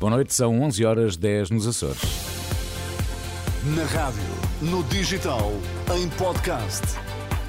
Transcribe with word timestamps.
Boa 0.00 0.12
noite, 0.12 0.32
são 0.32 0.62
11 0.62 0.82
horas 0.86 1.16
10 1.18 1.50
nos 1.50 1.66
Açores. 1.66 2.00
Na 3.76 3.84
rádio, 3.84 4.22
no 4.62 4.82
digital, 4.84 5.52
em 5.94 6.08
podcast. 6.16 6.80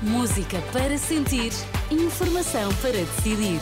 Música 0.02 0.62
para 0.74 0.98
sentir, 0.98 1.54
informação 1.90 2.70
para 2.82 2.92
decidir. 2.92 3.62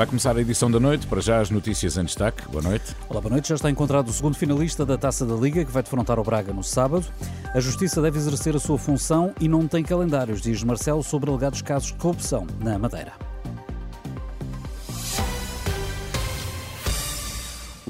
Vai 0.00 0.06
começar 0.06 0.34
a 0.34 0.40
edição 0.40 0.70
da 0.70 0.80
noite, 0.80 1.06
para 1.06 1.20
já 1.20 1.42
as 1.42 1.50
notícias 1.50 1.98
em 1.98 2.04
destaque. 2.06 2.48
Boa 2.48 2.62
noite. 2.62 2.96
Olá, 3.06 3.20
boa 3.20 3.32
noite. 3.32 3.50
Já 3.50 3.56
está 3.56 3.68
encontrado 3.68 4.08
o 4.08 4.12
segundo 4.14 4.34
finalista 4.34 4.86
da 4.86 4.96
Taça 4.96 5.26
da 5.26 5.34
Liga, 5.34 5.62
que 5.62 5.70
vai 5.70 5.82
defrontar 5.82 6.18
o 6.18 6.24
Braga 6.24 6.54
no 6.54 6.64
sábado. 6.64 7.04
A 7.52 7.60
Justiça 7.60 8.00
deve 8.00 8.16
exercer 8.16 8.56
a 8.56 8.58
sua 8.58 8.78
função 8.78 9.34
e 9.38 9.46
não 9.46 9.68
tem 9.68 9.84
calendários, 9.84 10.40
diz 10.40 10.64
Marcelo, 10.64 11.02
sobre 11.02 11.28
alegados 11.28 11.60
casos 11.60 11.88
de 11.88 11.98
corrupção 11.98 12.46
na 12.60 12.78
Madeira. 12.78 13.12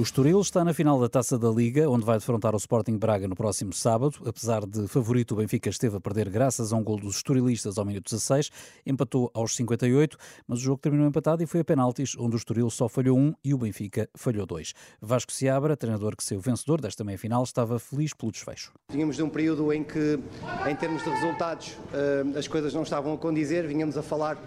O 0.00 0.02
Estoril 0.02 0.40
está 0.40 0.64
na 0.64 0.72
final 0.72 0.98
da 0.98 1.10
Taça 1.10 1.38
da 1.38 1.50
Liga, 1.50 1.86
onde 1.86 2.06
vai 2.06 2.16
defrontar 2.16 2.54
o 2.54 2.56
Sporting 2.56 2.96
Braga 2.96 3.28
no 3.28 3.36
próximo 3.36 3.74
sábado. 3.74 4.14
Apesar 4.24 4.64
de 4.64 4.88
favorito, 4.88 5.32
o 5.32 5.36
Benfica 5.36 5.68
esteve 5.68 5.98
a 5.98 6.00
perder 6.00 6.30
graças 6.30 6.72
a 6.72 6.76
um 6.76 6.82
gol 6.82 6.96
dos 6.96 7.16
estorilistas 7.16 7.76
ao 7.76 7.84
minuto 7.84 8.04
16, 8.04 8.50
empatou 8.86 9.30
aos 9.34 9.54
58, 9.54 10.16
mas 10.48 10.60
o 10.60 10.62
jogo 10.62 10.80
terminou 10.80 11.06
empatado 11.06 11.42
e 11.42 11.46
foi 11.46 11.60
a 11.60 11.64
penaltis, 11.64 12.16
onde 12.18 12.34
o 12.34 12.38
Estoril 12.38 12.70
só 12.70 12.88
falhou 12.88 13.18
um 13.18 13.34
e 13.44 13.52
o 13.52 13.58
Benfica 13.58 14.08
falhou 14.14 14.46
dois. 14.46 14.72
Vasco 15.02 15.30
Seabra, 15.30 15.76
treinador 15.76 16.16
que 16.16 16.24
saiu 16.24 16.40
vencedor 16.40 16.80
desta 16.80 17.04
meia-final, 17.04 17.42
estava 17.42 17.78
feliz 17.78 18.14
pelo 18.14 18.32
desfecho. 18.32 18.72
Vínhamos 18.90 19.16
de 19.16 19.22
um 19.22 19.28
período 19.28 19.70
em 19.70 19.84
que, 19.84 20.18
em 20.66 20.76
termos 20.76 21.04
de 21.04 21.10
resultados, 21.10 21.76
eh, 21.92 22.38
as 22.38 22.48
coisas 22.48 22.72
não 22.72 22.84
estavam 22.84 23.12
a 23.12 23.18
condizer, 23.18 23.66
vínhamos 23.66 23.98
a 23.98 24.02
falar 24.02 24.38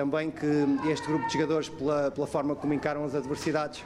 também 0.00 0.30
que 0.30 0.46
este 0.90 1.06
grupo 1.06 1.26
de 1.26 1.34
jogadores, 1.34 1.68
pela, 1.68 2.10
pela 2.10 2.26
forma 2.26 2.56
como 2.56 2.72
encaram 2.72 3.04
as 3.04 3.14
adversidades, 3.14 3.84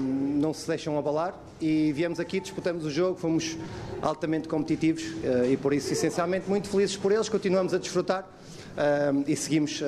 não 0.00 0.54
se 0.54 0.66
deixam 0.66 0.96
abalar 0.96 1.34
e 1.60 1.92
viemos 1.92 2.20
aqui, 2.20 2.38
disputamos 2.38 2.84
o 2.84 2.90
jogo, 2.90 3.18
fomos 3.18 3.58
altamente 4.00 4.48
competitivos 4.48 5.02
uh, 5.02 5.44
e 5.50 5.56
por 5.56 5.74
isso 5.74 5.92
essencialmente 5.92 6.48
muito 6.48 6.68
felizes 6.68 6.96
por 6.96 7.12
eles, 7.12 7.28
continuamos 7.28 7.74
a 7.74 7.78
desfrutar 7.78 8.22
uh, 8.22 9.24
e 9.26 9.36
seguimos, 9.36 9.80
uh, 9.82 9.84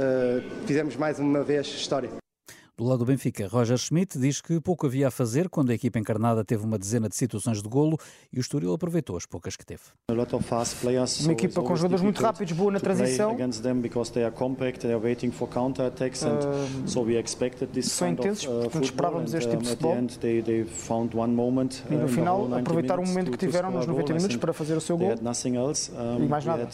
fizemos 0.66 0.96
mais 0.96 1.18
uma 1.18 1.42
vez 1.42 1.66
história. 1.68 2.10
Do 2.82 2.88
lado 2.88 2.98
do 2.98 3.04
Benfica, 3.04 3.46
Roger 3.46 3.78
Schmidt 3.78 4.18
diz 4.18 4.40
que 4.40 4.60
pouco 4.60 4.88
havia 4.88 5.06
a 5.06 5.10
fazer 5.12 5.48
quando 5.48 5.70
a 5.70 5.74
equipa 5.74 6.00
encarnada 6.00 6.44
teve 6.44 6.64
uma 6.64 6.76
dezena 6.76 7.08
de 7.08 7.14
situações 7.14 7.62
de 7.62 7.68
golo 7.68 7.96
e 8.32 8.38
o 8.38 8.40
Estoril 8.40 8.72
aproveitou 8.72 9.16
as 9.16 9.24
poucas 9.24 9.54
que 9.54 9.64
teve. 9.64 9.82
Uma 10.08 11.32
equipa 11.32 11.62
com 11.62 11.76
jogadores 11.76 12.02
muito 12.02 12.20
rápidos, 12.20 12.52
boa 12.52 12.72
na 12.72 12.80
transição. 12.80 13.36
Uh, 13.36 13.38
são 17.82 18.08
intensos, 18.08 18.46
uh, 18.46 18.62
portanto 18.62 18.84
esperávamos 18.84 19.32
este 19.32 19.48
tipo 19.48 19.62
de 19.62 19.68
futebol. 19.68 19.96
E 21.88 21.94
no 21.94 22.06
uh, 22.06 22.08
final 22.08 22.52
aproveitaram 22.52 23.04
o 23.04 23.06
momento 23.06 23.30
que 23.30 23.38
tiveram 23.38 23.70
nos 23.70 23.86
90 23.86 24.14
minutos 24.14 24.36
para 24.38 24.52
fazer 24.52 24.76
o 24.76 24.80
seu 24.80 24.98
gol 24.98 25.14
e 25.14 26.26
mais 26.26 26.44
nada. 26.44 26.68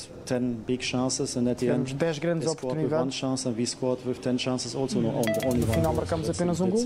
Tivemos 1.55 1.93
10 1.93 2.19
grandes 2.19 2.49
oportunidades 2.49 3.15
final 5.67 5.98
marcamos 5.99 6.31
apenas 6.31 6.61
um 6.61 6.71
gol. 6.71 6.81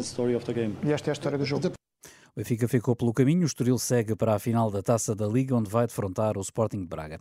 E 0.82 0.92
esta 0.92 1.10
é 1.10 1.12
a 1.12 1.12
história 1.12 1.36
do 1.36 1.44
jogo. 1.44 1.68
O 1.68 2.40
Benfica 2.40 2.66
ficou 2.66 2.96
pelo 2.96 3.12
caminho, 3.12 3.42
o 3.42 3.46
Estoril 3.46 3.78
segue 3.78 4.16
para 4.16 4.34
a 4.34 4.38
final 4.38 4.70
da 4.70 4.82
Taça 4.82 5.14
da 5.14 5.26
Liga, 5.26 5.54
onde 5.54 5.68
vai 5.68 5.86
defrontar 5.86 6.38
o 6.38 6.40
Sporting 6.40 6.80
de 6.80 6.86
Braga. 6.86 7.20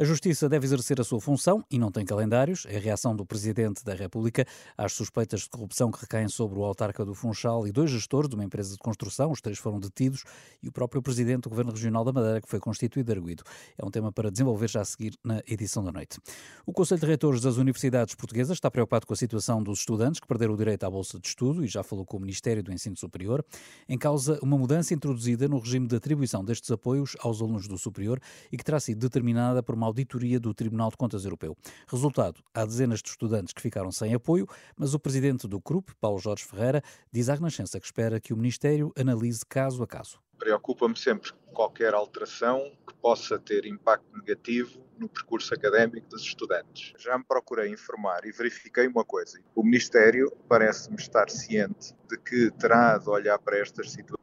A 0.00 0.04
Justiça 0.04 0.48
deve 0.48 0.64
exercer 0.64 1.00
a 1.00 1.02
sua 1.02 1.20
função 1.20 1.64
e 1.68 1.76
não 1.76 1.90
tem 1.90 2.06
calendários. 2.06 2.64
É 2.68 2.76
a 2.76 2.78
reação 2.78 3.16
do 3.16 3.26
Presidente 3.26 3.84
da 3.84 3.94
República 3.94 4.46
às 4.76 4.92
suspeitas 4.92 5.40
de 5.40 5.48
corrupção 5.48 5.90
que 5.90 6.00
recaem 6.00 6.28
sobre 6.28 6.56
o 6.56 6.64
autarca 6.64 7.04
do 7.04 7.16
Funchal 7.16 7.66
e 7.66 7.72
dois 7.72 7.90
gestores 7.90 8.30
de 8.30 8.36
uma 8.36 8.44
empresa 8.44 8.70
de 8.70 8.78
construção. 8.78 9.32
Os 9.32 9.40
três 9.40 9.58
foram 9.58 9.80
detidos 9.80 10.22
e 10.62 10.68
o 10.68 10.72
próprio 10.72 11.02
Presidente 11.02 11.42
do 11.42 11.50
Governo 11.50 11.72
Regional 11.72 12.04
da 12.04 12.12
Madeira, 12.12 12.40
que 12.40 12.48
foi 12.48 12.60
constituído 12.60 13.10
arguído. 13.10 13.42
É 13.76 13.84
um 13.84 13.90
tema 13.90 14.12
para 14.12 14.30
desenvolver 14.30 14.68
já 14.68 14.82
a 14.82 14.84
seguir 14.84 15.18
na 15.24 15.42
edição 15.48 15.82
da 15.82 15.90
noite. 15.90 16.20
O 16.64 16.72
Conselho 16.72 17.00
de 17.00 17.06
Reitores 17.08 17.40
das 17.40 17.56
Universidades 17.56 18.14
Portuguesas 18.14 18.56
está 18.56 18.70
preocupado 18.70 19.04
com 19.04 19.14
a 19.14 19.16
situação 19.16 19.60
dos 19.60 19.80
estudantes 19.80 20.20
que 20.20 20.28
perderam 20.28 20.54
o 20.54 20.56
direito 20.56 20.84
à 20.84 20.90
bolsa 20.90 21.18
de 21.18 21.26
estudo 21.26 21.64
e 21.64 21.66
já 21.66 21.82
falou 21.82 22.06
com 22.06 22.18
o 22.18 22.20
Ministério 22.20 22.62
do 22.62 22.72
Ensino 22.72 22.96
Superior. 22.96 23.44
Em 23.88 23.98
causa 23.98 24.38
uma 24.44 24.56
mudança 24.56 24.94
introduzida 24.94 25.48
no 25.48 25.58
regime 25.58 25.88
de 25.88 25.96
atribuição 25.96 26.44
destes 26.44 26.70
apoios 26.70 27.16
aos 27.18 27.42
alunos 27.42 27.66
do 27.66 27.76
superior 27.76 28.20
e 28.52 28.56
que 28.56 28.62
terá 28.62 28.78
sido 28.78 29.00
determinada 29.00 29.60
por 29.60 29.74
uma 29.74 29.87
auditoria 29.88 30.38
do 30.38 30.54
Tribunal 30.54 30.90
de 30.90 30.96
Contas 30.96 31.24
Europeu. 31.24 31.56
Resultado, 31.88 32.42
há 32.54 32.64
dezenas 32.64 33.02
de 33.02 33.08
estudantes 33.08 33.52
que 33.52 33.60
ficaram 33.60 33.90
sem 33.90 34.14
apoio, 34.14 34.46
mas 34.76 34.94
o 34.94 34.98
presidente 34.98 35.48
do 35.48 35.60
CRUP, 35.60 35.90
Paulo 36.00 36.18
Jorge 36.18 36.44
Ferreira, 36.44 36.82
diz 37.10 37.28
à 37.28 37.34
Renascença 37.34 37.80
que 37.80 37.86
espera 37.86 38.20
que 38.20 38.32
o 38.32 38.36
Ministério 38.36 38.92
analise 38.96 39.44
caso 39.46 39.82
a 39.82 39.86
caso. 39.86 40.20
Preocupa-me 40.38 40.96
sempre 40.96 41.32
qualquer 41.52 41.94
alteração 41.94 42.70
que 42.86 42.94
possa 42.94 43.38
ter 43.38 43.66
impacto 43.66 44.16
negativo 44.16 44.80
no 44.96 45.08
percurso 45.08 45.52
académico 45.54 46.08
dos 46.08 46.22
estudantes. 46.22 46.92
Já 46.98 47.18
me 47.18 47.24
procurei 47.24 47.70
informar 47.70 48.24
e 48.24 48.32
verifiquei 48.32 48.86
uma 48.86 49.04
coisa. 49.04 49.40
O 49.54 49.62
Ministério 49.62 50.30
parece-me 50.48 50.96
estar 50.96 51.30
ciente 51.30 51.94
de 52.08 52.18
que 52.18 52.50
terá 52.52 52.98
de 52.98 53.08
olhar 53.08 53.38
para 53.38 53.58
estas 53.58 53.90
situações 53.90 54.17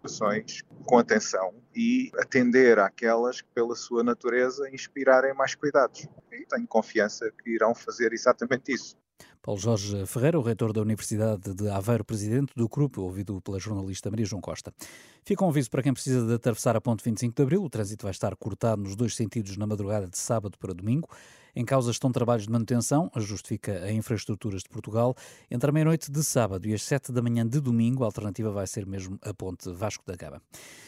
com 0.86 0.98
atenção 0.98 1.54
e 1.76 2.12
atender 2.18 2.80
àquelas 2.80 3.42
que, 3.42 3.48
pela 3.54 3.76
sua 3.76 4.04
natureza, 4.04 4.70
inspirarem 4.70 5.34
mais 5.34 5.56
cuidados. 5.56 6.08
E 6.32 6.46
tenho 6.46 6.68
confiança 6.68 7.32
que 7.44 7.52
irão 7.52 7.74
fazer 7.74 8.14
exatamente 8.14 8.72
isso. 8.72 8.96
Paulo 9.46 9.62
Jorge 9.62 10.08
Ferreira, 10.08 10.40
o 10.40 10.42
reitor 10.42 10.74
da 10.74 10.82
Universidade 10.82 11.54
de 11.54 11.70
Aveiro, 11.70 12.04
presidente 12.04 12.52
do 12.56 12.68
grupo, 12.68 13.04
ouvido 13.04 13.40
pela 13.42 13.60
jornalista 13.60 14.10
Maria 14.10 14.26
João 14.26 14.42
Costa. 14.42 14.74
Fica 15.24 15.46
um 15.46 15.50
aviso 15.50 15.70
para 15.70 15.84
quem 15.84 15.94
precisa 15.94 16.26
de 16.26 16.34
atravessar 16.34 16.76
a 16.76 16.82
ponte 16.82 17.04
25 17.04 17.36
de 17.36 17.44
Abril. 17.44 17.64
O 17.64 17.70
trânsito 17.70 18.04
vai 18.04 18.12
estar 18.12 18.36
cortado 18.36 18.82
nos 18.82 18.96
dois 18.96 19.16
sentidos 19.16 19.56
na 19.56 19.68
madrugada 19.68 20.08
de 20.08 20.18
sábado 20.18 20.58
para 20.58 20.74
domingo. 20.74 21.08
Em 21.56 21.64
causa 21.64 21.90
estão 21.90 22.12
trabalhos 22.12 22.46
de 22.46 22.52
manutenção, 22.52 23.10
justifica 23.16 23.82
a 23.84 23.92
Infraestruturas 23.92 24.62
de 24.62 24.68
Portugal. 24.68 25.16
Entre 25.50 25.70
a 25.70 25.72
meia-noite 25.72 26.12
de 26.12 26.22
sábado 26.22 26.68
e 26.68 26.74
as 26.74 26.84
7 26.84 27.14
da 27.14 27.22
manhã 27.22 27.48
de 27.48 27.62
domingo, 27.62 28.04
a 28.04 28.08
alternativa 28.08 28.52
vai 28.52 28.68
ser 28.68 28.86
mesmo 28.86 29.18
a 29.22 29.34
ponte 29.34 29.72
Vasco 29.72 30.04
da 30.06 30.18
Gama. 30.18 30.42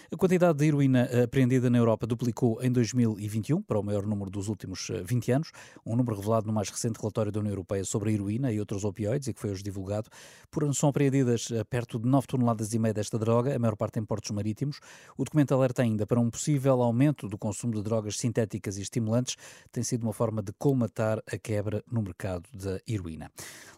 A 0.09 0.15
quantidade 0.15 0.57
de 0.57 0.65
heroína 0.65 1.09
apreendida 1.23 1.69
na 1.69 1.77
Europa 1.77 2.07
duplicou 2.07 2.61
em 2.61 2.71
2021, 2.71 3.61
para 3.61 3.77
o 3.77 3.83
maior 3.83 4.05
número 4.05 4.29
dos 4.29 4.47
últimos 4.47 4.89
20 5.03 5.31
eh, 5.31 5.35
anos, 5.35 5.51
um 5.85 5.97
número 5.97 6.15
revelado 6.15 6.47
no 6.47 6.53
mais 6.53 6.69
recente 6.69 6.97
relatório 6.97 7.29
da 7.29 7.41
União 7.41 7.51
Europeia 7.51 7.83
sobre 7.83 8.09
a 8.09 8.13
heroína 8.13 8.51
e 8.51 8.59
outros 8.59 8.85
opioides, 8.85 9.27
e 9.27 9.33
que 9.33 9.39
foi 9.39 9.51
hoje 9.51 9.63
divulgado. 9.63 10.09
Por 10.49 10.63
ano 10.63 10.73
são 10.73 10.89
apreendidas 10.89 11.49
eh, 11.51 11.63
perto 11.65 11.99
de 11.99 12.07
9 12.07 12.25
toneladas 12.25 12.73
e 12.73 12.79
meia 12.79 12.93
desta 12.93 13.19
droga, 13.19 13.53
a 13.53 13.59
maior 13.59 13.75
parte 13.75 13.99
em 13.99 14.05
portos 14.05 14.31
marítimos. 14.31 14.79
O 15.17 15.25
documento 15.25 15.53
alerta 15.53 15.81
ainda 15.81 16.07
para 16.07 16.19
um 16.19 16.29
possível 16.29 16.81
aumento 16.81 17.27
do 17.27 17.37
consumo 17.37 17.73
de 17.73 17.81
drogas 17.81 18.17
sintéticas 18.17 18.77
e 18.77 18.81
estimulantes. 18.81 19.35
Tem 19.73 19.83
sido 19.83 20.03
uma 20.03 20.13
forma 20.13 20.41
de 20.41 20.53
colmatar 20.57 21.21
a 21.31 21.37
quebra 21.37 21.83
no 21.89 22.01
mercado 22.01 22.49
da 22.53 22.79
heroína. 22.87 23.31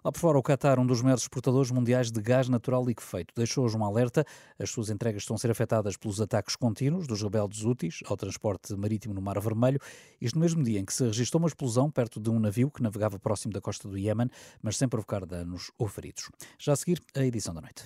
Lá 0.03 0.11
por 0.11 0.19
fora, 0.19 0.37
o 0.37 0.43
Qatar, 0.43 0.79
um 0.79 0.85
dos 0.85 1.01
maiores 1.01 1.23
exportadores 1.23 1.71
mundiais 1.71 2.11
de 2.11 2.21
gás 2.21 2.47
natural 2.47 2.85
liquefeito, 2.85 3.33
deixou 3.35 3.65
hoje 3.65 3.77
um 3.77 3.83
alerta. 3.83 4.25
As 4.57 4.69
suas 4.69 4.89
entregas 4.89 5.23
estão 5.23 5.35
a 5.35 5.39
ser 5.39 5.51
afetadas 5.51 5.97
pelos 5.97 6.21
ataques 6.21 6.55
contínuos 6.55 7.07
dos 7.07 7.21
rebeldes 7.21 7.63
úteis 7.63 7.99
ao 8.05 8.15
transporte 8.15 8.73
marítimo 8.75 9.13
no 9.13 9.21
Mar 9.21 9.39
Vermelho, 9.39 9.79
isto 10.21 10.35
no 10.35 10.41
mesmo 10.41 10.63
dia 10.63 10.79
em 10.79 10.85
que 10.85 10.93
se 10.93 11.03
registrou 11.03 11.41
uma 11.41 11.47
explosão 11.47 11.91
perto 11.91 12.19
de 12.19 12.29
um 12.29 12.39
navio 12.39 12.71
que 12.71 12.81
navegava 12.81 13.19
próximo 13.19 13.53
da 13.53 13.61
costa 13.61 13.87
do 13.87 13.97
Iémen, 13.97 14.29
mas 14.61 14.77
sem 14.77 14.87
provocar 14.87 15.25
danos 15.25 15.71
ou 15.77 15.87
feridos. 15.87 16.29
Já 16.57 16.73
a 16.73 16.75
seguir, 16.75 17.01
a 17.15 17.23
edição 17.23 17.53
da 17.53 17.61
noite. 17.61 17.85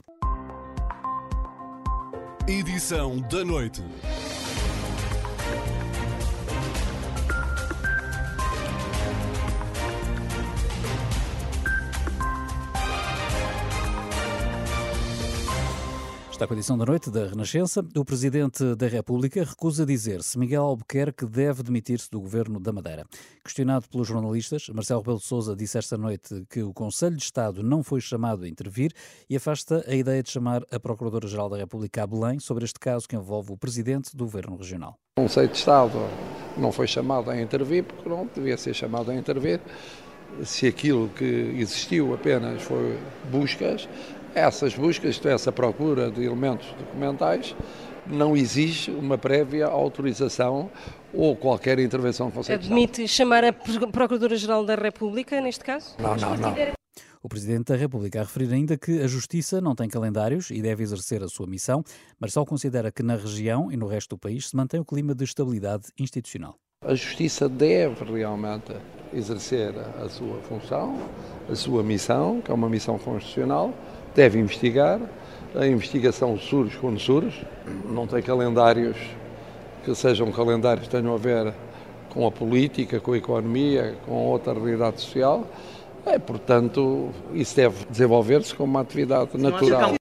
Edição 2.48 3.22
da 3.22 3.46
noite. 3.46 3.82
Está 16.34 16.48
com 16.48 16.56
a 16.56 16.58
edição 16.58 16.76
da 16.76 16.84
noite 16.84 17.12
da 17.12 17.28
Renascença. 17.28 17.86
O 17.96 18.04
Presidente 18.04 18.74
da 18.74 18.88
República 18.88 19.44
recusa 19.44 19.86
dizer 19.86 20.24
se 20.24 20.38
Miguel 20.40 20.64
Albuquerque 20.64 21.28
deve 21.28 21.62
demitir-se 21.62 22.10
do 22.10 22.20
governo 22.20 22.60
da 22.60 22.74
Madeira. 22.74 23.06
Questionado 23.44 23.88
pelos 23.88 24.08
jornalistas, 24.08 24.68
Marcelo 24.70 25.02
Rebelo 25.02 25.20
de 25.20 25.26
Sousa 25.26 25.56
disse 25.56 25.78
esta 25.78 25.96
noite 25.96 26.44
que 26.50 26.64
o 26.64 26.74
Conselho 26.74 27.16
de 27.16 27.24
Estado 27.24 27.62
não 27.62 27.84
foi 27.84 28.02
chamado 28.02 28.46
a 28.46 28.50
intervir 28.50 28.92
e 29.30 29.36
afasta 29.36 29.86
a 29.88 29.94
ideia 29.94 30.24
de 30.24 30.32
chamar 30.32 30.64
a 30.72 30.80
Procuradora-Geral 30.80 31.50
da 31.50 31.58
República 31.58 32.02
a 32.02 32.08
Belém 32.08 32.40
sobre 32.40 32.66
este 32.66 32.80
caso 32.80 33.08
que 33.08 33.16
envolve 33.16 33.54
o 33.54 33.58
Presidente 33.58 34.18
do 34.18 34.26
Governo 34.26 34.58
Regional. 34.58 34.98
O 35.16 35.22
Conselho 35.22 35.50
de 35.50 35.58
Estado 35.58 36.00
não 36.58 36.72
foi 36.72 36.88
chamado 36.88 37.30
a 37.30 37.40
intervir 37.40 37.84
porque 37.84 38.10
não 38.10 38.28
devia 38.36 38.58
ser 38.58 38.74
chamado 38.74 39.12
a 39.12 39.16
intervir. 39.16 39.62
Se 40.44 40.66
aquilo 40.66 41.10
que 41.10 41.24
existiu 41.60 42.12
apenas 42.12 42.64
foi 42.64 42.98
buscas, 43.32 43.88
essas 44.36 44.74
buscas, 44.76 45.24
essa 45.26 45.52
procura 45.52 46.10
de 46.12 46.24
elementos 46.24 46.68
documentais, 46.78 47.56
não 48.06 48.36
exige 48.36 48.92
uma 48.92 49.18
prévia 49.18 49.68
autorização 49.68 50.70
ou 51.14 51.36
qualquer 51.36 51.80
intervenção 51.80 52.30
constitucional. 52.30 52.78
Admite 52.78 53.08
chamar 53.08 53.44
a 53.44 53.54
Procuradora-Geral 53.54 54.66
da 54.66 54.76
República, 54.76 55.40
neste 55.40 55.64
caso? 55.64 55.96
Não, 56.00 56.16
não, 56.16 56.38
não. 56.38 56.56
O 57.22 57.30
Presidente 57.30 57.72
da 57.72 57.78
República 57.78 58.20
a 58.20 58.24
referir 58.24 58.54
ainda 58.54 58.78
que 58.78 59.00
a 59.02 59.08
Justiça 59.08 59.62
não 59.62 59.74
tem 59.74 59.88
calendários 59.88 60.52
e 60.52 60.62
deve 60.62 60.84
exercer 60.84 61.24
a 61.24 61.30
sua 61.30 61.48
missão, 61.48 61.82
mas 62.20 62.34
só 62.34 62.44
considera 62.44 62.92
que 62.92 63.02
na 63.02 63.16
região 63.16 63.72
e 63.72 63.78
no 63.78 63.88
resto 63.88 64.10
do 64.10 64.20
país 64.20 64.50
se 64.50 64.56
mantém 64.58 64.82
o 64.82 64.86
clima 64.86 65.16
de 65.16 65.24
estabilidade 65.24 65.86
institucional. 65.98 66.58
A 66.82 66.94
Justiça 66.94 67.48
deve 67.48 68.04
realmente 68.04 68.76
exercer 69.14 69.74
a 70.04 70.10
sua 70.10 70.38
função, 70.42 70.98
a 71.50 71.56
sua 71.56 71.82
missão, 71.82 72.42
que 72.42 72.52
é 72.52 72.54
uma 72.54 72.68
missão 72.68 73.00
constitucional, 73.00 73.74
deve 74.16 74.40
investigar. 74.40 75.00
A 75.56 75.68
investigação 75.68 76.38
surge 76.38 76.78
quando 76.78 77.00
surge, 77.00 77.46
não 77.86 78.08
tem 78.08 78.22
calendários 78.22 78.98
que 79.84 79.94
sejam 79.94 80.32
calendários 80.32 80.88
que 80.88 80.96
tenham 80.96 81.14
a 81.14 81.18
ver 81.18 81.54
com 82.10 82.26
a 82.26 82.32
política, 82.32 83.00
com 83.00 83.14
a 83.14 83.18
economia, 83.18 83.96
com 84.06 84.14
outra 84.14 84.54
realidade 84.54 85.02
social. 85.02 85.46
É, 86.06 86.18
portanto, 86.18 87.12
isso 87.34 87.56
deve 87.56 87.86
desenvolver-se 87.90 88.54
como 88.56 88.72
uma 88.72 88.82
atividade 88.82 89.38
natural. 89.38 89.94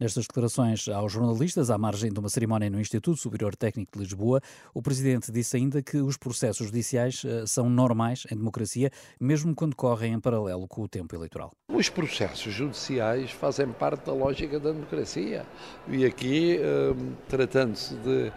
Nestas 0.00 0.26
declarações 0.26 0.88
aos 0.88 1.12
jornalistas, 1.12 1.68
à 1.68 1.76
margem 1.76 2.10
de 2.10 2.18
uma 2.18 2.30
cerimónia 2.30 2.70
no 2.70 2.80
Instituto 2.80 3.18
Superior 3.18 3.54
Técnico 3.54 3.92
de 3.92 3.98
Lisboa, 3.98 4.40
o 4.72 4.80
Presidente 4.80 5.30
disse 5.30 5.58
ainda 5.58 5.82
que 5.82 5.98
os 5.98 6.16
processos 6.16 6.68
judiciais 6.68 7.22
eh, 7.22 7.44
são 7.46 7.68
normais 7.68 8.26
em 8.32 8.34
democracia, 8.34 8.90
mesmo 9.20 9.54
quando 9.54 9.76
correm 9.76 10.14
em 10.14 10.18
paralelo 10.18 10.66
com 10.66 10.80
o 10.80 10.88
tempo 10.88 11.14
eleitoral. 11.14 11.52
Os 11.68 11.90
processos 11.90 12.50
judiciais 12.50 13.30
fazem 13.30 13.68
parte 13.68 14.06
da 14.06 14.14
lógica 14.14 14.58
da 14.58 14.72
democracia. 14.72 15.44
E 15.86 16.06
aqui, 16.06 16.56
eh, 16.56 16.94
tratando-se 17.28 17.94
de, 17.96 18.32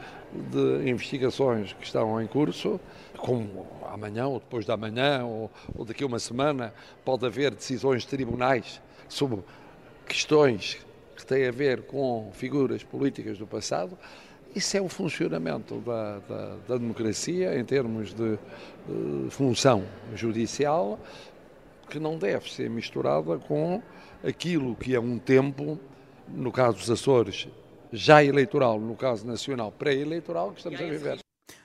de 0.51 0.89
investigações 0.89 1.71
que 1.71 1.85
estão 1.85 2.21
em 2.21 2.27
curso, 2.27 2.77
como 3.17 3.65
amanhã 3.89 4.27
ou 4.27 4.37
depois 4.37 4.65
de 4.65 4.71
amanhã 4.73 5.23
ou, 5.23 5.49
ou 5.73 5.85
daqui 5.85 6.03
a 6.03 6.07
uma 6.07 6.19
semana, 6.19 6.73
pode 7.05 7.25
haver 7.25 7.55
decisões 7.55 8.01
de 8.01 8.09
tribunais 8.09 8.81
sobre 9.07 9.39
questões 10.05 10.85
que 11.23 11.27
têm 11.27 11.47
a 11.47 11.51
ver 11.51 11.83
com 11.83 12.29
figuras 12.33 12.83
políticas 12.83 13.37
do 13.37 13.47
passado. 13.47 13.97
Isso 14.55 14.77
é 14.77 14.81
o 14.81 14.89
funcionamento 14.89 15.79
da, 15.79 16.19
da, 16.19 16.55
da 16.67 16.77
democracia 16.77 17.57
em 17.57 17.65
termos 17.65 18.13
de, 18.13 18.37
de 18.87 19.29
função 19.31 19.83
judicial, 20.13 20.99
que 21.89 21.99
não 21.99 22.17
deve 22.17 22.51
ser 22.51 22.69
misturada 22.69 23.37
com 23.37 23.81
aquilo 24.23 24.75
que 24.75 24.93
é 24.93 24.99
um 24.99 25.17
tempo, 25.17 25.79
no 26.27 26.51
caso 26.51 26.77
dos 26.77 26.91
Açores, 26.91 27.47
já 27.91 28.23
eleitoral, 28.23 28.79
no 28.79 28.95
caso 28.95 29.25
nacional 29.25 29.71
pré-eleitoral, 29.71 30.51
que 30.51 30.57
estamos 30.57 30.79
a 30.79 30.85
viver. 30.85 31.22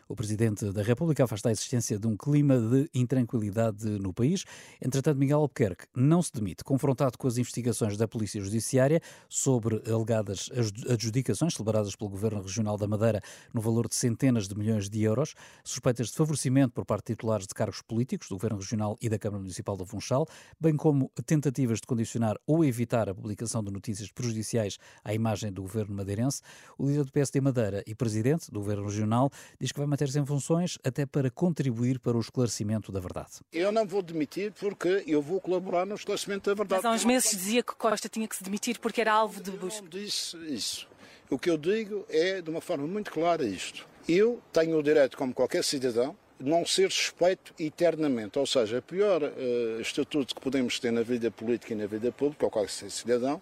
O 0.08 0.16
Presidente 0.16 0.72
da 0.72 0.82
República 0.82 1.24
afasta 1.24 1.50
a 1.50 1.52
existência 1.52 1.98
de 1.98 2.06
um 2.06 2.16
clima 2.16 2.58
de 2.58 2.88
intranquilidade 2.94 3.86
no 3.98 4.10
país. 4.10 4.42
Entretanto, 4.80 5.18
Miguel 5.18 5.40
Albuquerque 5.40 5.84
não 5.94 6.22
se 6.22 6.32
demite. 6.32 6.64
Confrontado 6.64 7.18
com 7.18 7.28
as 7.28 7.36
investigações 7.36 7.98
da 7.98 8.08
Polícia 8.08 8.40
Judiciária 8.40 9.02
sobre 9.28 9.82
alegadas 9.86 10.48
adjudicações 10.88 11.52
celebradas 11.52 11.94
pelo 11.94 12.08
Governo 12.08 12.40
Regional 12.40 12.78
da 12.78 12.88
Madeira 12.88 13.20
no 13.52 13.60
valor 13.60 13.86
de 13.86 13.96
centenas 13.96 14.48
de 14.48 14.56
milhões 14.56 14.88
de 14.88 15.02
euros, 15.02 15.34
suspeitas 15.62 16.06
de 16.06 16.14
favorecimento 16.14 16.72
por 16.72 16.86
parte 16.86 17.08
de 17.08 17.12
titulares 17.12 17.46
de 17.46 17.52
cargos 17.52 17.82
políticos 17.82 18.30
do 18.30 18.36
Governo 18.36 18.56
Regional 18.56 18.96
e 19.02 19.10
da 19.10 19.18
Câmara 19.18 19.42
Municipal 19.42 19.76
do 19.76 19.84
Funchal, 19.84 20.26
bem 20.58 20.74
como 20.74 21.10
tentativas 21.26 21.80
de 21.80 21.86
condicionar 21.86 22.38
ou 22.46 22.64
evitar 22.64 23.10
a 23.10 23.14
publicação 23.14 23.62
de 23.62 23.70
notícias 23.70 24.10
prejudiciais 24.10 24.78
à 25.04 25.12
imagem 25.12 25.52
do 25.52 25.60
Governo 25.60 25.94
madeirense, 25.94 26.40
o 26.78 26.86
líder 26.86 27.04
do 27.04 27.12
PSD 27.12 27.42
Madeira 27.42 27.84
e 27.86 27.94
Presidente 27.94 28.50
do 28.50 28.60
Governo 28.60 28.84
Regional 28.84 29.30
diz 29.60 29.70
que 29.70 29.78
vai 29.78 29.86
manter-se 29.98 30.20
em 30.20 30.24
funções 30.24 30.78
até 30.84 31.04
para 31.04 31.28
contribuir 31.28 31.98
para 31.98 32.16
o 32.16 32.20
esclarecimento 32.20 32.92
da 32.92 33.00
verdade. 33.00 33.40
Eu 33.52 33.72
não 33.72 33.84
vou 33.84 34.00
demitir 34.00 34.52
porque 34.52 35.02
eu 35.06 35.20
vou 35.20 35.40
colaborar 35.40 35.84
no 35.84 35.96
esclarecimento 35.96 36.48
da 36.48 36.54
verdade. 36.54 36.82
Mas 36.82 36.92
há 36.92 36.94
uns 36.94 37.04
meses 37.04 37.30
dizia 37.32 37.62
que 37.62 37.74
Costa 37.74 38.08
tinha 38.08 38.28
que 38.28 38.36
se 38.36 38.44
demitir 38.44 38.78
porque 38.78 39.00
era 39.00 39.12
alvo 39.12 39.42
de 39.42 39.50
busca. 39.50 39.82
Não 39.82 39.88
disse 39.88 40.36
isso. 40.46 40.88
O 41.28 41.38
que 41.38 41.50
eu 41.50 41.58
digo 41.58 42.06
é, 42.08 42.40
de 42.40 42.48
uma 42.48 42.60
forma 42.60 42.86
muito 42.86 43.10
clara, 43.10 43.44
isto. 43.44 43.86
Eu 44.08 44.40
tenho 44.52 44.78
o 44.78 44.82
direito, 44.82 45.16
como 45.16 45.34
qualquer 45.34 45.64
cidadão, 45.64 46.16
não 46.40 46.64
ser 46.64 46.90
suspeito 46.90 47.54
eternamente. 47.58 48.38
Ou 48.38 48.46
seja, 48.46 48.78
o 48.78 48.82
pior 48.82 49.22
uh, 49.22 49.80
estatuto 49.80 50.34
que 50.34 50.40
podemos 50.40 50.78
ter 50.78 50.90
na 50.90 51.02
vida 51.02 51.30
política 51.30 51.72
e 51.72 51.76
na 51.76 51.86
vida 51.86 52.12
pública, 52.12 52.46
ou 52.46 52.50
qualquer 52.50 52.70
cidadão, 52.70 53.40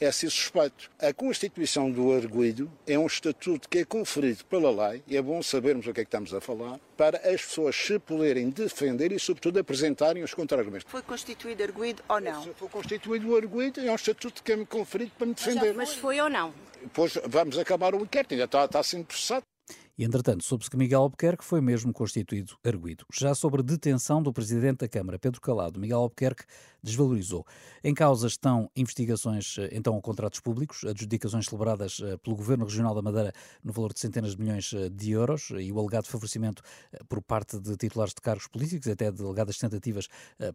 é 0.00 0.10
ser 0.10 0.30
suspeito. 0.30 0.90
A 0.98 1.12
Constituição 1.12 1.90
do 1.90 2.12
Arguido 2.12 2.70
é 2.86 2.98
um 2.98 3.06
estatuto 3.06 3.68
que 3.68 3.78
é 3.78 3.84
conferido 3.84 4.44
pela 4.44 4.88
lei, 4.90 5.02
e 5.06 5.16
é 5.16 5.22
bom 5.22 5.42
sabermos 5.42 5.86
o 5.86 5.92
que 5.92 6.00
é 6.00 6.04
que 6.04 6.08
estamos 6.08 6.32
a 6.32 6.40
falar, 6.40 6.78
para 6.96 7.18
as 7.18 7.42
pessoas 7.42 7.76
se 7.76 7.98
poderem 7.98 8.50
defender 8.50 9.12
e, 9.12 9.18
sobretudo, 9.18 9.58
apresentarem 9.58 10.22
os 10.22 10.34
contra-argumentos. 10.34 10.86
Foi 10.90 11.02
constituído 11.02 11.62
arguido 11.62 12.02
ou 12.08 12.20
não? 12.20 12.42
Se 12.42 12.50
foi 12.54 12.68
constituído 12.68 13.30
o 13.30 13.36
arguido, 13.36 13.80
é 13.80 13.90
um 13.90 13.94
estatuto 13.94 14.42
que 14.42 14.52
é-me 14.52 14.66
conferido 14.66 15.12
para 15.16 15.26
me 15.26 15.34
defender. 15.34 15.74
Mas, 15.74 15.90
mas 15.90 15.94
foi 15.94 16.20
ou 16.20 16.28
não? 16.28 16.52
Pois 16.92 17.18
vamos 17.26 17.58
acabar 17.58 17.94
o 17.94 18.02
inquérito, 18.02 18.32
ainda 18.32 18.44
está, 18.44 18.64
está 18.64 18.82
sendo 18.82 19.04
processado. 19.04 19.42
E, 19.98 20.04
entretanto, 20.04 20.44
soube-se 20.44 20.70
que 20.70 20.76
Miguel 20.76 21.00
Albuquerque 21.00 21.44
foi 21.44 21.60
mesmo 21.60 21.92
constituído 21.92 22.56
arguído. 22.64 23.04
Já 23.12 23.34
sobre 23.34 23.64
detenção 23.64 24.22
do 24.22 24.32
Presidente 24.32 24.78
da 24.78 24.88
Câmara, 24.88 25.18
Pedro 25.18 25.40
Calado, 25.40 25.80
Miguel 25.80 25.98
Albuquerque 25.98 26.44
desvalorizou. 26.82 27.46
Em 27.82 27.94
causa 27.94 28.26
estão 28.26 28.70
investigações, 28.74 29.56
eh, 29.58 29.70
então, 29.72 29.96
a 29.96 30.00
contratos 30.00 30.40
públicos, 30.40 30.84
adjudicações 30.84 31.46
celebradas 31.46 32.00
eh, 32.02 32.16
pelo 32.18 32.36
Governo 32.36 32.64
Regional 32.64 32.94
da 32.94 33.02
Madeira 33.02 33.32
no 33.62 33.72
valor 33.72 33.92
de 33.92 34.00
centenas 34.00 34.32
de 34.32 34.42
milhões 34.42 34.72
eh, 34.72 34.88
de 34.88 35.12
euros 35.12 35.50
e 35.58 35.70
o 35.72 35.78
alegado 35.78 36.06
favorecimento 36.06 36.62
por 37.08 37.22
parte 37.22 37.58
de 37.58 37.76
titulares 37.76 38.14
de 38.14 38.20
cargos 38.20 38.46
políticos, 38.46 38.88
até 38.88 39.10
de 39.10 39.22
alegadas 39.22 39.58
tentativas 39.58 40.08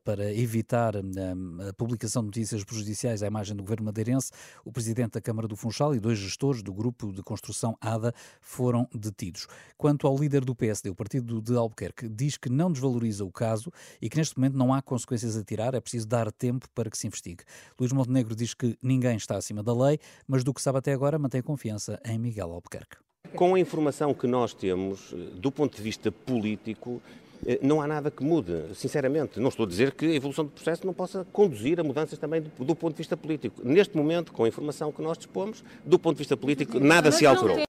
para 0.03 0.33
evitar 0.33 0.95
a 0.97 1.73
publicação 1.73 2.21
de 2.21 2.27
notícias 2.27 2.63
prejudiciais 2.63 3.23
à 3.23 3.27
imagem 3.27 3.55
do 3.55 3.63
Governo 3.63 3.85
madeirense. 3.85 4.31
O 4.65 4.71
Presidente 4.71 5.13
da 5.13 5.21
Câmara 5.21 5.47
do 5.47 5.55
Funchal 5.55 5.95
e 5.95 5.99
dois 5.99 6.17
gestores 6.17 6.61
do 6.61 6.73
Grupo 6.73 7.11
de 7.11 7.21
Construção 7.21 7.77
ADA 7.79 8.13
foram 8.41 8.87
detidos. 8.93 9.47
Quanto 9.77 10.07
ao 10.07 10.17
líder 10.17 10.43
do 10.45 10.55
PSD, 10.55 10.89
o 10.89 10.95
partido 10.95 11.41
de 11.41 11.55
Albuquerque, 11.55 12.07
diz 12.07 12.37
que 12.37 12.49
não 12.49 12.71
desvaloriza 12.71 13.23
o 13.23 13.31
caso 13.31 13.71
e 14.01 14.09
que 14.09 14.17
neste 14.17 14.37
momento 14.37 14.57
não 14.57 14.73
há 14.73 14.81
consequências 14.81 15.35
a 15.37 15.43
tirar, 15.43 15.73
é 15.73 15.81
preciso 15.81 16.07
dar 16.13 16.31
tempo 16.31 16.67
para 16.75 16.89
que 16.91 16.97
se 16.97 17.07
investigue. 17.07 17.43
Luís 17.79 17.91
Montenegro 17.91 18.35
diz 18.35 18.53
que 18.53 18.77
ninguém 18.81 19.17
está 19.17 19.35
acima 19.35 19.63
da 19.63 19.73
lei, 19.73 19.99
mas 20.27 20.43
do 20.43 20.53
que 20.53 20.61
sabe 20.61 20.77
até 20.77 20.93
agora 20.93 21.17
mantém 21.17 21.41
confiança 21.41 21.99
em 22.05 22.19
Miguel 22.19 22.51
Albuquerque. 22.51 22.97
Com 23.35 23.55
a 23.55 23.59
informação 23.59 24.13
que 24.13 24.27
nós 24.27 24.53
temos, 24.53 25.11
do 25.33 25.51
ponto 25.51 25.75
de 25.75 25.81
vista 25.81 26.11
político, 26.11 27.01
eh, 27.47 27.57
não 27.63 27.81
há 27.81 27.87
nada 27.87 28.11
que 28.11 28.23
mude, 28.23 28.53
sinceramente. 28.75 29.39
Não 29.39 29.49
estou 29.49 29.65
a 29.65 29.69
dizer 29.69 29.93
que 29.93 30.05
a 30.05 30.13
evolução 30.13 30.45
do 30.45 30.51
processo 30.51 30.85
não 30.85 30.93
possa 30.93 31.25
conduzir 31.33 31.79
a 31.79 31.83
mudanças 31.83 32.19
também 32.19 32.41
do, 32.41 32.63
do 32.63 32.75
ponto 32.75 32.93
de 32.93 32.99
vista 32.99 33.17
político. 33.17 33.61
Neste 33.63 33.97
momento, 33.97 34.31
com 34.31 34.43
a 34.43 34.47
informação 34.47 34.91
que 34.91 35.01
nós 35.01 35.17
dispomos, 35.17 35.63
do 35.83 35.97
ponto 35.97 36.17
de 36.17 36.19
vista 36.19 36.37
político, 36.37 36.79
nada 36.79 37.11
se 37.11 37.25
alterou. 37.25 37.63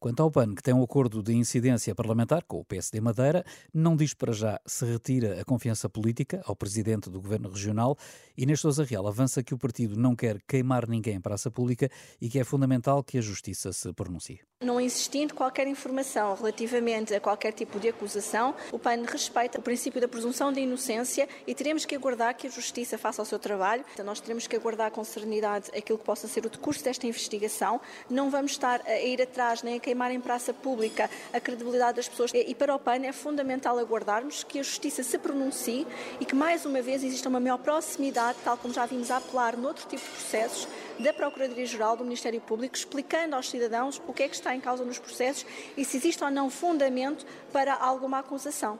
Quanto 0.00 0.22
ao 0.22 0.30
PAN, 0.30 0.54
que 0.54 0.62
tem 0.62 0.72
um 0.72 0.82
acordo 0.82 1.22
de 1.22 1.34
incidência 1.34 1.94
parlamentar 1.94 2.42
com 2.44 2.58
o 2.58 2.64
PSD 2.64 3.02
Madeira, 3.02 3.44
não 3.72 3.94
diz 3.94 4.14
para 4.14 4.32
já 4.32 4.58
se 4.64 4.86
retira 4.86 5.38
a 5.38 5.44
confiança 5.44 5.90
política 5.90 6.40
ao 6.46 6.56
presidente 6.56 7.10
do 7.10 7.20
governo 7.20 7.50
regional 7.50 7.98
Inês 8.42 8.60
Sousa 8.60 8.84
Real 8.84 9.06
avança 9.06 9.42
que 9.42 9.52
o 9.52 9.58
partido 9.58 10.00
não 10.00 10.16
quer 10.16 10.40
queimar 10.48 10.88
ninguém 10.88 11.16
em 11.16 11.20
praça 11.20 11.50
pública 11.50 11.90
e 12.18 12.26
que 12.26 12.38
é 12.38 12.44
fundamental 12.44 13.04
que 13.04 13.18
a 13.18 13.20
justiça 13.20 13.70
se 13.70 13.92
pronuncie. 13.92 14.40
Não 14.62 14.80
existindo 14.80 15.34
qualquer 15.34 15.66
informação 15.66 16.34
relativamente 16.34 17.14
a 17.14 17.20
qualquer 17.20 17.52
tipo 17.52 17.78
de 17.78 17.88
acusação, 17.88 18.54
o 18.72 18.78
PAN 18.78 19.02
respeita 19.06 19.58
o 19.58 19.62
princípio 19.62 20.00
da 20.00 20.08
presunção 20.08 20.50
de 20.50 20.60
inocência 20.60 21.28
e 21.46 21.54
teremos 21.54 21.84
que 21.84 21.94
aguardar 21.94 22.34
que 22.34 22.46
a 22.46 22.50
justiça 22.50 22.96
faça 22.96 23.20
o 23.20 23.26
seu 23.26 23.38
trabalho. 23.38 23.84
Então, 23.92 24.06
nós 24.06 24.20
teremos 24.20 24.46
que 24.46 24.56
aguardar 24.56 24.90
com 24.90 25.04
serenidade 25.04 25.70
aquilo 25.76 25.98
que 25.98 26.04
possa 26.04 26.26
ser 26.26 26.46
o 26.46 26.50
decurso 26.50 26.82
desta 26.82 27.06
investigação. 27.06 27.78
Não 28.08 28.30
vamos 28.30 28.52
estar 28.52 28.80
a 28.86 29.00
ir 29.00 29.20
atrás 29.20 29.62
nem 29.62 29.76
a 29.76 29.80
queimar 29.90 30.12
em 30.12 30.20
praça 30.20 30.54
pública 30.54 31.10
a 31.32 31.40
credibilidade 31.40 31.96
das 31.96 32.08
pessoas. 32.08 32.30
E 32.32 32.54
para 32.54 32.74
o 32.74 32.78
PAN 32.78 33.04
é 33.04 33.12
fundamental 33.12 33.76
aguardarmos 33.78 34.44
que 34.44 34.60
a 34.60 34.62
Justiça 34.62 35.02
se 35.02 35.18
pronuncie 35.18 35.84
e 36.20 36.24
que 36.24 36.34
mais 36.34 36.64
uma 36.64 36.80
vez 36.80 37.02
exista 37.02 37.28
uma 37.28 37.40
maior 37.40 37.58
proximidade, 37.58 38.38
tal 38.44 38.56
como 38.56 38.72
já 38.72 38.86
vimos 38.86 39.10
a 39.10 39.16
apelar 39.16 39.56
noutro 39.56 39.86
tipo 39.88 40.02
de 40.02 40.10
processos, 40.10 40.68
da 40.98 41.12
Procuradoria-Geral 41.12 41.96
do 41.96 42.04
Ministério 42.04 42.40
Público, 42.40 42.76
explicando 42.76 43.34
aos 43.34 43.50
cidadãos 43.50 44.00
o 44.06 44.12
que 44.12 44.22
é 44.22 44.28
que 44.28 44.34
está 44.34 44.54
em 44.54 44.60
causa 44.60 44.84
nos 44.84 44.98
processos 44.98 45.44
e 45.76 45.84
se 45.84 45.96
existe 45.96 46.22
ou 46.22 46.30
não 46.30 46.50
fundamento 46.50 47.26
para 47.52 47.74
alguma 47.74 48.20
acusação. 48.20 48.78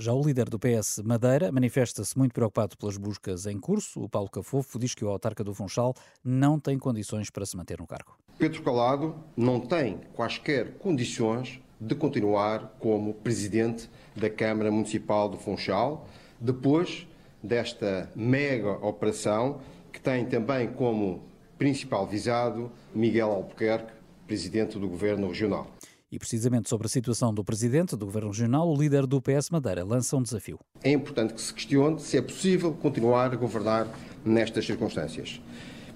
Já 0.00 0.12
o 0.12 0.22
líder 0.22 0.48
do 0.48 0.60
PS 0.60 1.02
Madeira 1.04 1.50
manifesta-se 1.50 2.16
muito 2.16 2.32
preocupado 2.32 2.76
pelas 2.76 2.96
buscas 2.96 3.46
em 3.46 3.58
curso. 3.58 4.00
O 4.00 4.08
Paulo 4.08 4.30
Cafofo 4.30 4.78
diz 4.78 4.94
que 4.94 5.04
o 5.04 5.08
autarca 5.08 5.42
do 5.42 5.52
Funchal 5.52 5.92
não 6.22 6.56
tem 6.60 6.78
condições 6.78 7.30
para 7.30 7.44
se 7.44 7.56
manter 7.56 7.80
no 7.80 7.86
cargo. 7.86 8.16
Pedro 8.38 8.62
Calado 8.62 9.16
não 9.36 9.58
tem 9.58 9.98
quaisquer 10.14 10.74
condições 10.78 11.60
de 11.80 11.96
continuar 11.96 12.76
como 12.78 13.12
presidente 13.12 13.90
da 14.14 14.30
Câmara 14.30 14.70
Municipal 14.70 15.28
do 15.28 15.36
Funchal, 15.36 16.06
depois 16.38 17.04
desta 17.42 18.08
mega 18.14 18.70
operação 18.86 19.60
que 19.92 20.00
tem 20.00 20.24
também 20.26 20.68
como 20.68 21.24
principal 21.58 22.06
visado 22.06 22.70
Miguel 22.94 23.32
Albuquerque, 23.32 23.92
presidente 24.28 24.78
do 24.78 24.86
Governo 24.86 25.26
Regional. 25.26 25.66
E 26.10 26.18
precisamente 26.18 26.70
sobre 26.70 26.86
a 26.86 26.90
situação 26.90 27.34
do 27.34 27.44
presidente 27.44 27.94
do 27.94 28.06
Governo 28.06 28.28
Regional, 28.28 28.66
o 28.66 28.74
líder 28.74 29.06
do 29.06 29.20
PS 29.20 29.50
Madeira 29.50 29.84
lança 29.84 30.16
um 30.16 30.22
desafio. 30.22 30.58
É 30.82 30.90
importante 30.90 31.34
que 31.34 31.40
se 31.40 31.52
questione 31.52 32.00
se 32.00 32.16
é 32.16 32.22
possível 32.22 32.72
continuar 32.72 33.32
a 33.32 33.36
governar 33.36 33.86
nestas 34.24 34.64
circunstâncias. 34.64 35.38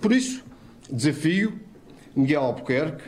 Por 0.02 0.12
isso, 0.12 0.44
desafio 0.90 1.58
Miguel 2.14 2.42
Albuquerque 2.42 3.04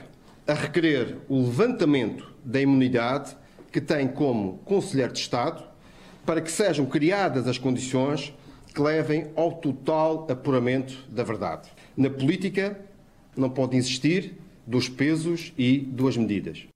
a 0.47 0.55
requerer 0.55 1.19
o 1.29 1.43
levantamento 1.43 2.33
da 2.43 2.61
imunidade 2.61 3.37
que 3.71 3.83
tem 3.83 4.09
como 4.09 4.59
Conselheiro 4.65 5.13
de 5.13 5.19
Estado 5.19 5.63
para 6.25 6.41
que 6.41 6.51
sejam 6.51 6.87
criadas 6.87 7.47
as 7.47 7.59
condições 7.59 8.33
que 8.75 8.81
levem 8.81 9.31
ao 9.37 9.53
total 9.53 10.27
apuramento 10.31 11.07
da 11.11 11.23
verdade. 11.23 11.69
Na 11.95 12.09
política, 12.09 12.81
não 13.37 13.51
pode 13.51 13.77
existir 13.77 14.39
dos 14.67 14.89
pesos 14.89 15.53
e 15.59 15.79
duas 15.79 16.17
medidas. 16.17 16.67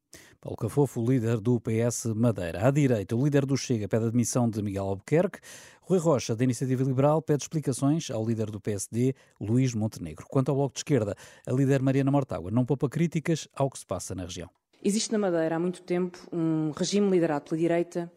Paulo 0.48 0.56
Cafofo, 0.56 1.04
líder 1.04 1.40
do 1.40 1.60
PS 1.60 2.06
Madeira. 2.16 2.66
À 2.66 2.70
direita, 2.70 3.14
o 3.14 3.22
líder 3.22 3.44
do 3.44 3.54
Chega 3.54 3.86
pede 3.86 4.06
a 4.06 4.08
demissão 4.08 4.48
de 4.48 4.62
Miguel 4.62 4.86
Albuquerque. 4.86 5.40
Rui 5.82 5.98
Rocha, 5.98 6.34
da 6.34 6.42
Iniciativa 6.42 6.82
Liberal, 6.82 7.20
pede 7.20 7.42
explicações 7.42 8.10
ao 8.10 8.24
líder 8.24 8.50
do 8.50 8.58
PSD, 8.58 9.14
Luís 9.38 9.74
Montenegro. 9.74 10.24
Quanto 10.26 10.48
ao 10.48 10.56
Bloco 10.56 10.72
de 10.72 10.78
Esquerda, 10.78 11.14
a 11.46 11.52
líder 11.52 11.82
Mariana 11.82 12.10
Mortágua 12.10 12.50
não 12.50 12.64
poupa 12.64 12.88
críticas 12.88 13.46
ao 13.54 13.68
que 13.68 13.78
se 13.78 13.84
passa 13.84 14.14
na 14.14 14.22
região. 14.22 14.48
Existe 14.82 15.12
na 15.12 15.18
Madeira 15.18 15.56
há 15.56 15.58
muito 15.58 15.82
tempo 15.82 16.18
um 16.32 16.70
regime 16.70 17.10
liderado 17.10 17.44
pela 17.44 17.60
direita 17.60 18.10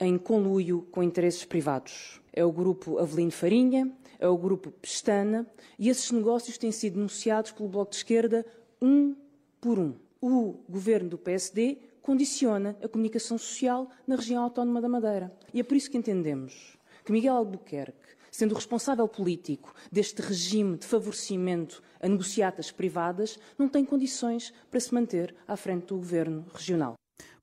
em 0.00 0.16
conluio 0.16 0.88
com 0.90 1.02
interesses 1.02 1.44
privados. 1.44 2.18
É 2.32 2.42
o 2.42 2.50
grupo 2.50 2.98
Avelino 2.98 3.30
Farinha, 3.30 3.92
é 4.18 4.26
o 4.26 4.38
grupo 4.38 4.70
Pestana, 4.70 5.46
e 5.78 5.90
esses 5.90 6.10
negócios 6.10 6.56
têm 6.56 6.72
sido 6.72 6.94
denunciados 6.94 7.52
pelo 7.52 7.68
Bloco 7.68 7.90
de 7.90 7.98
Esquerda 7.98 8.46
um 8.80 9.14
por 9.60 9.78
um 9.78 10.03
o 10.26 10.64
governo 10.68 11.10
do 11.10 11.18
PSD 11.18 11.78
condiciona 12.00 12.76
a 12.82 12.88
comunicação 12.88 13.36
social 13.36 13.90
na 14.06 14.16
região 14.16 14.42
autónoma 14.42 14.80
da 14.80 14.88
Madeira. 14.88 15.30
E 15.52 15.60
é 15.60 15.62
por 15.62 15.76
isso 15.76 15.90
que 15.90 15.98
entendemos 15.98 16.78
que 17.04 17.12
Miguel 17.12 17.34
Albuquerque, 17.34 18.14
sendo 18.30 18.54
responsável 18.54 19.06
político 19.06 19.74
deste 19.92 20.22
regime 20.22 20.78
de 20.78 20.86
favorecimento 20.86 21.82
a 22.00 22.08
negociatas 22.08 22.70
privadas, 22.70 23.38
não 23.58 23.68
tem 23.68 23.84
condições 23.84 24.52
para 24.70 24.80
se 24.80 24.94
manter 24.94 25.34
à 25.46 25.56
frente 25.56 25.88
do 25.88 25.96
governo 25.96 26.46
regional. 26.54 26.94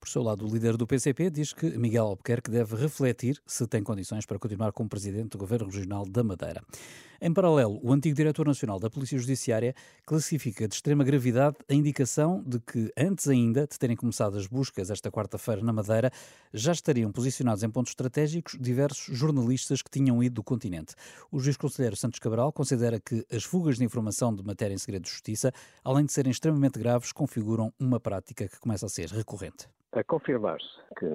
Por 0.02 0.10
seu 0.10 0.24
lado, 0.24 0.48
o 0.48 0.52
líder 0.52 0.78
do 0.78 0.88
PCP 0.88 1.30
diz 1.30 1.54
que 1.54 1.78
Miguel 1.78 2.08
Albuquerque 2.08 2.50
deve 2.50 2.76
refletir 2.76 3.40
se 3.46 3.68
tem 3.68 3.84
condições 3.84 4.26
para 4.26 4.40
continuar 4.40 4.72
como 4.72 4.90
presidente 4.90 5.30
do 5.30 5.38
Governo 5.38 5.68
Regional 5.68 6.08
da 6.08 6.24
Madeira. 6.24 6.64
Em 7.22 7.32
paralelo, 7.32 7.80
o 7.84 7.94
antigo 7.94 8.16
diretor 8.16 8.48
nacional 8.48 8.80
da 8.80 8.90
Polícia 8.90 9.16
Judiciária 9.20 9.76
classifica 10.04 10.68
de 10.68 10.74
extrema 10.74 11.04
gravidade 11.04 11.58
a 11.70 11.74
indicação 11.76 12.44
de 12.44 12.60
que, 12.60 12.92
antes 12.98 13.28
ainda 13.28 13.68
de 13.68 13.78
terem 13.78 13.96
começado 13.96 14.36
as 14.36 14.48
buscas 14.48 14.90
esta 14.90 15.12
quarta-feira 15.12 15.62
na 15.62 15.72
Madeira, 15.72 16.12
já 16.52 16.72
estariam 16.72 17.12
posicionados 17.12 17.62
em 17.62 17.70
pontos 17.70 17.92
estratégicos 17.92 18.58
diversos 18.60 19.16
jornalistas 19.16 19.84
que 19.84 19.92
tinham 19.92 20.24
ido 20.24 20.34
do 20.34 20.44
continente. 20.44 20.96
O 21.32 21.40
juiz 21.40 21.56
conselheiro 21.56 21.96
Santos 21.96 22.18
Cabral 22.18 22.52
considera 22.52 23.00
que 23.00 23.24
as 23.32 23.44
fugas 23.44 23.78
de 23.78 23.84
informação 23.84 24.34
de 24.34 24.44
matéria 24.44 24.74
em 24.74 24.80
segredo 24.80 25.04
de 25.04 25.12
justiça, 25.12 25.54
além 25.84 26.06
de 26.06 26.12
serem 26.12 26.32
extremamente 26.32 26.80
graves, 26.80 27.12
configuram 27.12 27.72
uma 27.80 28.00
prática 28.00 28.48
que 28.48 28.60
começa 28.60 28.88
a 28.88 28.90
ser 28.90 29.10
recorrente 29.10 29.68
a 29.94 30.04
confirmar-se 30.04 30.68
que 30.98 31.06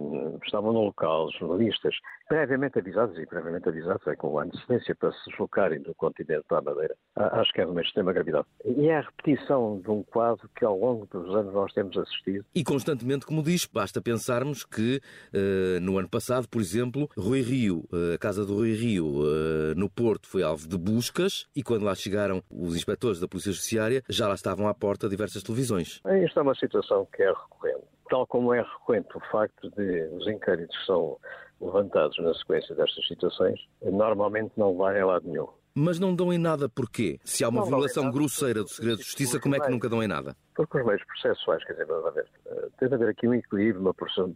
estavam 0.44 0.72
no 0.72 0.84
local 0.84 1.30
jornalistas 1.38 1.94
previamente 2.28 2.78
avisados, 2.78 3.16
e 3.18 3.26
previamente 3.26 3.68
avisados 3.68 4.06
é 4.06 4.16
com 4.16 4.38
antecedência 4.38 4.94
para 4.94 5.12
se 5.12 5.30
deslocarem 5.30 5.80
do 5.80 5.94
continente 5.94 6.44
para 6.48 6.58
a 6.58 6.62
Madeira, 6.62 6.96
acho 7.16 7.52
que 7.52 7.60
é 7.60 7.64
de 7.64 7.70
uma 7.70 7.80
extrema 7.80 8.12
gravidade. 8.12 8.46
E 8.64 8.88
é 8.88 8.98
a 8.98 9.00
repetição 9.00 9.80
de 9.80 9.90
um 9.90 10.02
quadro 10.02 10.48
que 10.56 10.64
ao 10.64 10.78
longo 10.78 11.06
dos 11.06 11.34
anos 11.34 11.54
nós 11.54 11.72
temos 11.72 11.96
assistido. 11.96 12.44
E 12.54 12.64
constantemente, 12.64 13.24
como 13.24 13.42
diz, 13.42 13.66
basta 13.66 14.00
pensarmos 14.00 14.64
que 14.64 15.00
uh, 15.32 15.80
no 15.80 15.98
ano 15.98 16.08
passado, 16.08 16.48
por 16.48 16.60
exemplo, 16.60 17.08
Rui 17.16 17.40
Rio, 17.40 17.84
uh, 17.92 18.14
a 18.14 18.18
casa 18.18 18.44
do 18.44 18.54
Rui 18.54 18.72
Rio 18.72 19.06
uh, 19.06 19.74
no 19.76 19.88
Porto 19.88 20.26
foi 20.26 20.42
alvo 20.42 20.68
de 20.68 20.76
buscas 20.76 21.46
e 21.54 21.62
quando 21.62 21.84
lá 21.84 21.94
chegaram 21.94 22.42
os 22.50 22.74
inspectores 22.76 23.20
da 23.20 23.28
Polícia 23.28 23.52
Judiciária 23.52 24.02
já 24.08 24.28
lá 24.28 24.34
estavam 24.34 24.68
à 24.68 24.74
porta 24.74 25.08
diversas 25.08 25.42
televisões. 25.42 26.00
Esta 26.04 26.40
é 26.40 26.42
uma 26.42 26.54
situação 26.54 27.06
que 27.14 27.22
é 27.22 27.28
recorrente 27.28 27.95
tal 28.08 28.26
como 28.26 28.52
é 28.54 28.60
recorrente 28.60 29.08
o 29.16 29.20
facto 29.30 29.70
de 29.70 30.08
os 30.12 30.26
inquéritos 30.26 30.76
são 30.86 31.18
levantados 31.60 32.18
na 32.18 32.34
sequência 32.34 32.74
destas 32.74 33.06
situações, 33.06 33.58
normalmente 33.82 34.52
não 34.56 34.76
vai 34.76 35.00
a 35.00 35.06
lado 35.06 35.26
nenhum. 35.26 35.48
Mas 35.78 35.98
não 35.98 36.14
dão 36.14 36.32
em 36.32 36.38
nada 36.38 36.70
porquê? 36.70 37.18
Se 37.22 37.44
há 37.44 37.50
uma 37.50 37.60
não 37.60 37.68
violação 37.68 38.10
grosseira 38.10 38.62
do 38.62 38.68
segredo 38.68 38.96
de 38.96 39.02
justiça, 39.02 39.38
como 39.38 39.56
é 39.56 39.60
que 39.60 39.70
nunca 39.70 39.90
dão 39.90 40.02
em 40.02 40.08
nada? 40.08 40.34
Porque 40.54 40.78
os 40.78 40.86
meios 40.86 41.02
processuais, 41.04 41.62
quer 41.64 41.74
dizer, 41.74 41.92
a 41.92 42.10
ver, 42.10 42.26
eh, 42.46 42.68
tem 42.78 42.88
de 42.88 42.94
haver 42.94 43.10
aqui 43.10 43.28
um 43.28 43.34
equilíbrio, 43.34 43.82
uma 43.82 43.92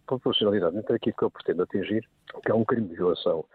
proporcionalidade 0.07 0.77
entre 0.77 0.97
aquilo 0.97 1.17
que 1.17 1.25
eu 1.25 1.31
pretendo 1.31 1.63
atingir, 1.63 2.07
que 2.45 2.53
é 2.53 2.55
um 2.55 2.63
crime 2.63 2.89
de 2.89 2.97
violação 2.97 3.47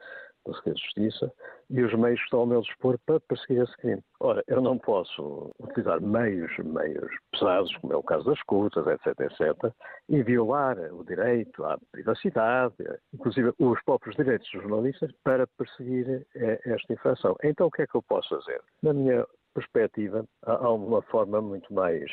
da 0.46 0.54
Secretaria 0.54 0.74
de 0.74 0.82
Justiça 0.82 1.34
e 1.70 1.82
os 1.82 1.94
meios 1.94 2.20
que 2.20 2.26
estão 2.26 2.40
ao 2.40 2.46
meu 2.46 2.62
dispor 2.62 2.98
para 3.06 3.20
perseguir 3.20 3.64
esse 3.64 3.76
crime. 3.78 4.02
Ora, 4.20 4.44
eu 4.48 4.62
não 4.62 4.78
posso 4.78 5.52
utilizar 5.60 6.02
meios, 6.02 6.52
meios 6.60 7.12
pesados, 7.32 7.76
como 7.78 7.94
é 7.94 7.96
o 7.96 8.04
caso 8.04 8.26
das 8.26 8.38
escutas, 8.38 8.86
etc, 8.88 9.20
etc, 9.20 9.74
e 10.10 10.24
violar 10.24 10.78
o 10.94 11.04
direito 11.04 11.64
à 11.66 11.78
privacidade, 11.92 12.76
inclusive 13.14 13.54
os 13.60 13.82
próprios 13.84 14.16
direitos 14.16 14.50
dos 14.52 14.62
jornalistas, 14.62 15.12
para 15.24 15.48
perseguir 15.58 16.26
eh, 16.36 16.60
esta 16.66 16.94
infração. 16.94 17.36
Então, 17.44 17.68
o 17.68 17.72
que 17.72 17.82
é 17.82 17.88
que 17.88 17.96
eu 17.96 18.04
posso 18.04 18.30
fazer? 18.30 18.62
Na 18.82 18.94
minha 18.94 19.26
perspectiva, 19.54 20.26
há 20.44 20.70
uma 20.70 21.02
forma 21.04 21.42
muito 21.42 21.74
mais 21.74 22.06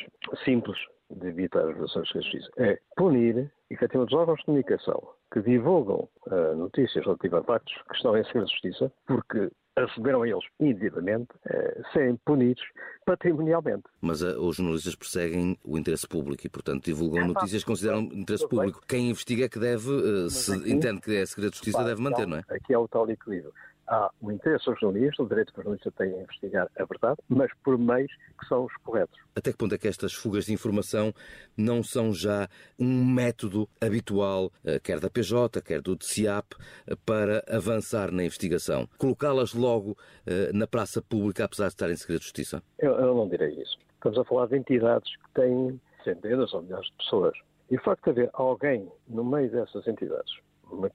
simples 0.43 0.77
de 1.15 1.27
evitar 1.27 1.67
as 1.67 1.73
violações 1.73 2.07
de 2.07 2.13
justiça. 2.13 2.51
É 2.57 2.79
punir, 2.95 3.51
efetivamente, 3.69 4.13
os 4.13 4.19
órgãos 4.19 4.39
de 4.39 4.45
comunicação 4.45 5.01
que 5.31 5.41
divulgam 5.41 6.07
uh, 6.27 6.55
notícias 6.55 7.03
relativas 7.03 7.41
a 7.41 7.43
factos 7.43 7.73
que 7.89 7.95
estão 7.95 8.17
em 8.17 8.23
segredo 8.25 8.45
de 8.45 8.51
justiça, 8.51 8.91
porque 9.07 9.49
receberam 9.77 10.21
a 10.21 10.27
eles 10.27 10.43
indevidamente, 10.59 11.29
uh, 11.47 11.91
serem 11.91 12.15
punidos 12.25 12.63
patrimonialmente. 13.05 13.83
Mas 14.01 14.21
uh, 14.21 14.39
os 14.39 14.57
jornalistas 14.57 14.95
perseguem 14.95 15.57
o 15.63 15.77
interesse 15.77 16.07
público 16.07 16.45
e, 16.45 16.49
portanto, 16.49 16.85
divulgam 16.85 17.23
é, 17.23 17.27
notícias 17.27 17.63
que 17.63 17.67
consideram 17.67 18.01
interesse 18.01 18.47
público. 18.47 18.79
Bem. 18.81 18.87
Quem 18.87 19.09
investiga 19.09 19.45
é 19.45 19.49
que 19.49 19.59
deve, 19.59 19.89
uh, 19.89 20.29
se 20.29 20.53
aqui, 20.53 20.71
entende 20.71 21.01
que 21.01 21.15
é 21.15 21.25
segredo 21.25 21.51
de 21.51 21.57
justiça, 21.57 21.83
deve 21.83 22.01
manter, 22.01 22.27
não 22.27 22.37
é? 22.37 22.43
Aqui 22.49 22.73
é 22.73 22.77
o 22.77 22.87
tal 22.87 23.09
equilíbrio 23.09 23.53
há 23.87 24.09
o 24.21 24.31
interesse 24.31 24.69
ao 24.69 24.75
jornalista, 24.77 25.23
o 25.23 25.27
direito 25.27 25.53
que 25.53 25.59
o 25.59 25.63
jornalista 25.63 25.91
tem 25.91 26.13
a 26.13 26.21
investigar 26.21 26.67
a 26.77 26.85
verdade, 26.85 27.17
mas 27.27 27.51
por 27.63 27.77
meios 27.77 28.11
que 28.39 28.47
são 28.47 28.65
os 28.65 28.73
corretos. 28.77 29.19
Até 29.35 29.51
que 29.51 29.57
ponto 29.57 29.75
é 29.75 29.77
que 29.77 29.87
estas 29.87 30.13
fugas 30.13 30.45
de 30.45 30.53
informação 30.53 31.13
não 31.57 31.83
são 31.83 32.13
já 32.13 32.47
um 32.79 33.05
método 33.05 33.67
habitual, 33.81 34.51
eh, 34.63 34.79
quer 34.79 34.99
da 34.99 35.09
PJ, 35.09 35.61
quer 35.61 35.81
do 35.81 35.95
DCIAP, 35.95 36.53
eh, 36.87 36.95
para 37.05 37.43
avançar 37.47 38.11
na 38.11 38.23
investigação? 38.23 38.87
Colocá-las 38.97 39.53
logo 39.53 39.97
eh, 40.25 40.51
na 40.53 40.67
praça 40.67 41.01
pública, 41.01 41.45
apesar 41.45 41.67
de 41.67 41.73
estar 41.73 41.89
em 41.89 41.95
segredo 41.95 42.19
de 42.19 42.25
justiça? 42.25 42.61
Eu, 42.79 42.93
eu 42.93 43.15
não 43.15 43.27
direi 43.27 43.53
isso. 43.61 43.77
Estamos 43.95 44.17
a 44.17 44.25
falar 44.25 44.47
de 44.47 44.57
entidades 44.57 45.15
que 45.15 45.41
têm 45.41 45.79
centenas 46.03 46.53
ou 46.53 46.61
milhares 46.61 46.87
de 46.87 46.97
pessoas. 46.97 47.33
E 47.71 47.77
o 47.77 47.81
facto 47.81 48.03
de 48.05 48.09
haver 48.11 48.29
alguém 48.33 48.91
no 49.07 49.23
meio 49.23 49.49
dessas 49.49 49.87
entidades 49.87 50.33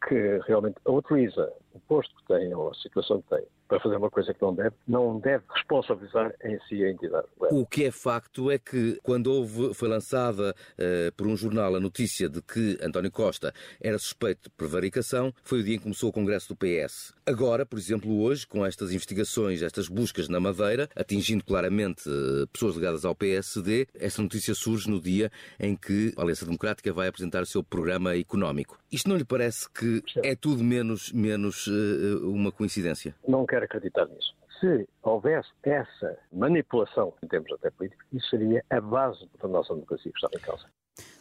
que 0.06 0.40
realmente 0.47 0.78
utiliza 0.87 1.52
o 1.73 1.80
posto 1.80 2.14
que 2.16 2.26
tem 2.26 2.54
ou 2.54 2.70
a 2.70 2.75
situação 2.75 3.23
que 3.23 3.28
tem 3.37 3.44
para 3.68 3.78
fazer 3.80 3.96
uma 3.96 4.10
coisa 4.10 4.32
que 4.32 4.40
não 4.40 4.54
deve, 4.54 4.75
não 4.87 5.18
deve 5.18 5.44
responsabilizar 5.54 6.34
em 6.42 6.58
si 6.68 6.82
a 6.82 6.90
entidade. 6.90 7.26
O 7.50 7.66
que 7.66 7.84
é 7.84 7.90
facto 7.90 8.50
é 8.50 8.58
que, 8.58 8.98
quando 9.02 9.28
houve, 9.28 9.75
foi 9.75 9.88
lançada 9.88 10.54
uh, 10.78 11.12
por 11.16 11.26
um 11.26 11.37
jornal 11.37 11.76
a 11.76 11.80
notícia 11.80 12.28
de 12.28 12.40
que 12.40 12.78
António 12.82 13.10
Costa 13.10 13.52
era 13.80 13.98
suspeito 13.98 14.44
de 14.44 14.50
prevaricação, 14.50 15.32
foi 15.44 15.60
o 15.60 15.62
dia 15.62 15.75
em 15.75 15.78
que 15.78 15.84
começou 15.84 16.08
o 16.08 16.12
Congresso 16.12 16.48
do 16.48 16.56
PS. 16.56 17.12
Agora, 17.26 17.66
por 17.66 17.78
exemplo, 17.78 18.20
hoje, 18.20 18.46
com 18.46 18.64
estas 18.64 18.92
investigações, 18.92 19.62
estas 19.62 19.88
buscas 19.88 20.28
na 20.28 20.40
Madeira, 20.40 20.88
atingindo 20.96 21.44
claramente 21.44 22.08
uh, 22.08 22.46
pessoas 22.48 22.75
ligadas 22.75 23.04
ao 23.04 23.14
PSD, 23.14 23.87
essa 23.94 24.22
notícia 24.22 24.54
surge 24.54 24.88
no 24.88 25.00
dia 25.00 25.30
em 25.60 25.76
que 25.76 26.12
a 26.16 26.22
Aliança 26.22 26.46
Democrática 26.46 26.92
vai 26.92 27.08
apresentar 27.08 27.42
o 27.42 27.46
seu 27.46 27.62
programa 27.62 28.16
económico. 28.16 28.78
Isto 28.90 29.08
não 29.10 29.16
lhe 29.16 29.25
parece 29.25 29.68
que 29.70 30.02
é 30.22 30.34
tudo 30.34 30.64
menos, 30.64 31.12
menos 31.12 31.66
uh, 31.66 32.30
uma 32.30 32.50
coincidência? 32.50 33.14
Não 33.26 33.44
quero 33.44 33.57
acreditar 33.62 34.06
nisso. 34.06 34.34
Se 34.60 34.88
houvesse 35.02 35.48
essa 35.62 36.18
manipulação 36.32 37.14
em 37.22 37.28
termos 37.28 37.52
até 37.52 37.70
políticos, 37.70 38.04
isso 38.12 38.28
seria 38.30 38.64
a 38.70 38.80
base 38.80 39.28
da 39.40 39.48
nossa 39.48 39.74
democracia 39.74 40.10
que 40.10 40.18
estava 40.18 40.34
em 40.36 40.40
causa. 40.40 40.66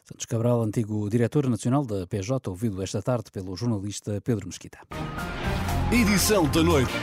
Santos 0.05 0.25
Cabral, 0.25 0.61
antigo 0.61 1.09
diretor 1.09 1.49
nacional 1.49 1.85
da 1.85 2.07
PJ, 2.07 2.49
ouvido 2.49 2.81
esta 2.81 3.01
tarde 3.01 3.29
pelo 3.31 3.55
jornalista 3.55 4.21
Pedro 4.21 4.47
Mesquita. 4.47 4.79
Edição 5.91 6.49
da 6.51 6.63
noite. 6.63 6.93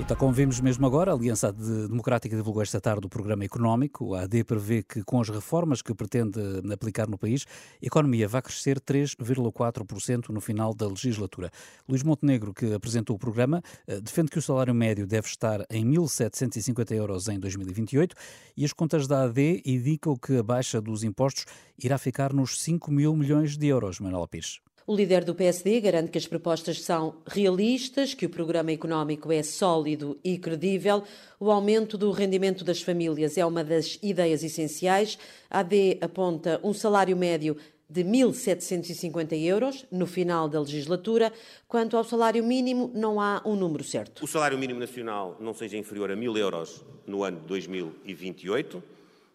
E 0.00 0.04
tal 0.04 0.16
como 0.16 0.32
vimos 0.32 0.58
mesmo 0.60 0.86
agora, 0.86 1.12
a 1.12 1.14
Aliança 1.14 1.52
Democrática 1.52 2.34
divulgou 2.34 2.62
esta 2.62 2.80
tarde 2.80 3.06
o 3.06 3.08
programa 3.10 3.44
económico. 3.44 4.14
A 4.14 4.22
AD 4.22 4.44
prevê 4.44 4.82
que, 4.82 5.04
com 5.04 5.20
as 5.20 5.28
reformas 5.28 5.82
que 5.82 5.94
pretende 5.94 6.40
aplicar 6.72 7.06
no 7.06 7.18
país, 7.18 7.44
a 7.82 7.86
economia 7.86 8.26
vai 8.26 8.40
crescer 8.40 8.80
3,4% 8.80 10.30
no 10.30 10.40
final 10.40 10.72
da 10.72 10.88
legislatura. 10.88 11.50
Luís 11.86 12.02
Montenegro, 12.02 12.54
que 12.54 12.72
apresentou 12.72 13.14
o 13.14 13.18
programa, 13.18 13.62
eh, 13.86 14.00
defende 14.00 14.30
que 14.30 14.38
o 14.38 14.42
salário 14.42 14.74
médio 14.74 15.06
deve 15.06 15.28
estar 15.28 15.66
em 15.68 15.84
1.750 15.84 16.92
euros 16.92 17.28
em 17.28 17.38
2028 17.38 18.16
e 18.56 18.64
as 18.64 18.72
contas 18.72 19.06
da 19.06 19.24
AD 19.24 19.62
indicam 19.66 20.16
que 20.16 20.38
a 20.38 20.42
baixa 20.42 20.80
dos 20.80 21.04
impostos 21.04 21.44
irá 21.78 21.98
ficar 21.98 22.32
nos 22.32 22.58
5 22.62 22.90
mil 22.90 23.14
milhões 23.14 23.58
de 23.58 23.66
euros, 23.66 24.00
Manuel 24.00 24.26
Pires. 24.26 24.60
O 24.86 24.96
líder 24.96 25.24
do 25.24 25.34
PSD 25.34 25.80
garante 25.80 26.10
que 26.10 26.18
as 26.18 26.26
propostas 26.26 26.82
são 26.82 27.16
realistas, 27.26 28.14
que 28.14 28.26
o 28.26 28.30
programa 28.30 28.72
económico 28.72 29.30
é 29.30 29.42
sólido 29.42 30.18
e 30.24 30.38
credível. 30.38 31.04
O 31.38 31.50
aumento 31.50 31.96
do 31.96 32.10
rendimento 32.10 32.64
das 32.64 32.82
famílias 32.82 33.36
é 33.36 33.44
uma 33.44 33.62
das 33.62 33.98
ideias 34.02 34.42
essenciais. 34.42 35.18
A 35.48 35.60
AD 35.60 35.98
aponta 36.00 36.60
um 36.64 36.72
salário 36.72 37.16
médio 37.16 37.56
de 37.88 38.04
1.750 38.04 39.32
euros 39.32 39.84
no 39.90 40.06
final 40.06 40.48
da 40.48 40.60
legislatura. 40.60 41.32
Quanto 41.66 41.96
ao 41.96 42.04
salário 42.04 42.42
mínimo, 42.44 42.90
não 42.94 43.20
há 43.20 43.42
um 43.44 43.56
número 43.56 43.82
certo. 43.82 44.24
O 44.24 44.28
salário 44.28 44.56
mínimo 44.56 44.78
nacional 44.78 45.36
não 45.40 45.52
seja 45.52 45.76
inferior 45.76 46.10
a 46.10 46.16
1.000 46.16 46.38
euros 46.38 46.84
no 47.06 47.24
ano 47.24 47.40
de 47.40 47.46
2028 47.46 48.82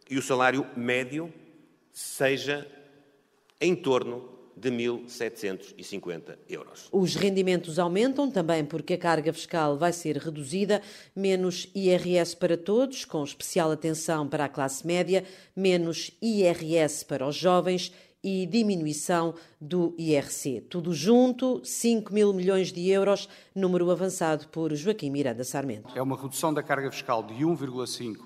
e 0.10 0.18
o 0.18 0.22
salário 0.22 0.66
médio 0.76 1.34
seja 1.92 2.66
em 3.60 3.76
torno 3.76 4.35
de 4.56 4.72
1.750 4.72 6.38
euros. 6.50 6.88
Os 6.92 7.16
rendimentos 7.16 7.78
aumentam 7.78 8.32
também 8.32 8.64
porque 8.64 8.94
a 8.94 8.98
carga 8.98 9.34
fiscal 9.34 9.78
vai 9.78 9.92
ser 9.92 10.18
reduzida, 10.18 10.82
menos 11.16 11.70
IRS 11.76 12.36
para 12.36 12.58
todos, 12.58 13.06
com 13.06 13.24
especial 13.24 13.72
atenção 13.72 14.28
para 14.28 14.46
a 14.46 14.50
classe 14.50 14.86
média, 14.86 15.24
menos 15.56 16.12
IRS 16.22 17.06
para 17.06 17.28
os 17.28 17.36
jovens 17.36 17.92
e 18.24 18.48
diminuição 18.48 19.36
do 19.62 19.94
IRC. 20.00 20.62
Tudo 20.62 20.96
junto, 20.96 21.62
5 21.64 22.12
mil 22.12 22.34
milhões 22.34 22.72
de 22.72 22.90
euros, 22.90 23.30
número 23.54 23.92
avançado 23.92 24.48
por 24.48 24.74
Joaquim 24.74 25.12
Miranda 25.12 25.44
Sarmento. 25.44 25.96
É 25.96 26.02
uma 26.02 26.20
redução 26.20 26.52
da 26.52 26.64
carga 26.64 26.90
fiscal 26.90 27.22
de 27.22 27.36
1,5 27.36 28.18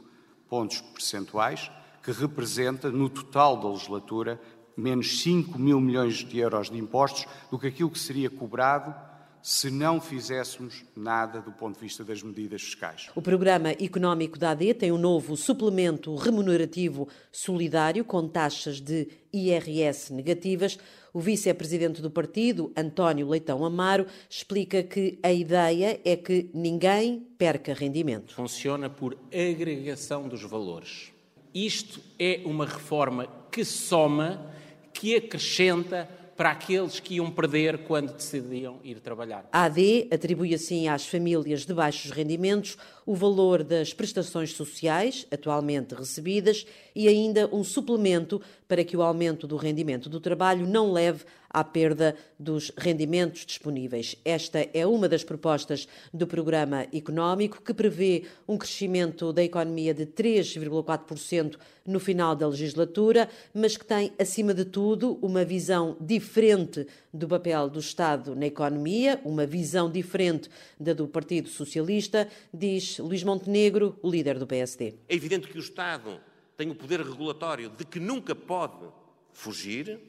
pontos 0.48 0.80
percentuais, 0.80 1.70
que 2.02 2.12
representa, 2.12 2.90
no 2.90 3.10
total 3.10 3.58
da 3.60 3.68
legislatura, 3.68 4.40
menos 4.80 5.22
5 5.22 5.60
mil 5.60 5.80
milhões 5.80 6.16
de 6.16 6.40
euros 6.40 6.70
de 6.70 6.78
impostos 6.78 7.26
do 7.52 7.60
que 7.60 7.68
aquilo 7.68 7.90
que 7.90 8.00
seria 8.00 8.30
cobrado 8.30 9.10
se 9.42 9.72
não 9.72 10.02
fizéssemos 10.02 10.84
nada 10.96 11.42
do 11.42 11.52
ponto 11.52 11.76
de 11.76 11.82
vista 11.82 12.04
das 12.04 12.22
medidas 12.22 12.62
fiscais. 12.62 13.10
O 13.16 13.22
programa 13.22 13.72
económico 13.72 14.38
da 14.38 14.52
AD 14.52 14.74
tem 14.74 14.92
um 14.92 14.98
novo 14.98 15.38
suplemento 15.38 16.14
remunerativo 16.16 17.08
solidário 17.32 18.04
com 18.04 18.28
taxas 18.28 18.82
de 18.82 19.08
IRS 19.32 20.14
negativas. 20.14 20.78
O 21.14 21.20
vice-presidente 21.20 22.02
do 22.02 22.12
partido, 22.12 22.72
António 22.76 23.28
Leitão 23.28 23.66
Amaro, 23.66 24.06
explica 24.30 24.84
que 24.84 25.18
a 25.24 25.32
ideia 25.32 26.00
é 26.04 26.16
que 26.16 26.50
ninguém 26.54 27.26
perca 27.38 27.74
rendimento. 27.74 28.34
Funciona 28.34 28.90
por 28.90 29.18
agregação 29.28 30.28
dos 30.28 30.44
valores. 30.44 31.12
Isto 31.54 32.00
é 32.20 32.42
uma 32.46 32.66
reforma 32.66 33.26
que 33.52 33.66
soma 33.66 34.54
que 35.00 35.16
acrescenta 35.16 36.10
para 36.36 36.52
aqueles 36.52 37.00
que 37.00 37.16
iam 37.16 37.32
perder 37.32 37.80
quando 37.80 38.14
decidiam 38.14 38.80
ir 38.84 39.00
trabalhar. 39.00 39.48
A 39.50 39.64
AD 39.64 40.10
atribui 40.12 40.54
assim 40.54 40.90
às 40.90 41.06
famílias 41.06 41.66
de 41.66 41.74
baixos 41.74 42.12
rendimentos 42.12 42.78
o 43.06 43.16
valor 43.16 43.64
das 43.64 43.94
prestações 43.94 44.52
sociais 44.52 45.26
atualmente 45.32 45.96
recebidas 45.96 46.66
e 46.94 47.08
ainda 47.08 47.50
um 47.54 47.64
suplemento 47.64 48.42
para 48.68 48.84
que 48.84 48.98
o 48.98 49.02
aumento 49.02 49.48
do 49.48 49.56
rendimento 49.56 50.10
do 50.10 50.20
trabalho 50.20 50.68
não 50.68 50.92
leve 50.92 51.24
à 51.50 51.64
perda 51.64 52.16
dos 52.38 52.72
rendimentos 52.78 53.46
disponíveis. 53.46 54.16
Esta 54.24 54.68
é 54.74 54.86
uma 54.86 55.10
das 55.10 55.24
propostas 55.24 55.88
do 56.14 56.28
programa 56.28 56.88
económico 56.94 57.62
que 57.62 57.74
prevê 57.74 58.26
um 58.48 58.58
crescimento 58.58 59.34
da 59.34 59.44
economia 59.44 59.94
de 59.94 60.06
3,4% 60.06 61.58
no 61.86 62.00
final 62.00 62.36
da 62.36 62.48
legislatura, 62.48 63.28
mas 63.54 63.76
que 63.76 63.86
tem, 63.86 64.14
acima 64.20 64.54
de 64.54 64.64
tudo, 64.64 65.18
uma 65.22 65.44
visão 65.44 65.98
diferente 66.00 66.86
do 67.12 67.28
papel 67.28 67.70
do 67.70 67.80
Estado 67.80 68.36
na 68.36 68.46
economia, 68.46 69.20
uma 69.26 69.46
visão 69.46 69.90
diferente 69.90 70.50
da 70.80 70.94
do 70.94 71.08
Partido 71.08 71.50
Socialista, 71.50 72.28
diz 72.54 73.00
Luís 73.00 73.24
Montenegro, 73.24 73.98
o 74.02 74.10
líder 74.10 74.38
do 74.38 74.46
PSD. 74.46 74.96
É 75.08 75.16
evidente 75.16 75.48
que 75.48 75.58
o 75.58 75.62
Estado 75.62 76.20
tem 76.56 76.70
o 76.70 76.76
poder 76.76 77.02
regulatório 77.02 77.70
de 77.70 77.86
que 77.86 78.00
nunca 78.00 78.36
pode 78.36 78.86
fugir, 79.32 80.00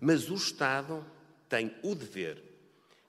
mas 0.00 0.30
o 0.30 0.34
Estado 0.34 1.04
tem 1.48 1.74
o 1.82 1.94
dever 1.94 2.42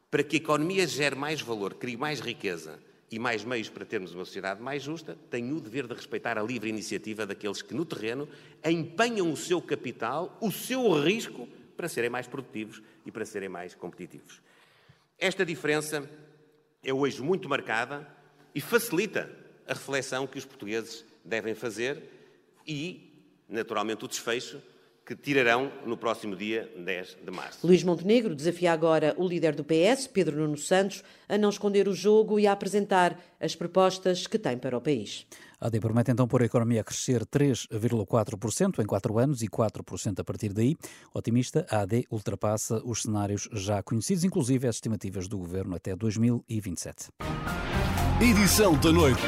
para 0.09 0.23
que 0.23 0.37
a 0.37 0.39
economia 0.39 0.87
gere 0.87 1.15
mais 1.15 1.41
valor, 1.41 1.73
crie 1.73 1.97
mais 1.97 2.19
riqueza 2.19 2.79
e 3.11 3.19
mais 3.19 3.43
meios 3.43 3.69
para 3.69 3.85
termos 3.85 4.13
uma 4.13 4.25
sociedade 4.25 4.61
mais 4.61 4.83
justa, 4.83 5.17
tem 5.29 5.51
o 5.51 5.59
dever 5.59 5.87
de 5.87 5.93
respeitar 5.93 6.37
a 6.37 6.43
livre 6.43 6.69
iniciativa 6.69 7.25
daqueles 7.25 7.61
que 7.61 7.73
no 7.73 7.85
terreno 7.85 8.27
empenham 8.63 9.31
o 9.31 9.37
seu 9.37 9.61
capital, 9.61 10.37
o 10.41 10.51
seu 10.51 11.01
risco 11.01 11.47
para 11.75 11.87
serem 11.87 12.09
mais 12.09 12.27
produtivos 12.27 12.81
e 13.05 13.11
para 13.11 13.25
serem 13.25 13.49
mais 13.49 13.75
competitivos. 13.75 14.41
Esta 15.17 15.45
diferença 15.45 16.09
é 16.83 16.93
hoje 16.93 17.21
muito 17.21 17.49
marcada 17.49 18.07
e 18.53 18.61
facilita 18.61 19.29
a 19.67 19.73
reflexão 19.73 20.25
que 20.25 20.37
os 20.37 20.45
portugueses 20.45 21.05
devem 21.23 21.53
fazer 21.53 22.01
e, 22.65 23.23
naturalmente, 23.47 24.05
o 24.05 24.07
desfecho 24.07 24.61
que 25.07 25.15
tirarão 25.15 25.71
no 25.85 25.95
próximo 25.95 26.35
dia 26.35 26.69
10 26.77 27.19
de 27.23 27.31
março. 27.31 27.65
Luís 27.65 27.81
Montenegro 27.81 28.35
desafia 28.35 28.73
agora 28.73 29.15
o 29.17 29.25
líder 29.25 29.55
do 29.55 29.63
PS, 29.63 30.05
Pedro 30.05 30.35
Nuno 30.35 30.57
Santos, 30.57 31.01
a 31.29 31.37
não 31.37 31.47
esconder 31.47 31.87
o 31.87 31.93
jogo 31.93 32.37
e 32.37 32.45
a 32.45 32.51
apresentar 32.51 33.17
as 33.39 33.55
propostas 33.55 34.27
que 34.27 34.37
tem 34.37 34.57
para 34.57 34.77
o 34.77 34.81
país. 34.81 35.25
A 35.61 35.67
AD 35.67 35.79
promete 35.79 36.11
então 36.11 36.27
pôr 36.27 36.41
a 36.41 36.45
economia 36.45 36.81
a 36.81 36.83
crescer 36.83 37.25
3,4% 37.25 38.79
em 38.79 38.85
4 38.85 39.17
anos 39.17 39.41
e 39.41 39.47
4% 39.47 40.19
a 40.19 40.23
partir 40.25 40.51
daí. 40.51 40.75
Otimista, 41.13 41.65
a 41.69 41.79
AD 41.81 42.05
ultrapassa 42.11 42.81
os 42.83 43.03
cenários 43.03 43.47
já 43.53 43.81
conhecidos, 43.81 44.25
inclusive 44.25 44.67
as 44.67 44.75
estimativas 44.75 45.29
do 45.29 45.37
governo 45.37 45.73
até 45.73 45.95
2027. 45.95 47.11
Edição 48.21 48.77
da 48.77 48.91
noite. 48.91 49.21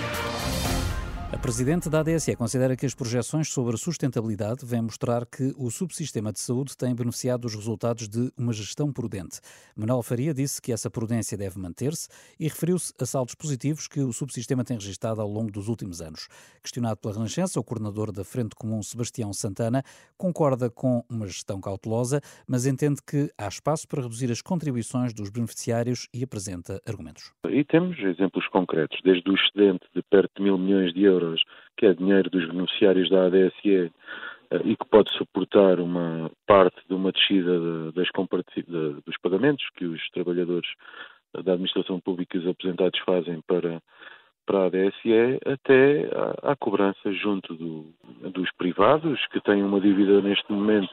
A 1.31 1.37
Presidente 1.37 1.91
da 1.91 1.99
ADSE 1.99 2.35
considera 2.35 2.75
que 2.75 2.87
as 2.87 2.95
projeções 2.95 3.49
sobre 3.53 3.77
sustentabilidade 3.77 4.65
vêm 4.65 4.81
mostrar 4.81 5.27
que 5.27 5.53
o 5.59 5.69
subsistema 5.69 6.33
de 6.33 6.39
saúde 6.39 6.75
tem 6.75 6.93
beneficiado 6.95 7.41
dos 7.41 7.53
resultados 7.53 8.09
de 8.09 8.31
uma 8.35 8.51
gestão 8.51 8.91
prudente. 8.91 9.39
Manuel 9.77 10.01
Faria 10.01 10.33
disse 10.33 10.59
que 10.59 10.71
essa 10.71 10.89
prudência 10.89 11.37
deve 11.37 11.59
manter-se 11.59 12.09
e 12.39 12.45
referiu-se 12.45 12.91
a 12.99 13.05
saldos 13.05 13.35
positivos 13.35 13.87
que 13.87 13.99
o 13.99 14.11
subsistema 14.11 14.63
tem 14.63 14.75
registrado 14.75 15.21
ao 15.21 15.29
longo 15.29 15.51
dos 15.51 15.67
últimos 15.67 16.01
anos. 16.01 16.27
Questionado 16.63 16.97
pela 16.97 17.13
Renascença, 17.13 17.59
o 17.59 17.63
coordenador 17.63 18.11
da 18.11 18.23
Frente 18.23 18.55
Comum, 18.55 18.81
Sebastião 18.81 19.31
Santana, 19.31 19.83
concorda 20.17 20.67
com 20.67 21.05
uma 21.07 21.27
gestão 21.27 21.61
cautelosa, 21.61 22.21
mas 22.47 22.65
entende 22.65 23.01
que 23.05 23.31
há 23.37 23.47
espaço 23.47 23.87
para 23.87 24.01
reduzir 24.01 24.31
as 24.31 24.41
contribuições 24.41 25.13
dos 25.13 25.29
beneficiários 25.29 26.09
e 26.11 26.23
apresenta 26.23 26.81
argumentos. 26.87 27.31
E 27.47 27.63
temos 27.63 27.99
exemplos 27.99 28.47
concretos, 28.47 28.99
desde 29.03 29.29
o 29.29 29.35
excedente 29.35 29.85
de 29.95 30.01
perto 30.01 30.31
de 30.37 30.43
mil 30.43 30.57
milhões 30.57 30.91
de 30.91 31.03
euros 31.03 31.18
euros, 31.19 31.43
que 31.77 31.85
é 31.85 31.93
dinheiro 31.93 32.29
dos 32.29 32.47
beneficiários 32.47 33.09
da 33.09 33.25
ADSE 33.25 33.91
eh, 34.51 34.61
e 34.65 34.75
que 34.75 34.85
pode 34.89 35.11
suportar 35.13 35.79
uma 35.79 36.31
parte 36.47 36.81
de 36.87 36.93
uma 36.93 37.11
descida 37.11 37.91
das 37.91 38.07
de, 38.07 39.01
dos 39.05 39.17
pagamentos 39.21 39.65
que 39.75 39.85
os 39.85 40.09
trabalhadores 40.11 40.69
da 41.33 41.53
administração 41.53 41.99
pública 41.99 42.37
e 42.37 42.39
os 42.39 42.47
aposentados 42.47 42.99
fazem 43.01 43.41
para, 43.41 43.81
para 44.45 44.59
a 44.59 44.65
ADSE, 44.65 45.39
até 45.45 46.09
à, 46.11 46.51
à 46.51 46.55
cobrança 46.55 47.11
junto 47.13 47.53
do, 47.55 47.93
dos 48.31 48.49
privados, 48.57 49.19
que 49.27 49.41
têm 49.41 49.63
uma 49.63 49.79
dívida 49.79 50.21
neste 50.21 50.51
momento 50.51 50.89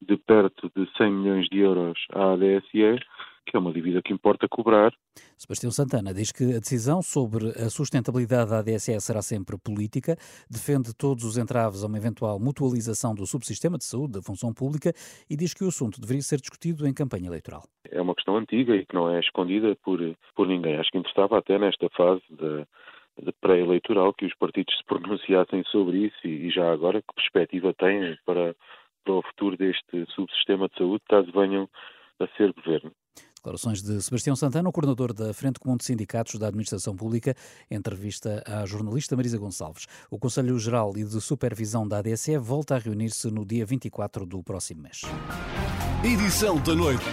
de 0.00 0.16
perto 0.16 0.70
de 0.76 0.88
100 0.96 1.10
milhões 1.10 1.48
de 1.48 1.60
euros 1.60 1.98
à 2.12 2.32
ADSE 2.32 3.00
que 3.46 3.56
é 3.56 3.60
uma 3.60 3.72
dívida 3.72 4.00
que 4.02 4.12
importa 4.12 4.48
cobrar. 4.48 4.92
Sebastião 5.36 5.70
Santana 5.70 6.14
diz 6.14 6.32
que 6.32 6.44
a 6.44 6.58
decisão 6.58 7.02
sobre 7.02 7.50
a 7.50 7.68
sustentabilidade 7.68 8.50
da 8.50 8.58
ADSE 8.58 9.00
será 9.00 9.22
sempre 9.22 9.56
política, 9.58 10.16
defende 10.50 10.94
todos 10.96 11.24
os 11.24 11.36
entraves 11.36 11.82
a 11.82 11.86
uma 11.86 11.98
eventual 11.98 12.38
mutualização 12.38 13.14
do 13.14 13.26
subsistema 13.26 13.76
de 13.76 13.84
saúde 13.84 14.14
da 14.14 14.22
função 14.22 14.52
pública 14.52 14.92
e 15.28 15.36
diz 15.36 15.52
que 15.54 15.64
o 15.64 15.68
assunto 15.68 16.00
deveria 16.00 16.22
ser 16.22 16.40
discutido 16.40 16.86
em 16.86 16.94
campanha 16.94 17.28
eleitoral. 17.28 17.62
É 17.90 18.00
uma 18.00 18.14
questão 18.14 18.36
antiga 18.36 18.74
e 18.74 18.86
que 18.86 18.94
não 18.94 19.10
é 19.10 19.20
escondida 19.20 19.76
por, 19.82 19.98
por 20.34 20.46
ninguém. 20.46 20.76
Acho 20.76 20.90
que 20.90 20.98
interessava 20.98 21.38
até 21.38 21.58
nesta 21.58 21.88
fase 21.90 22.22
de, 22.30 22.66
de 23.24 23.32
pré-eleitoral 23.40 24.14
que 24.14 24.26
os 24.26 24.34
partidos 24.34 24.74
se 24.76 24.84
pronunciassem 24.84 25.62
sobre 25.70 26.06
isso 26.06 26.16
e, 26.24 26.46
e 26.46 26.50
já 26.50 26.72
agora 26.72 27.02
que 27.02 27.14
perspectiva 27.14 27.74
têm 27.74 28.16
para, 28.24 28.54
para 29.04 29.14
o 29.14 29.22
futuro 29.22 29.56
deste 29.56 30.06
subsistema 30.14 30.68
de 30.68 30.78
saúde, 30.78 31.02
caso 31.08 31.30
venham 31.32 31.68
a 32.20 32.26
ser 32.36 32.52
governo. 32.52 32.92
Declarações 33.42 33.82
de 33.82 34.00
Sebastião 34.00 34.36
Santana, 34.36 34.68
o 34.68 34.72
coordenador 34.72 35.12
da 35.12 35.34
Frente 35.34 35.58
Comum 35.58 35.76
de 35.76 35.84
Sindicatos 35.84 36.38
da 36.38 36.46
Administração 36.46 36.94
Pública, 36.94 37.34
entrevista 37.68 38.40
à 38.46 38.64
jornalista 38.64 39.16
Marisa 39.16 39.36
Gonçalves. 39.36 39.86
O 40.08 40.16
Conselho 40.16 40.56
Geral 40.60 40.92
e 40.96 41.02
de 41.02 41.20
Supervisão 41.20 41.86
da 41.88 41.98
ADSE 41.98 42.38
volta 42.38 42.76
a 42.76 42.78
reunir-se 42.78 43.32
no 43.32 43.44
dia 43.44 43.66
24 43.66 44.24
do 44.24 44.44
próximo 44.44 44.82
mês. 44.82 45.00
Edição 46.04 46.56
da 46.62 46.76
noite. 46.76 47.04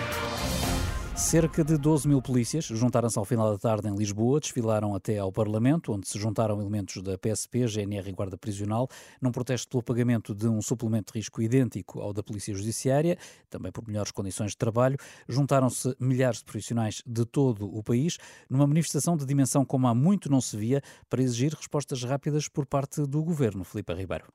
Cerca 1.19 1.65
de 1.65 1.77
12 1.77 2.07
mil 2.07 2.21
polícias 2.21 2.63
juntaram-se 2.63 3.19
ao 3.19 3.25
final 3.25 3.51
da 3.51 3.57
tarde 3.57 3.89
em 3.89 3.95
Lisboa, 3.95 4.39
desfilaram 4.39 4.95
até 4.95 5.19
ao 5.19 5.31
Parlamento, 5.33 5.91
onde 5.91 6.07
se 6.07 6.17
juntaram 6.17 6.59
elementos 6.59 7.03
da 7.03 7.17
PSP, 7.17 7.67
GNR 7.67 8.09
e 8.09 8.13
Guarda 8.13 8.37
Prisional, 8.37 8.87
num 9.21 9.29
protesto 9.29 9.69
pelo 9.69 9.83
pagamento 9.83 10.33
de 10.33 10.47
um 10.47 10.61
suplemento 10.61 11.11
de 11.11 11.19
risco 11.19 11.41
idêntico 11.41 11.99
ao 11.99 12.13
da 12.13 12.23
Polícia 12.23 12.55
Judiciária, 12.55 13.17
também 13.49 13.69
por 13.69 13.85
melhores 13.85 14.11
condições 14.11 14.51
de 14.51 14.57
trabalho. 14.57 14.97
Juntaram-se 15.27 15.93
milhares 15.99 16.39
de 16.39 16.45
profissionais 16.45 17.03
de 17.05 17.25
todo 17.25 17.65
o 17.67 17.83
país, 17.83 18.17
numa 18.49 18.65
manifestação 18.65 19.17
de 19.17 19.25
dimensão 19.25 19.65
como 19.65 19.87
há 19.87 19.93
muito 19.93 20.31
não 20.31 20.39
se 20.39 20.55
via, 20.55 20.81
para 21.09 21.21
exigir 21.21 21.53
respostas 21.53 22.01
rápidas 22.01 22.47
por 22.47 22.65
parte 22.65 23.05
do 23.05 23.21
governo. 23.21 23.65
Filipe 23.65 23.93
Ribeiro. 23.93 24.25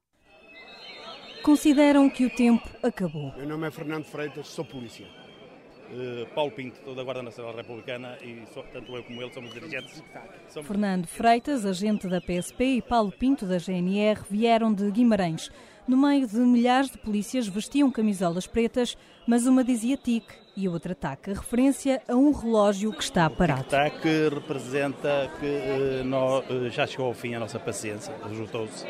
Consideram 1.42 2.08
que 2.10 2.26
o 2.26 2.30
tempo 2.30 2.68
acabou. 2.82 3.34
Meu 3.36 3.48
nome 3.48 3.66
é 3.66 3.70
Fernando 3.70 4.04
Freitas, 4.04 4.48
sou 4.48 4.64
polícia. 4.64 5.23
Uh, 5.90 6.26
Paulo 6.34 6.50
Pinto, 6.50 6.94
da 6.94 7.02
Guarda 7.02 7.22
Nacional 7.22 7.54
Republicana, 7.54 8.16
e 8.22 8.42
tanto 8.72 8.96
eu 8.96 9.02
como 9.04 9.22
ele 9.22 9.32
somos 9.32 9.52
dirigentes. 9.52 10.02
Somos... 10.48 10.66
Fernando 10.66 11.06
Freitas, 11.06 11.64
agente 11.64 12.08
da 12.08 12.20
PSP, 12.20 12.64
e 12.64 12.82
Paulo 12.82 13.12
Pinto, 13.12 13.46
da 13.46 13.58
GNR, 13.58 14.22
vieram 14.28 14.72
de 14.72 14.90
Guimarães. 14.90 15.50
No 15.86 15.96
meio 15.98 16.26
de 16.26 16.38
milhares 16.38 16.90
de 16.90 16.98
polícias 16.98 17.46
vestiam 17.46 17.90
camisolas 17.90 18.46
pretas, 18.46 18.96
mas 19.26 19.46
uma 19.46 19.62
dizia 19.62 19.98
TIC 19.98 20.24
e 20.56 20.66
a 20.66 20.70
outra 20.70 20.94
TAC, 20.94 21.30
a 21.30 21.34
referência 21.34 22.02
a 22.08 22.14
um 22.14 22.32
relógio 22.32 22.92
que 22.92 23.02
está 23.02 23.28
parado. 23.28 23.64
TAC 23.64 24.02
representa 24.32 25.30
que 25.38 25.44
uh, 25.44 26.66
uh, 26.66 26.70
já 26.70 26.86
chegou 26.86 27.06
ao 27.06 27.14
fim 27.14 27.34
a 27.34 27.40
nossa 27.40 27.58
paciência, 27.58 28.14
resultou-se 28.26 28.86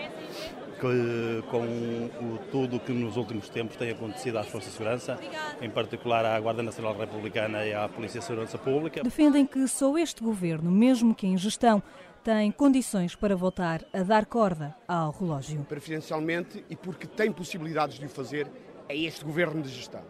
que, 0.90 1.42
com 1.50 1.62
o, 1.62 2.38
tudo 2.50 2.76
o 2.76 2.80
que 2.80 2.92
nos 2.92 3.16
últimos 3.16 3.48
tempos 3.48 3.76
tem 3.76 3.90
acontecido 3.90 4.38
às 4.38 4.46
Forças 4.48 4.70
de 4.70 4.76
Segurança, 4.76 5.18
em 5.60 5.70
particular 5.70 6.24
à 6.24 6.38
Guarda 6.38 6.62
Nacional 6.62 6.96
Republicana 6.96 7.64
e 7.64 7.72
à 7.72 7.88
Polícia 7.88 8.20
de 8.20 8.26
Segurança 8.26 8.58
Pública. 8.58 9.02
Defendem 9.02 9.46
que 9.46 9.66
só 9.66 9.96
este 9.96 10.22
governo, 10.22 10.70
mesmo 10.70 11.14
que 11.14 11.26
em 11.26 11.36
gestão, 11.38 11.82
tem 12.22 12.50
condições 12.50 13.14
para 13.14 13.36
voltar 13.36 13.84
a 13.92 14.02
dar 14.02 14.26
corda 14.26 14.74
ao 14.88 15.10
relógio. 15.12 15.64
Preferencialmente 15.68 16.64
e 16.68 16.76
porque 16.76 17.06
tem 17.06 17.30
possibilidades 17.30 17.98
de 17.98 18.06
o 18.06 18.08
fazer, 18.08 18.46
é 18.88 18.96
este 18.96 19.24
governo 19.24 19.62
de 19.62 19.68
gestão. 19.68 20.02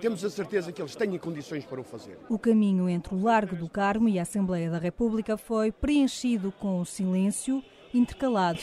Temos 0.00 0.24
a 0.24 0.30
certeza 0.30 0.72
que 0.72 0.80
eles 0.80 0.94
têm 0.94 1.16
condições 1.18 1.64
para 1.64 1.80
o 1.80 1.84
fazer. 1.84 2.18
O 2.28 2.38
caminho 2.38 2.88
entre 2.88 3.14
o 3.14 3.22
Largo 3.22 3.56
do 3.56 3.68
Carmo 3.68 4.08
e 4.08 4.18
a 4.18 4.22
Assembleia 4.22 4.70
da 4.70 4.78
República 4.78 5.36
foi 5.36 5.72
preenchido 5.72 6.52
com 6.52 6.80
o 6.80 6.86
silêncio 6.86 7.62
intercalado 7.92 8.60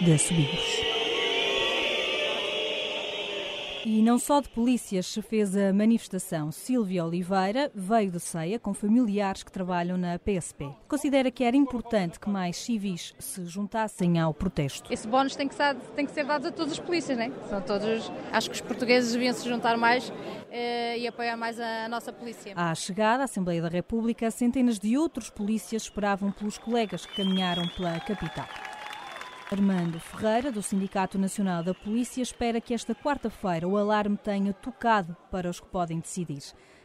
de 0.00 0.12
assobios. 0.12 0.97
E 3.84 4.02
não 4.02 4.18
só 4.18 4.40
de 4.40 4.48
polícias 4.48 5.06
se 5.06 5.22
fez 5.22 5.56
a 5.56 5.72
manifestação. 5.72 6.50
Silvia 6.50 7.04
Oliveira 7.04 7.70
veio 7.74 8.10
de 8.10 8.20
ceia 8.20 8.58
com 8.58 8.74
familiares 8.74 9.42
que 9.42 9.52
trabalham 9.52 9.96
na 9.96 10.18
PSP. 10.18 10.68
Considera 10.88 11.30
que 11.30 11.44
era 11.44 11.56
importante 11.56 12.18
que 12.18 12.28
mais 12.28 12.56
civis 12.56 13.14
se 13.18 13.46
juntassem 13.46 14.18
ao 14.18 14.34
protesto. 14.34 14.92
Esse 14.92 15.06
bónus 15.06 15.36
tem 15.36 15.48
que 15.48 15.54
ser, 15.54 15.74
tem 15.94 16.06
que 16.06 16.12
ser 16.12 16.24
dado 16.24 16.48
a 16.48 16.52
todos 16.52 16.72
os 16.72 16.80
polícias, 16.80 17.16
né? 17.16 17.32
São 17.48 17.60
todos. 17.60 18.10
Acho 18.32 18.50
que 18.50 18.56
os 18.56 18.60
portugueses 18.60 19.12
deviam 19.12 19.32
se 19.32 19.48
juntar 19.48 19.76
mais 19.76 20.12
eh, 20.50 20.98
e 20.98 21.06
apoiar 21.06 21.36
mais 21.36 21.58
a 21.60 21.88
nossa 21.88 22.12
polícia. 22.12 22.52
À 22.56 22.74
chegada 22.74 23.22
à 23.22 23.24
Assembleia 23.24 23.62
da 23.62 23.68
República, 23.68 24.30
centenas 24.30 24.78
de 24.78 24.96
outros 24.96 25.30
polícias 25.30 25.82
esperavam 25.82 26.32
pelos 26.32 26.58
colegas 26.58 27.06
que 27.06 27.14
caminharam 27.16 27.68
pela 27.68 27.98
capital. 28.00 28.48
Armando 29.50 29.98
Ferreira, 29.98 30.52
do 30.52 30.60
Sindicato 30.60 31.18
Nacional 31.18 31.62
da 31.62 31.72
Polícia, 31.72 32.20
espera 32.20 32.60
que 32.60 32.74
esta 32.74 32.94
quarta-feira 32.94 33.66
o 33.66 33.78
alarme 33.78 34.18
tenha 34.18 34.52
tocado 34.52 35.16
para 35.30 35.48
os 35.48 35.58
que 35.58 35.66
podem 35.66 36.00
decidir. 36.00 36.42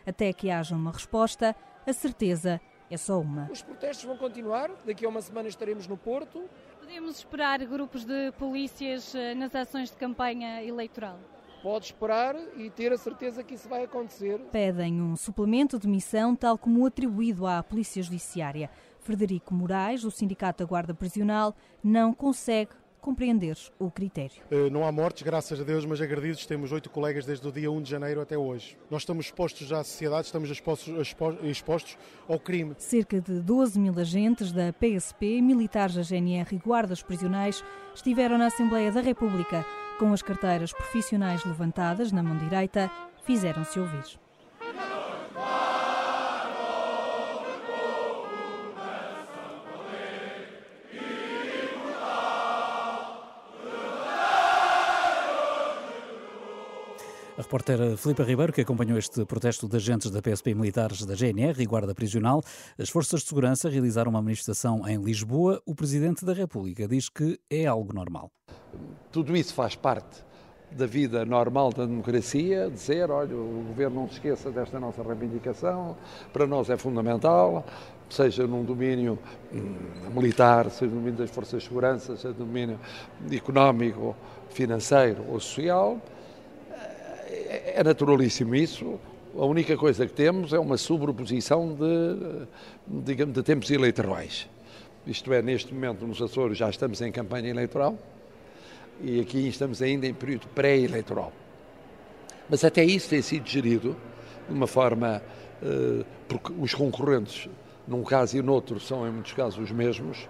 Até 0.07 0.31
que 0.31 0.49
haja 0.49 0.73
uma 0.73 0.93
resposta, 0.93 1.53
a 1.85 1.91
certeza 1.91 2.61
é 2.89 2.95
só 2.95 3.19
uma. 3.19 3.49
Os 3.51 3.61
protestos 3.61 4.05
vão 4.05 4.15
continuar, 4.15 4.71
daqui 4.85 5.05
a 5.05 5.09
uma 5.09 5.21
semana 5.21 5.49
estaremos 5.49 5.87
no 5.87 5.97
Porto. 5.97 6.49
Podemos 6.79 7.17
esperar 7.17 7.59
grupos 7.65 8.05
de 8.05 8.31
polícias 8.39 9.13
eh, 9.13 9.35
nas 9.35 9.53
ações 9.53 9.91
de 9.91 9.97
campanha 9.97 10.63
eleitoral? 10.63 11.19
Pode 11.61 11.85
esperar 11.85 12.35
e 12.57 12.69
ter 12.69 12.93
a 12.93 12.97
certeza 12.97 13.43
que 13.43 13.55
isso 13.55 13.67
vai 13.67 13.83
acontecer. 13.83 14.37
Pedem 14.51 15.01
um 15.01 15.17
suplemento 15.17 15.77
de 15.77 15.87
missão, 15.87 16.33
tal 16.33 16.57
como 16.57 16.81
o 16.81 16.85
atribuído 16.85 17.45
à 17.45 17.61
Polícia 17.61 18.01
Judiciária. 18.01 18.69
Frederico 19.03 19.53
Moraes, 19.53 20.01
do 20.01 20.11
Sindicato 20.11 20.63
da 20.63 20.67
Guarda 20.67 20.93
Prisional, 20.93 21.55
não 21.83 22.13
consegue 22.13 22.71
compreender 23.03 23.57
o 23.77 23.91
critério. 23.91 24.41
Eh, 24.49 24.69
não 24.69 24.85
há 24.85 24.91
mortes, 24.91 25.23
graças 25.23 25.59
a 25.59 25.63
Deus, 25.63 25.85
mas 25.85 25.99
agredidos 25.99 26.45
temos 26.45 26.71
oito 26.71 26.89
colegas 26.89 27.25
desde 27.25 27.45
o 27.45 27.51
dia 27.51 27.69
1 27.69 27.81
de 27.81 27.89
janeiro 27.89 28.21
até 28.21 28.37
hoje. 28.37 28.77
Nós 28.89 29.01
estamos 29.01 29.25
expostos 29.25 29.73
à 29.73 29.83
sociedade, 29.83 30.27
estamos 30.27 30.49
expostos, 30.49 31.13
expostos 31.43 31.97
ao 32.29 32.39
crime. 32.39 32.73
Cerca 32.77 33.19
de 33.19 33.41
12 33.41 33.77
mil 33.77 33.99
agentes 33.99 34.53
da 34.53 34.71
PSP, 34.71 35.41
militares 35.41 35.95
da 35.95 36.01
GNR 36.01 36.55
e 36.55 36.57
guardas 36.57 37.03
prisionais 37.03 37.61
estiveram 37.93 38.37
na 38.37 38.45
Assembleia 38.45 38.89
da 38.89 39.01
República. 39.01 39.65
Com 39.99 40.13
as 40.13 40.21
carteiras 40.21 40.71
profissionais 40.71 41.43
levantadas 41.43 42.09
na 42.13 42.23
mão 42.23 42.37
direita, 42.37 42.89
fizeram-se 43.25 43.79
ouvir. 43.79 44.22
A 57.43 57.45
repórter 57.45 57.97
Filipe 57.97 58.23
Ribeiro, 58.23 58.53
que 58.53 58.61
acompanhou 58.61 58.97
este 58.97 59.25
protesto 59.25 59.67
de 59.67 59.75
agentes 59.75 60.09
da 60.09 60.21
PSP 60.21 60.51
e 60.51 60.55
militares 60.55 61.03
da 61.05 61.13
GNR 61.13 61.61
e 61.61 61.65
Guarda 61.65 61.93
Prisional, 61.93 62.41
as 62.79 62.89
forças 62.89 63.21
de 63.21 63.27
segurança 63.27 63.69
realizaram 63.69 64.11
uma 64.11 64.21
manifestação 64.21 64.87
em 64.87 64.97
Lisboa. 65.03 65.61
O 65.65 65.75
Presidente 65.75 66.23
da 66.23 66.31
República 66.31 66.87
diz 66.87 67.09
que 67.09 67.37
é 67.49 67.65
algo 67.65 67.93
normal. 67.93 68.31
Tudo 69.11 69.35
isso 69.35 69.53
faz 69.53 69.75
parte 69.75 70.23
da 70.71 70.85
vida 70.85 71.25
normal 71.25 71.73
da 71.73 71.85
democracia, 71.85 72.69
dizer, 72.71 73.11
olha, 73.11 73.35
o 73.35 73.65
governo 73.67 73.97
não 73.97 74.07
se 74.07 74.13
esqueça 74.13 74.49
desta 74.49 74.79
nossa 74.79 75.03
reivindicação, 75.03 75.97
para 76.31 76.47
nós 76.47 76.69
é 76.69 76.77
fundamental, 76.77 77.65
seja 78.09 78.47
num 78.47 78.63
domínio 78.63 79.19
hum, 79.53 79.75
militar, 80.15 80.71
seja 80.71 80.89
no 80.89 80.99
domínio 80.99 81.19
das 81.19 81.29
forças 81.29 81.61
de 81.61 81.67
segurança, 81.67 82.15
seja 82.15 82.29
no 82.29 82.45
domínio 82.45 82.79
económico, 83.29 84.15
financeiro 84.49 85.25
ou 85.29 85.41
social. 85.41 86.01
É, 87.53 87.81
é 87.81 87.83
naturalíssimo 87.83 88.55
isso. 88.55 88.99
A 89.37 89.45
única 89.45 89.77
coisa 89.77 90.07
que 90.07 90.13
temos 90.13 90.53
é 90.53 90.59
uma 90.59 90.75
sobreposição 90.75 91.75
de, 91.75 92.47
digamos, 93.05 93.35
de 93.35 93.43
tempos 93.43 93.69
eleitorais. 93.69 94.49
Isto 95.05 95.31
é, 95.33 95.41
neste 95.41 95.71
momento 95.71 96.07
nos 96.07 96.19
Açores 96.21 96.57
já 96.57 96.69
estamos 96.69 96.99
em 97.01 97.11
campanha 97.11 97.49
eleitoral 97.49 97.95
e 99.01 99.19
aqui 99.19 99.47
estamos 99.47 99.81
ainda 99.81 100.07
em 100.07 100.13
período 100.13 100.47
pré-eleitoral. 100.47 101.31
Mas 102.49 102.63
até 102.63 102.83
isso 102.83 103.09
tem 103.09 103.21
sido 103.21 103.47
gerido 103.47 103.95
de 104.47 104.53
uma 104.53 104.67
forma, 104.67 105.21
eh, 105.61 106.05
porque 106.27 106.53
os 106.59 106.73
concorrentes, 106.73 107.49
num 107.87 108.03
caso 108.03 108.37
e 108.37 108.41
noutro, 108.41 108.79
são 108.79 109.07
em 109.07 109.11
muitos 109.11 109.33
casos 109.33 109.59
os 109.59 109.71
mesmos, 109.71 110.27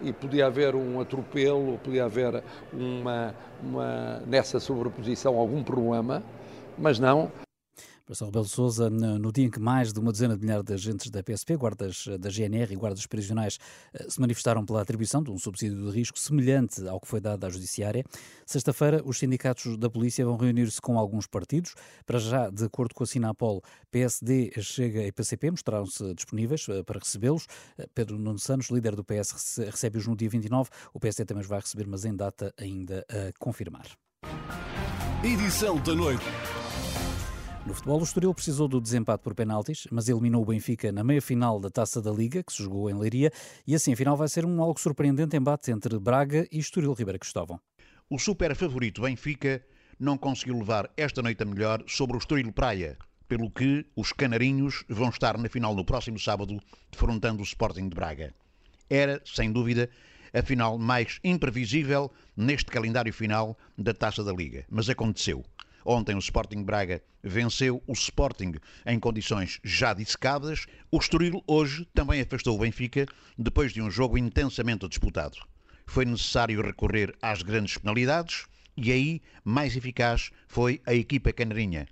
e 0.00 0.12
podia 0.12 0.46
haver 0.46 0.74
um 0.74 1.00
atropelo, 1.00 1.78
podia 1.78 2.04
haver 2.04 2.42
uma, 2.72 3.34
uma 3.62 4.22
nessa 4.26 4.58
sobreposição 4.58 5.38
algum 5.38 5.62
problema, 5.62 6.22
mas 6.78 6.98
não. 6.98 7.30
Professor 8.04 8.26
Rebelo 8.26 8.44
Sousa, 8.44 8.90
no 8.90 9.32
dia 9.32 9.46
em 9.46 9.50
que 9.50 9.60
mais 9.60 9.92
de 9.92 10.00
uma 10.00 10.10
dezena 10.10 10.36
de 10.36 10.42
milhares 10.42 10.64
de 10.64 10.74
agentes 10.74 11.08
da 11.08 11.22
PSP, 11.22 11.56
guardas 11.56 12.04
da 12.18 12.28
GNR 12.28 12.72
e 12.72 12.76
guardas 12.76 13.06
prisionais 13.06 13.58
eh, 13.94 14.06
se 14.08 14.20
manifestaram 14.20 14.66
pela 14.66 14.82
atribuição 14.82 15.22
de 15.22 15.30
um 15.30 15.38
subsídio 15.38 15.90
de 15.90 15.96
risco 15.96 16.18
semelhante 16.18 16.86
ao 16.86 17.00
que 17.00 17.06
foi 17.06 17.20
dado 17.20 17.44
à 17.46 17.48
Judiciária, 17.48 18.04
sexta-feira 18.44 19.00
os 19.04 19.18
sindicatos 19.18 19.78
da 19.78 19.88
Polícia 19.88 20.24
vão 20.26 20.36
reunir-se 20.36 20.80
com 20.80 20.98
alguns 20.98 21.26
partidos. 21.26 21.74
Para 22.04 22.18
já, 22.18 22.50
de 22.50 22.64
acordo 22.64 22.94
com 22.94 23.04
a 23.04 23.06
Sinapol, 23.06 23.62
PSD, 23.90 24.52
Chega 24.60 25.06
e 25.06 25.12
PCP 25.12 25.50
mostraram-se 25.50 26.12
disponíveis 26.14 26.66
eh, 26.68 26.82
para 26.82 26.98
recebê-los. 26.98 27.46
Eh, 27.78 27.86
Pedro 27.94 28.18
Nuno 28.18 28.38
Santos, 28.38 28.68
líder 28.68 28.96
do 28.96 29.04
PS, 29.04 29.58
recebe-os 29.58 30.06
no 30.06 30.16
dia 30.16 30.28
29. 30.28 30.68
O 30.92 30.98
PSD 30.98 31.24
também 31.24 31.42
os 31.42 31.48
vai 31.48 31.60
receber, 31.60 31.86
mas 31.86 32.04
em 32.04 32.14
data 32.14 32.52
ainda 32.58 33.06
a 33.08 33.32
confirmar. 33.38 33.86
Edição 35.24 35.80
da 35.82 35.94
noite. 35.94 36.24
No 37.64 37.72
futebol, 37.72 38.00
o 38.00 38.02
Estoril 38.02 38.34
precisou 38.34 38.66
do 38.66 38.80
desempate 38.80 39.22
por 39.22 39.36
penaltis, 39.36 39.86
mas 39.88 40.08
eliminou 40.08 40.42
o 40.42 40.44
Benfica 40.44 40.90
na 40.90 41.04
meia-final 41.04 41.60
da 41.60 41.70
Taça 41.70 42.02
da 42.02 42.10
Liga, 42.10 42.42
que 42.42 42.52
se 42.52 42.60
jogou 42.60 42.90
em 42.90 42.98
Leiria, 42.98 43.30
e 43.64 43.72
assim 43.72 43.92
a 43.92 43.96
final 43.96 44.16
vai 44.16 44.26
ser 44.26 44.44
um 44.44 44.60
algo 44.60 44.80
surpreendente 44.80 45.36
embate 45.36 45.70
entre 45.70 45.96
Braga 46.00 46.48
e 46.50 46.58
Estoril 46.58 46.92
Ribeira 46.92 47.20
Cristóvão. 47.20 47.60
O 48.10 48.18
super 48.18 48.56
favorito 48.56 49.02
Benfica 49.02 49.64
não 49.96 50.18
conseguiu 50.18 50.58
levar 50.58 50.90
esta 50.96 51.22
noite 51.22 51.40
a 51.40 51.46
melhor 51.46 51.84
sobre 51.86 52.16
o 52.16 52.18
Estoril 52.18 52.52
Praia. 52.52 52.98
pelo 53.32 53.50
que 53.50 53.86
os 53.96 54.12
canarinhos 54.12 54.84
vão 54.90 55.08
estar 55.08 55.38
na 55.38 55.48
final 55.48 55.74
no 55.74 55.86
próximo 55.86 56.18
sábado, 56.18 56.60
defrontando 56.90 57.40
o 57.40 57.44
Sporting 57.44 57.88
de 57.88 57.94
Braga. 57.94 58.34
Era, 58.90 59.22
sem 59.24 59.50
dúvida, 59.50 59.88
a 60.32 60.42
final 60.42 60.78
mais 60.78 61.18
imprevisível 61.22 62.10
neste 62.36 62.70
calendário 62.70 63.12
final 63.12 63.58
da 63.76 63.92
Taça 63.92 64.24
da 64.24 64.32
Liga, 64.32 64.64
mas 64.70 64.88
aconteceu. 64.88 65.44
Ontem 65.84 66.14
o 66.14 66.18
Sporting 66.18 66.62
Braga 66.62 67.02
venceu 67.22 67.82
o 67.86 67.92
Sporting 67.92 68.54
em 68.86 68.98
condições 68.98 69.58
já 69.64 69.92
dissecadas. 69.92 70.66
O 70.90 70.98
Estoril 70.98 71.42
hoje 71.46 71.86
também 71.92 72.20
afastou 72.20 72.56
o 72.56 72.60
Benfica 72.60 73.06
depois 73.36 73.72
de 73.72 73.82
um 73.82 73.90
jogo 73.90 74.16
intensamente 74.16 74.88
disputado. 74.88 75.38
Foi 75.86 76.04
necessário 76.04 76.62
recorrer 76.62 77.14
às 77.20 77.42
grandes 77.42 77.76
penalidades 77.76 78.46
e 78.76 78.92
aí 78.92 79.22
mais 79.44 79.76
eficaz 79.76 80.30
foi 80.46 80.80
a 80.86 80.94
equipa 80.94 81.32
canarinha. 81.32 81.86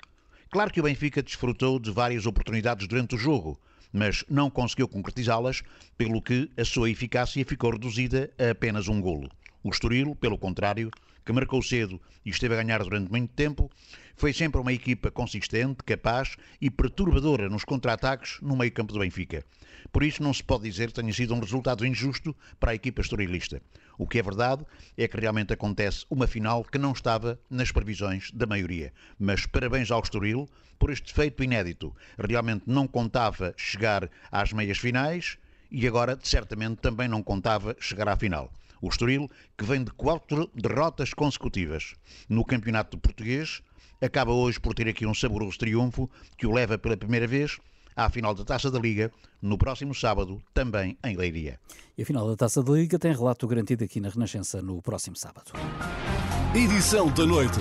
Claro 0.50 0.72
que 0.72 0.80
o 0.80 0.84
Benfica 0.84 1.22
desfrutou 1.22 1.78
de 1.78 1.90
várias 1.90 2.26
oportunidades 2.26 2.86
durante 2.88 3.14
o 3.14 3.18
jogo, 3.18 3.60
mas 3.92 4.24
não 4.28 4.50
conseguiu 4.50 4.88
concretizá-las, 4.88 5.62
pelo 5.96 6.22
que 6.22 6.50
a 6.56 6.64
sua 6.64 6.90
eficácia 6.90 7.44
ficou 7.44 7.72
reduzida 7.72 8.30
a 8.38 8.50
apenas 8.50 8.88
um 8.88 9.00
golo. 9.00 9.30
O 9.62 9.68
Estoril, 9.68 10.14
pelo 10.14 10.38
contrário, 10.38 10.90
que 11.24 11.32
marcou 11.32 11.62
cedo 11.62 12.00
e 12.24 12.30
esteve 12.30 12.54
a 12.54 12.62
ganhar 12.62 12.82
durante 12.82 13.10
muito 13.10 13.32
tempo, 13.34 13.70
foi 14.16 14.32
sempre 14.32 14.60
uma 14.60 14.72
equipa 14.72 15.10
consistente, 15.10 15.84
capaz 15.84 16.36
e 16.60 16.70
perturbadora 16.70 17.48
nos 17.48 17.64
contra-ataques 17.64 18.38
no 18.40 18.56
meio-campo 18.56 18.92
do 18.92 19.00
Benfica. 19.00 19.44
Por 19.92 20.02
isso 20.02 20.22
não 20.22 20.32
se 20.32 20.42
pode 20.42 20.64
dizer 20.64 20.88
que 20.88 20.94
tenha 20.94 21.12
sido 21.12 21.34
um 21.34 21.40
resultado 21.40 21.86
injusto 21.86 22.34
para 22.58 22.72
a 22.72 22.74
equipa 22.74 23.02
estorilista. 23.02 23.60
O 23.98 24.06
que 24.06 24.18
é 24.18 24.22
verdade 24.22 24.64
é 24.96 25.06
que 25.06 25.20
realmente 25.20 25.52
acontece 25.52 26.06
uma 26.08 26.26
final 26.26 26.64
que 26.64 26.78
não 26.78 26.92
estava 26.92 27.38
nas 27.50 27.70
previsões 27.70 28.30
da 28.32 28.46
maioria. 28.46 28.92
Mas 29.18 29.44
parabéns 29.44 29.90
ao 29.90 30.00
Estoril 30.00 30.48
por 30.78 30.90
este 30.90 31.12
feito 31.12 31.44
inédito. 31.44 31.94
Realmente 32.18 32.64
não 32.66 32.88
contava 32.88 33.52
chegar 33.58 34.10
às 34.32 34.54
meias 34.54 34.78
finais 34.78 35.36
e 35.70 35.86
agora 35.86 36.18
certamente 36.22 36.78
também 36.78 37.08
não 37.08 37.22
contava 37.22 37.76
chegar 37.78 38.08
à 38.08 38.16
final. 38.16 38.50
O 38.80 38.88
Estoril, 38.88 39.30
que 39.56 39.64
vem 39.64 39.84
de 39.84 39.90
quatro 39.92 40.50
derrotas 40.54 41.12
consecutivas 41.12 41.94
no 42.28 42.44
Campeonato 42.44 42.98
Português, 42.98 43.62
acaba 44.00 44.32
hoje 44.32 44.58
por 44.58 44.74
ter 44.74 44.88
aqui 44.88 45.06
um 45.06 45.14
saboroso 45.14 45.58
triunfo 45.58 46.10
que 46.36 46.46
o 46.46 46.52
leva 46.52 46.78
pela 46.78 46.96
primeira 46.96 47.26
vez 47.26 47.58
à 47.96 48.08
final 48.08 48.34
da 48.34 48.44
Taça 48.44 48.70
da 48.70 48.78
Liga, 48.78 49.12
no 49.42 49.58
próximo 49.58 49.94
sábado, 49.94 50.42
também 50.54 50.96
em 51.04 51.16
Leiria. 51.16 51.58
E 51.96 52.02
a 52.02 52.06
final 52.06 52.26
da 52.28 52.36
Taça 52.36 52.62
da 52.62 52.72
Liga 52.72 52.98
tem 52.98 53.12
relato 53.12 53.46
garantido 53.46 53.84
aqui 53.84 54.00
na 54.00 54.08
Renascença 54.08 54.62
no 54.62 54.80
próximo 54.80 55.16
sábado. 55.16 55.52
Edição 56.54 57.08
da 57.12 57.26
noite. 57.26 57.60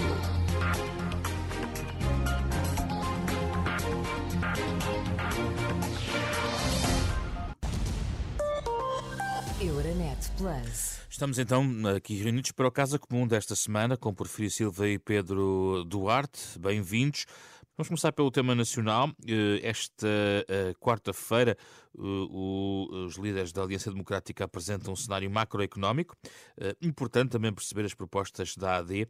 Euronet 9.62 10.32
Plus. 10.38 10.89
Estamos 11.10 11.40
então 11.40 11.66
aqui 11.96 12.22
reunidos 12.22 12.52
para 12.52 12.68
o 12.68 12.72
Casa 12.72 13.00
Comum 13.00 13.28
desta 13.28 13.56
semana 13.56 13.98
com 13.98 14.14
Porfírio 14.14 14.52
Silva 14.52 14.88
e 14.88 15.00
Pedro 15.00 15.84
Duarte. 15.84 16.58
Bem-vindos. 16.60 17.26
Vamos 17.76 17.88
começar 17.88 18.12
pelo 18.12 18.30
tema 18.30 18.54
nacional. 18.54 19.10
Eh, 19.28 19.60
esta 19.64 20.08
eh, 20.48 20.74
quarta-feira, 20.80 21.58
os 21.98 23.16
líderes 23.16 23.52
da 23.52 23.64
Aliança 23.64 23.92
Democrática 23.92 24.44
apresentam 24.44 24.94
um 24.94 24.96
cenário 24.96 25.30
macroeconómico. 25.30 26.16
Importante 26.82 27.32
também 27.32 27.54
perceber 27.54 27.86
as 27.86 27.94
propostas 27.94 28.56
da 28.56 28.78
AD 28.78 29.08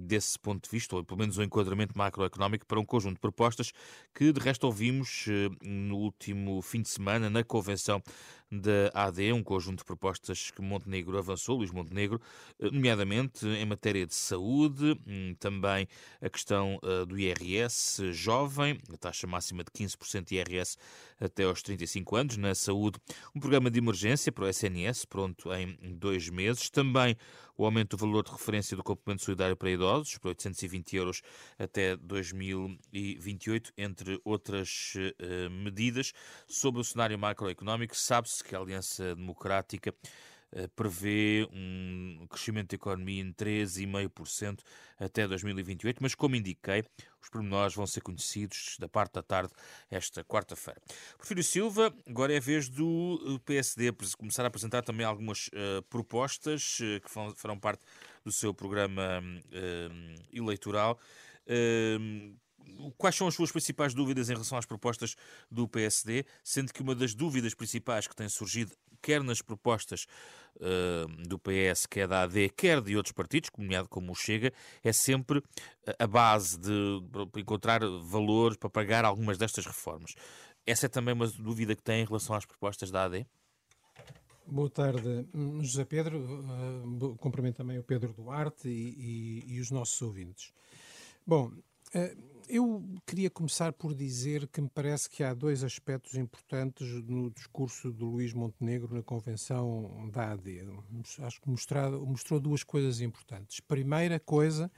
desse 0.00 0.38
ponto 0.38 0.64
de 0.64 0.70
vista, 0.70 0.96
ou 0.96 1.04
pelo 1.04 1.18
menos 1.18 1.38
o 1.38 1.40
um 1.40 1.44
enquadramento 1.44 1.96
macroeconómico 1.96 2.66
para 2.66 2.78
um 2.78 2.84
conjunto 2.84 3.14
de 3.14 3.20
propostas 3.20 3.72
que, 4.14 4.32
de 4.32 4.40
resto, 4.40 4.64
ouvimos 4.64 5.26
no 5.62 5.96
último 5.96 6.60
fim 6.62 6.82
de 6.82 6.88
semana 6.88 7.30
na 7.30 7.42
convenção 7.42 8.02
da 8.50 8.90
AD, 8.94 9.32
um 9.32 9.42
conjunto 9.42 9.78
de 9.78 9.84
propostas 9.84 10.50
que 10.50 10.62
Montenegro 10.62 11.18
avançou, 11.18 11.58
Luís 11.58 11.70
Montenegro, 11.70 12.20
eh, 12.58 12.70
nomeadamente 12.70 13.46
em 13.46 13.66
matéria 13.66 14.06
de 14.06 14.14
saúde, 14.14 14.98
hum, 15.06 15.34
também 15.38 15.86
a 16.20 16.30
questão 16.30 16.78
eh, 16.82 17.04
do 17.04 17.18
IRS 17.18 18.12
jovem, 18.12 18.78
a 18.92 18.96
taxa 18.96 19.26
máxima 19.26 19.62
de 19.62 19.70
15% 19.70 20.24
de 20.24 20.36
IRS 20.36 20.78
até 21.20 21.44
aos 21.44 21.62
35 21.78 22.16
anos, 22.16 22.36
na 22.36 22.54
saúde, 22.54 22.98
um 23.34 23.40
programa 23.40 23.70
de 23.70 23.78
emergência 23.78 24.32
para 24.32 24.44
o 24.44 24.48
SNS, 24.48 25.04
pronto 25.04 25.52
em 25.54 25.94
dois 25.94 26.28
meses, 26.28 26.68
também 26.68 27.16
o 27.56 27.64
aumento 27.64 27.96
do 27.96 28.00
valor 28.00 28.24
de 28.24 28.30
referência 28.30 28.76
do 28.76 28.82
complemento 28.82 29.22
solidário 29.22 29.56
para 29.56 29.70
idosos, 29.70 30.18
para 30.18 30.30
820 30.30 30.96
euros 30.96 31.22
até 31.58 31.96
2028, 31.96 33.72
entre 33.76 34.20
outras 34.24 34.94
uh, 34.96 35.50
medidas. 35.50 36.12
Sobre 36.46 36.80
o 36.80 36.84
cenário 36.84 37.18
macroeconómico, 37.18 37.96
sabe-se 37.96 38.42
que 38.42 38.54
a 38.54 38.58
Aliança 38.58 39.14
Democrática 39.14 39.90
eh, 39.90 40.08
prevê 40.74 41.46
um 41.52 42.26
crescimento 42.28 42.70
da 42.70 42.76
economia 42.76 43.22
em 43.22 43.32
13,5% 43.32 44.60
até 44.98 45.26
2028, 45.26 45.98
mas 46.00 46.14
como 46.14 46.36
indiquei, 46.36 46.84
os 47.22 47.28
pormenores 47.28 47.74
vão 47.74 47.86
ser 47.86 48.00
conhecidos 48.00 48.76
da 48.78 48.88
parte 48.88 49.14
da 49.14 49.22
tarde 49.22 49.52
esta 49.90 50.24
quarta-feira. 50.24 50.80
Porfírio 51.16 51.44
Silva, 51.44 51.94
agora 52.06 52.32
é 52.32 52.38
a 52.38 52.40
vez 52.40 52.68
do 52.68 53.36
eh, 53.36 53.40
PSD 53.44 53.92
começar 54.16 54.44
a 54.44 54.48
apresentar 54.48 54.82
também 54.82 55.04
algumas 55.04 55.48
uh, 55.48 55.82
propostas 55.88 56.78
uh, 56.80 57.00
que 57.00 57.10
farão 57.10 57.58
parte 57.58 57.84
do 58.24 58.32
seu 58.32 58.54
programa 58.54 59.20
uh, 59.22 60.22
eleitoral. 60.32 60.98
Quais 62.98 63.16
são 63.16 63.26
as 63.26 63.34
suas 63.34 63.50
principais 63.50 63.94
dúvidas 63.94 64.28
em 64.28 64.34
relação 64.34 64.58
às 64.58 64.66
propostas 64.66 65.16
do 65.50 65.66
PSD, 65.66 66.26
sendo 66.44 66.72
que 66.72 66.82
uma 66.82 66.94
das 66.94 67.14
dúvidas 67.14 67.54
principais 67.54 68.06
que 68.06 68.14
tem 68.14 68.28
surgido 68.28 68.72
quer 69.00 69.22
nas 69.22 69.42
propostas 69.42 70.06
uh, 70.56 71.28
do 71.28 71.38
PS, 71.38 71.86
quer 71.86 72.06
da 72.06 72.22
AD, 72.22 72.50
quer 72.50 72.80
de 72.80 72.96
outros 72.96 73.12
partidos, 73.12 73.50
nomeado 73.56 73.88
como 73.88 74.12
o 74.12 74.14
Chega, 74.14 74.52
é 74.82 74.92
sempre 74.92 75.42
a 75.98 76.06
base 76.06 76.58
de 76.58 77.02
encontrar 77.36 77.80
valores 78.02 78.56
para 78.56 78.70
pagar 78.70 79.04
algumas 79.04 79.38
destas 79.38 79.64
reformas. 79.64 80.14
Essa 80.66 80.86
é 80.86 80.88
também 80.88 81.14
uma 81.14 81.26
dúvida 81.26 81.74
que 81.74 81.82
tem 81.82 82.02
em 82.02 82.06
relação 82.06 82.36
às 82.36 82.44
propostas 82.44 82.90
da 82.90 83.04
AD? 83.04 83.26
Boa 84.50 84.70
tarde, 84.70 85.26
José 85.60 85.84
Pedro. 85.84 86.18
Uh, 86.18 87.16
cumprimento 87.16 87.56
também 87.56 87.78
o 87.78 87.82
Pedro 87.82 88.14
Duarte 88.14 88.66
e, 88.68 89.44
e, 89.46 89.54
e 89.56 89.60
os 89.60 89.70
nossos 89.70 90.00
ouvintes. 90.00 90.54
Bom, 91.26 91.52
uh, 91.94 92.37
eu 92.48 92.84
queria 93.06 93.28
começar 93.28 93.72
por 93.72 93.94
dizer 93.94 94.46
que 94.48 94.60
me 94.60 94.68
parece 94.68 95.08
que 95.08 95.22
há 95.22 95.34
dois 95.34 95.62
aspectos 95.62 96.14
importantes 96.14 96.86
no 97.04 97.30
discurso 97.30 97.92
de 97.92 98.02
Luís 98.02 98.32
Montenegro 98.32 98.94
na 98.94 99.02
convenção 99.02 100.08
da 100.12 100.32
AD. 100.32 100.66
Acho 101.20 101.40
que 101.40 101.48
mostrado, 101.48 102.04
mostrou 102.06 102.40
duas 102.40 102.62
coisas 102.62 103.00
importantes. 103.00 103.60
Primeira 103.60 104.18
coisa 104.18 104.70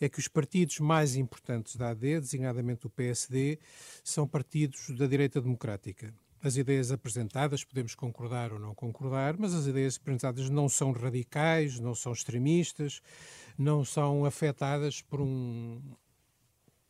é 0.00 0.08
que 0.08 0.18
os 0.18 0.28
partidos 0.28 0.80
mais 0.80 1.14
importantes 1.14 1.76
da 1.76 1.90
AD, 1.90 2.20
designadamente 2.20 2.86
o 2.86 2.90
PSD, 2.90 3.58
são 4.02 4.26
partidos 4.26 4.90
da 4.90 5.06
direita 5.06 5.40
democrática. 5.40 6.12
As 6.42 6.56
ideias 6.56 6.92
apresentadas, 6.92 7.64
podemos 7.64 7.94
concordar 7.94 8.52
ou 8.52 8.58
não 8.58 8.74
concordar, 8.74 9.36
mas 9.38 9.54
as 9.54 9.66
ideias 9.66 9.96
apresentadas 9.96 10.50
não 10.50 10.68
são 10.68 10.92
radicais, 10.92 11.80
não 11.80 11.94
são 11.94 12.12
extremistas, 12.12 13.00
não 13.56 13.82
são 13.82 14.26
afetadas 14.26 15.00
por 15.00 15.22
um, 15.22 15.80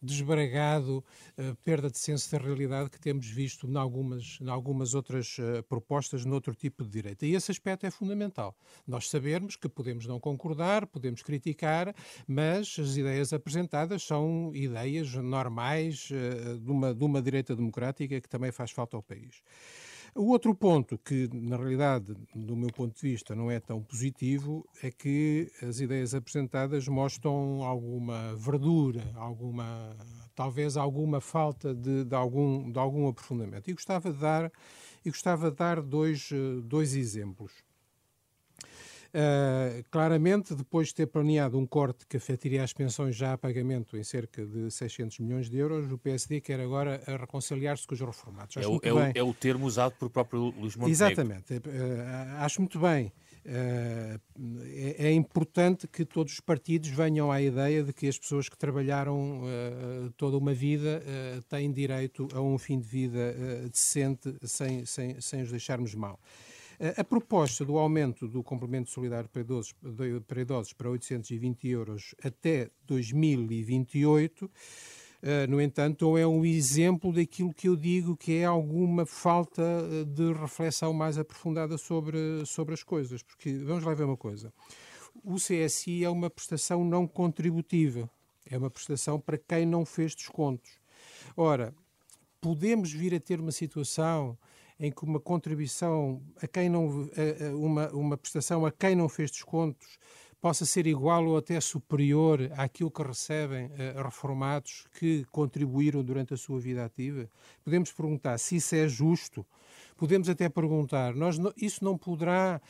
desbragado, 0.05 1.05
uh, 1.39 1.55
perda 1.65 1.91
de 1.91 1.99
senso 1.99 2.31
da 2.31 2.39
realidade 2.39 2.91
que 2.91 3.01
temos 3.01 3.27
visto 3.27 3.67
em 3.67 3.77
algumas, 3.77 4.39
em 4.41 4.49
algumas 4.49 4.95
outras 4.95 5.37
uh, 5.39 5.63
propostas 5.69 6.25
noutro 6.25 6.55
tipo 6.55 6.85
de 6.85 6.91
direita. 6.91 7.27
E 7.27 7.35
esse 7.35 7.51
aspecto 7.51 7.87
é 7.87 7.91
fundamental. 7.91 8.57
Nós 8.87 9.09
sabermos 9.09 9.57
que 9.57 9.69
podemos 9.69 10.07
não 10.07 10.21
concordar, 10.21 10.87
podemos 10.87 11.23
criticar, 11.23 11.95
mas 12.27 12.77
as 12.79 12.97
ideias 12.97 13.33
apresentadas 13.33 14.03
são 14.03 14.53
ideias 14.55 15.15
normais 15.15 16.09
uh, 16.11 16.59
de, 16.59 16.71
uma, 16.71 16.95
de 16.95 17.05
uma 17.05 17.23
direita 17.23 17.57
democrática 17.57 18.21
que 18.21 18.29
também 18.29 18.53
faz 18.53 18.71
falta 18.71 18.97
ao 18.97 19.03
país. 19.03 19.43
O 20.17 20.29
outro 20.29 20.55
ponto 20.55 20.97
que, 20.97 21.29
na 21.33 21.57
realidade, 21.57 22.15
do 22.37 22.55
meu 22.55 22.71
ponto 22.71 22.95
de 22.95 23.01
vista, 23.01 23.35
não 23.35 23.51
é 23.51 23.59
tão 23.59 23.83
positivo 23.83 24.65
é 24.81 24.89
que 24.89 25.51
as 25.61 25.81
ideias 25.81 26.15
apresentadas 26.15 26.87
mostram 26.87 27.65
alguma 27.65 28.33
verdura, 28.37 29.03
alguma, 29.17 29.97
talvez 30.33 30.77
alguma 30.77 31.21
falta 31.21 31.75
de, 31.75 32.05
de 32.05 32.15
algum, 32.15 32.71
de 32.71 32.79
algum 32.79 33.09
aprofundamento. 33.09 33.69
E 33.69 33.73
gostava 33.73 34.13
de 34.13 34.19
dar, 34.21 34.53
e 35.05 35.11
gostava 35.11 35.51
de 35.51 35.57
dar 35.57 35.83
dois, 35.83 36.31
dois 36.63 36.95
exemplos. 36.95 37.53
Uh, 39.15 39.85
claramente, 39.91 40.55
depois 40.55 40.89
de 40.89 40.95
ter 40.97 41.07
planeado 41.07 41.57
um 41.57 41.65
corte 41.65 42.05
que 42.07 42.17
afetaria 42.17 42.65
as 42.65 42.73
pensões 42.73 43.15
já 43.15 43.35
a 43.35 43.39
pagamento 43.39 43.97
em 43.97 44.03
cerca 44.03 44.45
de 44.45 44.71
600 44.71 45.21
milhões 45.21 45.49
de 45.49 45.57
euros, 45.57 45.91
o 45.93 45.97
PSD 45.97 46.41
quer 46.41 46.59
agora 46.59 47.01
reconciliar-se 47.07 47.87
com 47.87 47.95
os 47.95 48.01
reformados. 48.01 48.57
É 48.57 48.67
o, 48.67 48.81
é, 48.83 48.93
o, 48.93 48.99
é 49.15 49.23
o, 49.23 49.33
termo 49.33 49.67
usado 49.67 49.95
por 49.99 50.11
próprio 50.11 50.53
Luís 50.59 50.75
Montenegro. 50.75 50.91
Exatamente. 50.91 51.55
Uh, 51.55 51.61
acho 52.41 52.61
muito 52.61 52.81
bem 52.81 53.13
é, 53.47 54.19
é, 54.99 55.13
importante 55.13 55.87
que 55.87 56.05
todos 56.05 56.33
os 56.33 56.41
partidos 56.41 56.89
venham 56.89 57.31
à 57.31 57.43
ideia 57.43 57.83
de 57.83 57.93
que 57.93 58.09
as 58.09 58.19
pessoas 58.19 58.49
que 58.49 58.57
trabalharam 58.57 59.43
uh, 59.43 60.11
toda 60.17 60.39
uma 60.39 60.55
vida 60.55 61.03
uh, 61.05 61.43
têm 61.43 61.71
direito 61.71 62.27
a 62.33 62.41
um 62.41 62.57
fim 62.57 62.81
de 62.81 62.89
vida 62.89 63.37
uh, 63.37 63.69
decente 63.69 64.35
sem, 64.45 64.87
sem, 64.87 65.21
sem 65.21 65.43
os 65.43 65.51
deixarmos 65.51 65.95
mal. 65.95 66.19
A 66.97 67.05
proposta 67.05 67.65
do 67.65 67.79
aumento 67.79 68.27
do 68.27 68.43
complemento 68.43 68.91
solidário 68.91 69.29
para 69.29 69.43
idosos, 69.43 69.75
para 70.27 70.41
idosos 70.41 70.73
para 70.73 70.91
820 70.91 71.69
euros 71.69 72.15
até 72.23 72.71
2028 72.87 74.51
Uh, 75.25 75.51
no 75.51 75.59
entanto, 75.59 76.19
é 76.19 76.27
um 76.27 76.45
exemplo 76.45 77.11
daquilo 77.11 77.55
que 77.55 77.67
eu 77.67 77.75
digo 77.75 78.15
que 78.15 78.37
é 78.37 78.45
alguma 78.45 79.07
falta 79.07 79.63
de 80.07 80.35
reflexão 80.35 80.93
mais 80.93 81.17
aprofundada 81.17 81.79
sobre, 81.79 82.45
sobre 82.45 82.75
as 82.75 82.83
coisas. 82.83 83.23
Porque, 83.23 83.57
vamos 83.57 83.85
lá 83.85 83.95
ver 83.95 84.05
uma 84.05 84.19
coisa, 84.19 84.53
o 85.25 85.37
CSI 85.37 86.05
é 86.05 86.11
uma 86.11 86.29
prestação 86.29 86.85
não 86.85 87.07
contributiva, 87.07 88.11
é 88.45 88.59
uma 88.59 88.69
prestação 88.69 89.19
para 89.19 89.39
quem 89.39 89.65
não 89.65 89.87
fez 89.87 90.15
descontos. 90.15 90.79
Ora, 91.35 91.75
podemos 92.39 92.93
vir 92.93 93.15
a 93.15 93.21
ter 93.21 93.41
uma 93.41 93.53
situação 93.53 94.37
em 94.79 94.91
que 94.91 95.05
uma 95.05 95.21
contribuição 95.21 96.23
a 96.43 96.47
quem 96.47 96.69
não 96.69 97.09
uma, 97.57 97.89
uma 97.91 98.17
prestação 98.17 98.67
a 98.67 98.73
quem 98.73 98.95
não 98.97 99.09
fez 99.09 99.31
descontos 99.31 99.99
possa 100.45 100.67
ser 100.67 100.87
igual 100.87 101.25
ou 101.25 101.39
até 101.39 101.59
superior 101.59 102.51
àquilo 102.55 102.91
que 102.91 103.03
recebem 103.03 103.65
uh, 103.65 104.03
reformados 104.03 104.87
que 104.99 105.25
contribuíram 105.31 106.05
durante 106.05 106.35
a 106.35 106.37
sua 106.37 106.61
vida 106.61 106.85
ativa? 106.85 107.27
Podemos 107.65 107.91
perguntar 107.91 108.37
se 108.37 108.57
isso 108.57 108.75
é 108.75 108.87
justo. 108.87 109.47
Podemos 109.97 110.29
até 110.29 110.51
perguntar, 110.51 111.15
nós 111.15 111.39
isso 111.57 111.83
não 111.83 111.97
poderá 111.97 112.61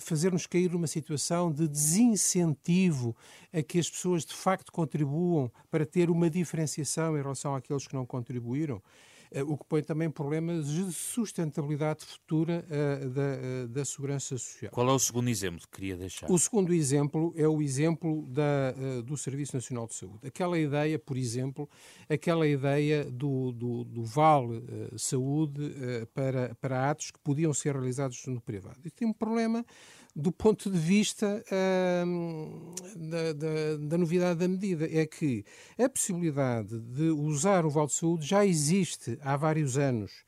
fazer-nos 0.00 0.48
cair 0.48 0.72
numa 0.72 0.88
situação 0.88 1.52
de 1.52 1.68
desincentivo 1.68 3.16
a 3.52 3.62
que 3.62 3.78
as 3.78 3.88
pessoas 3.88 4.24
de 4.24 4.34
facto 4.34 4.72
contribuam 4.72 5.48
para 5.70 5.86
ter 5.86 6.10
uma 6.10 6.28
diferenciação 6.28 7.16
em 7.16 7.22
relação 7.22 7.54
àqueles 7.54 7.86
que 7.86 7.94
não 7.94 8.04
contribuíram? 8.04 8.82
Eh, 9.32 9.42
o 9.44 9.56
que 9.56 9.64
põe 9.64 9.82
também 9.82 10.10
problemas 10.10 10.68
de 10.68 10.92
sustentabilidade 10.92 12.04
futura 12.04 12.64
uh, 12.66 13.10
da, 13.10 13.22
uh, 13.22 13.68
da 13.68 13.84
segurança 13.84 14.36
social. 14.36 14.72
Qual 14.72 14.88
é 14.88 14.92
o 14.92 14.98
segundo 14.98 15.28
exemplo 15.28 15.60
que 15.60 15.68
queria 15.68 15.96
deixar? 15.96 16.30
O 16.30 16.38
segundo 16.38 16.74
exemplo 16.74 17.32
é 17.36 17.46
o 17.46 17.62
exemplo 17.62 18.26
da, 18.26 18.72
do 19.04 19.16
Serviço 19.16 19.54
Nacional 19.56 19.86
de 19.86 19.94
Saúde. 19.94 20.26
Aquela 20.26 20.58
ideia, 20.58 20.98
por 20.98 21.16
exemplo, 21.16 21.68
aquela 22.08 22.46
ideia 22.46 23.04
do, 23.04 23.52
do, 23.52 23.84
do 23.84 24.04
Vale 24.04 24.62
Saúde 24.96 25.72
para, 26.12 26.54
para 26.60 26.90
atos 26.90 27.10
que 27.10 27.18
podiam 27.20 27.52
ser 27.54 27.74
realizados 27.74 28.26
no 28.26 28.40
privado. 28.40 28.80
E 28.84 28.90
tem 28.90 29.06
um 29.06 29.12
problema 29.12 29.64
do 30.14 30.32
ponto 30.32 30.70
de 30.70 30.78
vista 30.78 31.42
da, 32.96 33.32
da, 33.32 33.76
da, 33.88 33.98
novidade 33.98 34.40
da 34.40 34.48
medida. 34.48 34.88
É 34.90 35.06
que 35.06 35.44
a 35.78 35.88
possibilidade 35.88 36.78
de 36.80 37.10
usar 37.10 37.64
o 37.64 37.70
Vale 37.70 37.86
de 37.86 37.94
Saúde 37.94 38.26
já 38.26 38.44
existe 38.44 39.18
há 39.22 39.36
vários 39.36 39.78
anos 39.78 40.24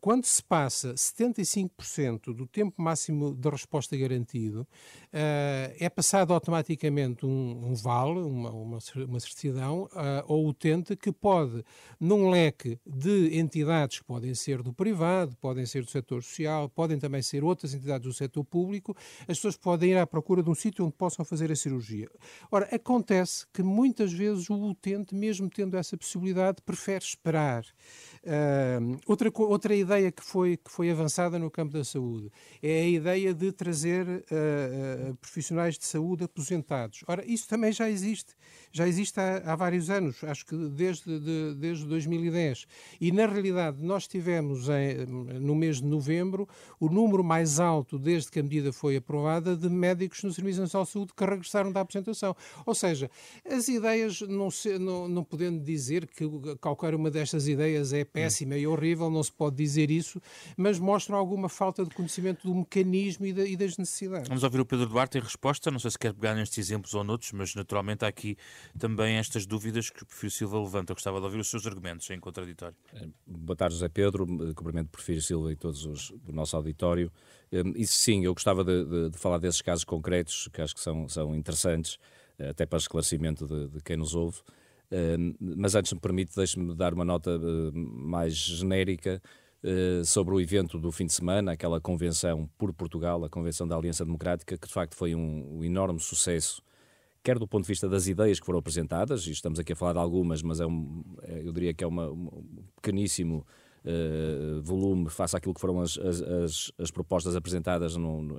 quando 0.00 0.24
se 0.24 0.42
passa 0.42 0.94
75% 0.94 2.34
do 2.34 2.46
tempo 2.46 2.80
máximo 2.80 3.34
de 3.34 3.48
resposta 3.48 3.96
garantido, 3.96 4.66
eh, 5.12 5.76
é 5.78 5.88
passado 5.88 6.32
automaticamente 6.32 7.26
um, 7.26 7.70
um 7.70 7.74
vale, 7.74 8.20
uma, 8.20 8.50
uma, 8.50 8.78
uma 8.96 9.20
certidão 9.20 9.88
eh, 9.94 10.24
ao 10.26 10.44
utente 10.44 10.96
que 10.96 11.10
pode, 11.10 11.64
num 11.98 12.30
leque 12.30 12.78
de 12.86 13.36
entidades 13.36 13.98
que 13.98 14.04
podem 14.04 14.34
ser 14.34 14.62
do 14.62 14.72
privado, 14.72 15.36
podem 15.40 15.66
ser 15.66 15.82
do 15.82 15.90
setor 15.90 16.22
social, 16.22 16.68
podem 16.68 16.98
também 16.98 17.22
ser 17.22 17.42
outras 17.42 17.74
entidades 17.74 18.06
do 18.06 18.14
setor 18.14 18.44
público, 18.44 18.96
as 19.22 19.36
pessoas 19.38 19.56
podem 19.56 19.90
ir 19.90 19.98
à 19.98 20.06
procura 20.06 20.42
de 20.42 20.50
um 20.50 20.54
sítio 20.54 20.84
onde 20.84 20.94
possam 20.94 21.24
fazer 21.24 21.50
a 21.50 21.56
cirurgia. 21.56 22.08
Ora, 22.50 22.68
acontece 22.72 23.46
que 23.52 23.62
muitas 23.62 24.12
vezes 24.12 24.48
o 24.48 24.54
utente, 24.54 25.14
mesmo 25.14 25.50
tendo 25.50 25.76
essa 25.76 25.96
possibilidade, 25.96 26.62
prefere 26.64 27.04
esperar. 27.04 27.64
Uh, 28.22 28.98
outra, 29.06 29.30
outra 29.34 29.59
ideia 29.68 30.10
que 30.10 30.22
foi, 30.22 30.56
que 30.56 30.70
foi 30.70 30.90
avançada 30.90 31.38
no 31.38 31.50
campo 31.50 31.72
da 31.72 31.84
saúde 31.84 32.30
é 32.62 32.80
a 32.80 32.88
ideia 32.88 33.34
de 33.34 33.52
trazer 33.52 34.06
uh, 34.06 35.10
uh, 35.10 35.14
profissionais 35.16 35.78
de 35.78 35.84
saúde 35.84 36.24
aposentados. 36.24 37.04
Ora, 37.06 37.24
isso 37.26 37.48
também 37.48 37.72
já 37.72 37.90
existe. 37.90 38.34
Já 38.72 38.86
existe 38.86 39.18
há, 39.18 39.42
há 39.44 39.56
vários 39.56 39.90
anos, 39.90 40.22
acho 40.24 40.46
que 40.46 40.56
desde, 40.56 41.18
de, 41.18 41.54
desde 41.56 41.84
2010. 41.86 42.66
E, 43.00 43.10
na 43.10 43.26
realidade, 43.26 43.82
nós 43.82 44.06
tivemos 44.06 44.68
em, 44.68 45.06
no 45.06 45.54
mês 45.54 45.80
de 45.80 45.86
novembro 45.86 46.48
o 46.78 46.88
número 46.88 47.24
mais 47.24 47.58
alto, 47.58 47.98
desde 47.98 48.30
que 48.30 48.38
a 48.38 48.42
medida 48.42 48.72
foi 48.72 48.96
aprovada, 48.96 49.56
de 49.56 49.68
médicos 49.68 50.22
no 50.22 50.32
Serviço 50.32 50.60
Nacional 50.60 50.84
de 50.84 50.92
Saúde 50.92 51.12
que 51.16 51.24
regressaram 51.24 51.72
da 51.72 51.80
aposentação. 51.80 52.36
Ou 52.64 52.74
seja, 52.74 53.10
as 53.44 53.68
ideias, 53.68 54.20
não, 54.22 54.50
se, 54.50 54.78
não, 54.78 55.08
não 55.08 55.24
podendo 55.24 55.60
dizer 55.62 56.06
que 56.06 56.24
qualquer 56.60 56.94
uma 56.94 57.10
destas 57.10 57.48
ideias 57.48 57.92
é 57.92 58.04
péssima 58.04 58.56
e 58.56 58.66
horrível, 58.66 59.10
não 59.10 59.22
se 59.22 59.32
pode 59.32 59.49
dizer 59.50 59.90
isso, 59.90 60.20
mas 60.56 60.78
mostram 60.78 61.16
alguma 61.16 61.48
falta 61.48 61.84
de 61.84 61.94
conhecimento 61.94 62.46
do 62.46 62.54
mecanismo 62.54 63.26
e, 63.26 63.30
e 63.30 63.56
das 63.56 63.76
necessidades. 63.76 64.28
Vamos 64.28 64.42
ouvir 64.42 64.60
o 64.60 64.64
Pedro 64.64 64.86
Duarte 64.86 65.18
em 65.18 65.20
resposta, 65.20 65.70
não 65.70 65.78
sei 65.78 65.90
se 65.90 65.98
quer 65.98 66.12
pegar 66.12 66.34
nestes 66.34 66.58
exemplos 66.58 66.94
ou 66.94 67.04
noutros, 67.04 67.32
mas 67.32 67.54
naturalmente 67.54 68.04
há 68.04 68.08
aqui 68.08 68.36
também 68.78 69.16
estas 69.16 69.46
dúvidas 69.46 69.90
que 69.90 70.02
o 70.02 70.06
Perfil 70.06 70.30
Silva 70.30 70.60
levanta. 70.60 70.92
Eu 70.92 70.96
gostava 70.96 71.18
de 71.18 71.24
ouvir 71.24 71.38
os 71.38 71.48
seus 71.48 71.66
argumentos 71.66 72.08
em 72.10 72.18
contraditório. 72.18 72.76
Eh, 72.94 73.08
boa 73.26 73.56
tarde, 73.56 73.74
José 73.74 73.88
Pedro, 73.88 74.26
cumprimento 74.54 74.86
o 74.86 74.90
Perfil 74.90 75.20
Silva 75.20 75.52
e 75.52 75.56
todos 75.56 75.84
os 75.84 76.10
do 76.10 76.32
nosso 76.32 76.56
auditório. 76.56 77.12
Eh, 77.52 77.62
e 77.76 77.86
sim, 77.86 78.24
eu 78.24 78.34
gostava 78.34 78.64
de, 78.64 78.84
de, 78.84 79.10
de, 79.10 79.18
falar 79.18 79.38
desses 79.38 79.62
casos 79.62 79.84
concretos, 79.84 80.48
que 80.52 80.60
acho 80.60 80.74
que 80.74 80.80
são, 80.80 81.08
são 81.08 81.34
interessantes, 81.34 81.98
eh, 82.38 82.50
até 82.50 82.66
para 82.66 82.78
esclarecimento 82.78 83.46
de, 83.46 83.68
de 83.68 83.82
quem 83.82 83.96
nos 83.96 84.14
ouve 84.14 84.40
mas 85.38 85.74
antes 85.74 85.92
me 85.92 86.00
permite, 86.00 86.34
deixe-me 86.34 86.74
dar 86.74 86.92
uma 86.92 87.04
nota 87.04 87.36
uh, 87.36 87.72
mais 87.74 88.34
genérica 88.34 89.22
uh, 89.62 90.04
sobre 90.04 90.34
o 90.34 90.40
evento 90.40 90.78
do 90.78 90.90
fim 90.90 91.06
de 91.06 91.12
semana, 91.12 91.52
aquela 91.52 91.80
convenção 91.80 92.50
por 92.58 92.72
Portugal, 92.72 93.24
a 93.24 93.30
Convenção 93.30 93.68
da 93.68 93.76
Aliança 93.76 94.04
Democrática, 94.04 94.58
que 94.58 94.66
de 94.66 94.72
facto 94.72 94.96
foi 94.96 95.14
um, 95.14 95.58
um, 95.58 95.64
enorme 95.64 96.00
sucesso, 96.00 96.60
quer 97.22 97.38
do 97.38 97.46
ponto 97.46 97.62
de 97.62 97.68
vista 97.68 97.88
das 97.88 98.08
ideias 98.08 98.40
que 98.40 98.46
foram 98.46 98.58
apresentadas, 98.58 99.26
e 99.26 99.30
estamos 99.30 99.60
aqui 99.60 99.72
a 99.72 99.76
falar 99.76 99.92
de 99.92 99.98
algumas, 100.00 100.42
mas 100.42 100.60
é 100.60 100.66
um, 100.66 101.04
é, 101.22 101.42
eu 101.44 101.52
diria 101.52 101.72
que 101.72 101.84
é 101.84 101.86
uma, 101.86 102.10
um 102.10 102.64
pequeníssimo 102.74 103.46
uh, 103.84 104.60
volume 104.60 105.08
face 105.08 105.36
àquilo 105.36 105.54
que 105.54 105.60
foram 105.60 105.80
as, 105.80 105.96
as, 105.98 106.72
as 106.78 106.90
propostas 106.90 107.36
apresentadas 107.36 107.94
no, 107.94 108.22
no, 108.22 108.36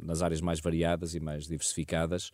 nas 0.00 0.22
áreas 0.22 0.40
mais 0.40 0.60
variadas 0.60 1.14
e 1.14 1.20
mais 1.20 1.46
diversificadas 1.46 2.32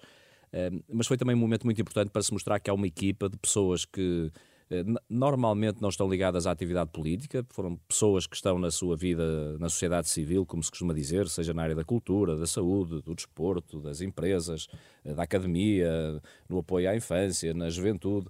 mas 0.92 1.06
foi 1.06 1.16
também 1.16 1.34
um 1.34 1.38
momento 1.38 1.64
muito 1.64 1.80
importante 1.80 2.10
para 2.10 2.22
se 2.22 2.32
mostrar 2.32 2.58
que 2.60 2.70
há 2.70 2.74
uma 2.74 2.86
equipa 2.86 3.28
de 3.28 3.36
pessoas 3.36 3.84
que 3.84 4.30
eh, 4.68 4.84
normalmente 5.08 5.80
não 5.80 5.88
estão 5.88 6.08
ligadas 6.08 6.44
à 6.46 6.50
atividade 6.50 6.90
política, 6.90 7.46
foram 7.50 7.76
pessoas 7.88 8.26
que 8.26 8.34
estão 8.34 8.58
na 8.58 8.70
sua 8.70 8.96
vida 8.96 9.56
na 9.58 9.68
sociedade 9.68 10.08
civil, 10.08 10.44
como 10.44 10.62
se 10.62 10.70
costuma 10.70 10.92
dizer, 10.92 11.28
seja 11.28 11.54
na 11.54 11.62
área 11.62 11.74
da 11.74 11.84
cultura, 11.84 12.36
da 12.36 12.48
saúde, 12.48 13.00
do 13.00 13.14
desporto, 13.14 13.80
das 13.80 14.00
empresas, 14.00 14.66
eh, 15.04 15.14
da 15.14 15.22
academia, 15.22 16.20
no 16.48 16.58
apoio 16.58 16.90
à 16.90 16.96
infância, 16.96 17.54
na 17.54 17.70
juventude. 17.70 18.26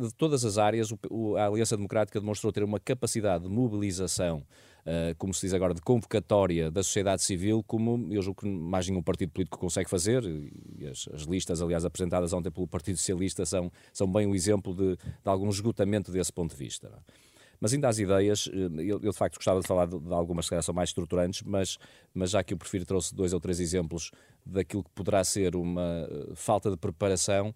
De 0.00 0.14
todas 0.14 0.44
as 0.44 0.56
áreas, 0.56 0.88
a 1.36 1.46
Aliança 1.46 1.76
Democrática 1.76 2.18
demonstrou 2.18 2.50
ter 2.50 2.64
uma 2.64 2.80
capacidade 2.80 3.44
de 3.44 3.50
mobilização 3.50 4.42
uh, 4.86 5.14
como 5.16 5.32
se 5.34 5.42
diz 5.42 5.54
agora, 5.54 5.74
de 5.74 5.80
convocatória 5.80 6.70
da 6.70 6.82
sociedade 6.82 7.22
civil, 7.22 7.62
como 7.66 8.12
eu 8.12 8.22
julgo 8.22 8.40
que 8.40 8.48
mais 8.48 8.88
nenhum 8.88 9.02
partido 9.02 9.30
político 9.32 9.58
consegue 9.58 9.88
fazer, 9.88 10.24
e 10.24 10.86
as, 10.86 11.08
as 11.12 11.22
listas, 11.22 11.60
aliás, 11.60 11.84
apresentadas 11.84 12.32
ontem 12.32 12.50
pelo 12.50 12.66
Partido 12.66 12.96
Socialista 12.96 13.44
são, 13.44 13.70
são 13.92 14.10
bem 14.10 14.26
um 14.26 14.34
exemplo 14.34 14.74
de, 14.74 14.96
de 14.96 15.00
algum 15.24 15.48
esgotamento 15.48 16.12
desse 16.12 16.32
ponto 16.32 16.50
de 16.50 16.56
vista. 16.56 16.90
Mas 17.60 17.72
ainda 17.72 17.88
as 17.88 17.98
ideias, 17.98 18.48
eh, 18.52 18.82
eu, 18.82 19.00
eu, 19.02 19.10
de 19.10 19.16
facto 19.16 19.36
gostava 19.36 19.60
de 19.60 19.66
falar 19.66 19.86
de, 19.86 19.98
de 19.98 20.12
algumas 20.12 20.48
que 20.48 20.60
são 20.60 20.74
mais 20.74 20.90
estruturantes, 20.90 21.42
mas, 21.42 21.78
mas 22.12 22.30
já 22.30 22.42
que 22.42 22.52
eu 22.52 22.58
prefiro 22.58 22.84
trouxe 22.84 23.14
dois 23.14 23.32
ou 23.32 23.40
três 23.40 23.60
exemplos 23.60 24.10
daquilo 24.44 24.84
que 24.84 24.90
poderá 24.90 25.24
ser 25.24 25.56
uma 25.56 26.06
eh, 26.10 26.32
falta 26.34 26.70
de 26.70 26.76
preparação 26.76 27.54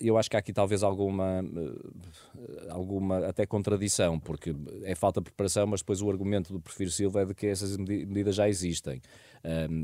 eu 0.00 0.16
acho 0.16 0.30
que 0.30 0.36
há 0.36 0.38
aqui 0.38 0.52
talvez 0.52 0.82
alguma, 0.82 1.42
uh, 1.42 2.70
alguma 2.70 3.26
até 3.26 3.44
contradição, 3.44 4.18
porque 4.18 4.54
é 4.84 4.94
falta 4.94 5.20
de 5.20 5.24
preparação, 5.24 5.66
mas 5.66 5.80
depois 5.80 6.00
o 6.00 6.10
argumento 6.10 6.52
do 6.52 6.60
Prefiro 6.60 6.90
Silva 6.90 7.22
é 7.22 7.24
de 7.26 7.34
que 7.34 7.46
essas 7.46 7.76
medidas 7.76 8.34
já 8.34 8.48
existem. 8.48 9.02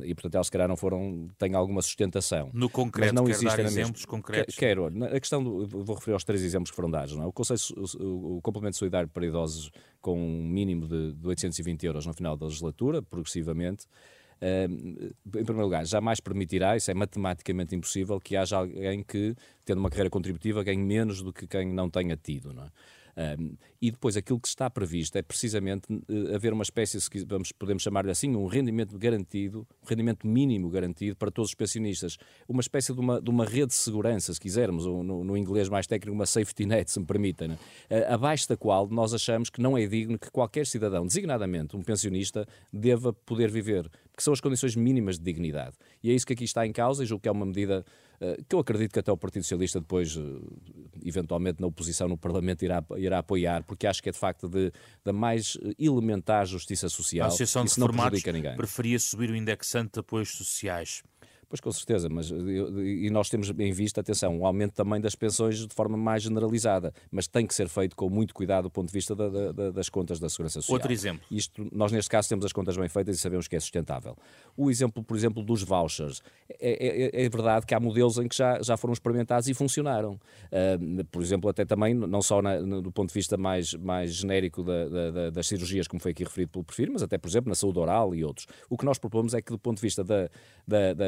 E 0.03 0.15
portanto 0.15 0.35
elas 0.35 0.47
se 0.47 0.53
calhar 0.53 0.67
não 0.67 0.77
foram, 0.77 1.29
têm 1.39 1.55
alguma 1.55 1.81
sustentação. 1.83 2.51
No 2.53 2.69
concreto, 2.69 3.15
mas 3.15 3.23
não 3.23 3.31
existem 3.31 3.65
dar 3.65 3.71
exemplos 3.71 4.05
concretos? 4.05 4.57
Quero. 4.57 4.87
A 4.87 5.21
questão, 5.21 5.43
do, 5.43 5.67
vou 5.67 5.95
referir 5.95 6.15
aos 6.15 6.25
três 6.25 6.43
exemplos 6.43 6.71
que 6.71 6.77
foram 6.77 6.91
dados. 6.91 7.15
Não 7.15 7.23
é? 7.23 7.27
o, 7.27 7.33
Conselho, 7.33 7.61
o, 8.01 8.39
o 8.39 8.43
complemento 8.43 8.77
solidário 8.77 9.09
para 9.09 9.25
idosos 9.25 9.71
com 10.01 10.19
um 10.19 10.43
mínimo 10.43 10.89
de, 10.89 11.13
de 11.13 11.27
820 11.27 11.87
euros 11.87 12.07
no 12.07 12.13
final 12.13 12.37
da 12.37 12.47
legislatura, 12.47 13.01
progressivamente, 13.01 13.87
em 14.47 15.45
primeiro 15.45 15.63
lugar, 15.63 15.87
jamais 15.87 16.21
permitirá, 16.21 16.77
isso 16.77 16.91
é 16.91 16.95
matematicamente 16.95 17.75
impossível, 17.75 18.21
que 18.21 18.37
haja 18.37 18.59
alguém 18.59 19.03
que, 19.03 19.35
tendo 19.65 19.79
uma 19.79 19.89
carreira 19.89 20.11
contributiva, 20.11 20.63
ganhe 20.63 20.83
menos 20.83 21.23
do 21.23 21.33
que 21.33 21.47
quem 21.47 21.73
não 21.73 21.89
tenha 21.89 22.17
tido. 22.17 22.53
Não 22.53 22.65
é? 22.65 22.71
Um, 23.17 23.57
e 23.81 23.91
depois 23.91 24.17
aquilo 24.17 24.41
que 24.41 24.49
está 24.49 24.69
previsto 24.69 25.17
é 25.17 25.23
precisamente 25.23 25.87
uh, 25.93 26.35
haver 26.35 26.53
uma 26.53 26.63
espécie, 26.63 27.01
se 27.01 27.09
vamos, 27.25 27.53
podemos 27.53 27.83
chamar-lhe 27.83 28.11
assim, 28.11 28.35
um 28.35 28.47
rendimento 28.47 28.99
garantido, 28.99 29.67
um 29.83 29.87
rendimento 29.87 30.27
mínimo 30.27 30.69
garantido 30.69 31.17
para 31.17 31.31
todos 31.31 31.51
os 31.51 31.55
pensionistas. 31.55 32.17
Uma 32.49 32.61
espécie 32.61 32.93
de 32.93 32.99
uma, 32.99 33.21
de 33.21 33.31
uma 33.31 33.45
rede 33.45 33.69
de 33.69 33.75
segurança, 33.75 34.33
se 34.35 34.41
quisermos, 34.41 34.85
ou 34.85 35.05
no, 35.05 35.23
no 35.23 35.37
inglês 35.37 35.69
mais 35.69 35.87
técnico, 35.87 36.15
uma 36.15 36.27
safety 36.27 36.67
net, 36.67 36.91
se 36.91 36.99
me 36.99 37.07
permitem, 37.07 37.53
uh, 37.53 37.59
abaixo 38.09 38.49
da 38.49 38.57
qual 38.57 38.89
nós 38.89 39.15
achamos 39.15 39.49
que 39.49 39.61
não 39.61 39.79
é 39.79 39.87
digno 39.87 40.19
que 40.19 40.31
qualquer 40.31 40.67
cidadão, 40.67 41.07
designadamente 41.07 41.77
um 41.77 41.83
pensionista, 41.83 42.47
deva 42.73 43.13
poder 43.13 43.51
viver, 43.51 43.89
porque 44.15 44.23
são 44.23 44.33
as 44.33 44.41
condições 44.41 44.77
mínimas 44.77 45.19
de 45.19 45.25
dignidade. 45.25 45.77
E 46.01 46.09
é 46.09 46.15
isso 46.15 46.25
que 46.25 46.35
aqui 46.35 46.45
está 46.45 46.65
em 46.65 46.73
causa 46.73 47.03
e 47.03 47.07
julgo 47.07 47.21
que 47.21 47.29
é 47.29 47.33
uma 47.33 47.45
medida 47.45 47.85
eh, 48.21 48.39
que 48.49 48.55
eu 48.55 48.61
acredito 48.61 48.93
que 48.93 49.01
até 49.01 49.11
o 49.11 49.17
Partido 49.17 49.43
Socialista 49.43 49.81
depois, 49.81 50.17
eh, 50.17 50.21
eventualmente 51.05 51.61
na 51.61 51.67
oposição 51.67 52.07
no 52.07 52.17
Parlamento, 52.17 52.65
irá, 52.65 52.81
irá 52.97 53.19
apoiar, 53.19 53.65
porque 53.65 53.89
acho 53.89 54.01
que 54.01 54.09
é 54.09 54.13
de 54.13 54.19
facto 54.19 54.49
de, 54.49 54.71
da 55.05 55.13
mais 55.13 55.59
elementar 55.77 56.47
justiça 56.47 56.89
social. 56.89 57.25
A 57.25 57.29
Associação 57.29 57.65
de 57.65 57.75
Reformados 57.75 58.23
preferia 58.57 59.01
subir 59.01 59.31
o 59.31 59.37
indexante 59.37 59.95
de 59.95 59.99
apoios 59.99 60.31
sociais. 60.37 61.03
Pois 61.55 61.61
com 61.61 61.71
certeza, 61.71 62.09
mas 62.09 62.33
e 62.33 63.09
nós 63.11 63.31
temos 63.31 63.49
em 63.49 63.71
vista, 63.71 64.01
atenção, 64.01 64.37
um 64.37 64.45
aumento 64.45 64.73
também 64.73 65.01
das 65.01 65.15
pensões 65.15 65.65
de 65.65 65.73
forma 65.73 65.97
mais 65.97 66.25
generalizada, 66.25 66.93
mas 67.13 67.29
tem 67.29 67.47
que 67.47 67.55
ser 67.55 67.69
feito 67.69 67.95
com 67.95 68.11
muito 68.11 68.35
cuidado 68.35 68.65
do 68.65 68.71
ponto 68.71 68.89
de 68.89 68.93
vista 68.93 69.15
da, 69.15 69.53
da, 69.53 69.71
das 69.71 69.89
contas 69.89 70.19
da 70.19 70.29
Segurança 70.29 70.55
Social. 70.55 70.75
Outro 70.75 70.93
exemplo. 70.93 71.25
Isto, 71.31 71.65
nós 71.73 71.93
neste 71.93 72.11
caso 72.11 72.29
temos 72.29 72.45
as 72.45 72.53
contas 72.53 72.77
bem 72.77 72.89
feitas 72.89 73.17
e 73.17 73.21
sabemos 73.21 73.47
que 73.47 73.55
é 73.55 73.61
sustentável. 73.61 74.17
O 74.57 74.69
exemplo, 74.69 75.01
por 75.01 75.17
exemplo, 75.17 75.45
dos 75.45 75.63
vouchers. 75.63 76.23
É, 76.59 77.21
é, 77.21 77.25
é 77.25 77.29
verdade 77.29 77.67
que 77.67 77.73
há 77.73 77.79
modelos 77.79 78.19
em 78.19 78.27
que 78.27 78.35
já, 78.35 78.61
já 78.61 78.77
foram 78.77 78.93
experimentados 78.93 79.49
e 79.49 79.55
funcionaram. 79.55 80.15
Uh, 80.15 81.05
por 81.05 81.23
exemplo, 81.23 81.49
até 81.49 81.65
também, 81.65 81.95
não 81.95 82.21
só 82.21 82.43
na, 82.43 82.59
no, 82.59 82.83
do 82.83 82.91
ponto 82.91 83.11
de 83.11 83.15
vista 83.15 83.37
mais, 83.37 83.75
mais 83.75 84.13
genérico 84.13 84.65
da, 84.65 84.89
da, 84.89 85.31
das 85.31 85.47
cirurgias, 85.47 85.87
como 85.87 86.01
foi 86.01 86.11
aqui 86.11 86.25
referido 86.25 86.51
pelo 86.51 86.65
perfil, 86.65 86.91
mas 86.95 87.03
até, 87.05 87.17
por 87.17 87.29
exemplo, 87.29 87.49
na 87.49 87.55
saúde 87.55 87.79
oral 87.79 88.13
e 88.13 88.25
outros. 88.25 88.49
O 88.69 88.77
que 88.77 88.85
nós 88.85 88.99
propomos 88.99 89.35
é 89.35 89.41
que, 89.41 89.53
do 89.53 89.59
ponto 89.59 89.77
de 89.77 89.83
vista 89.83 90.03
da, 90.03 90.29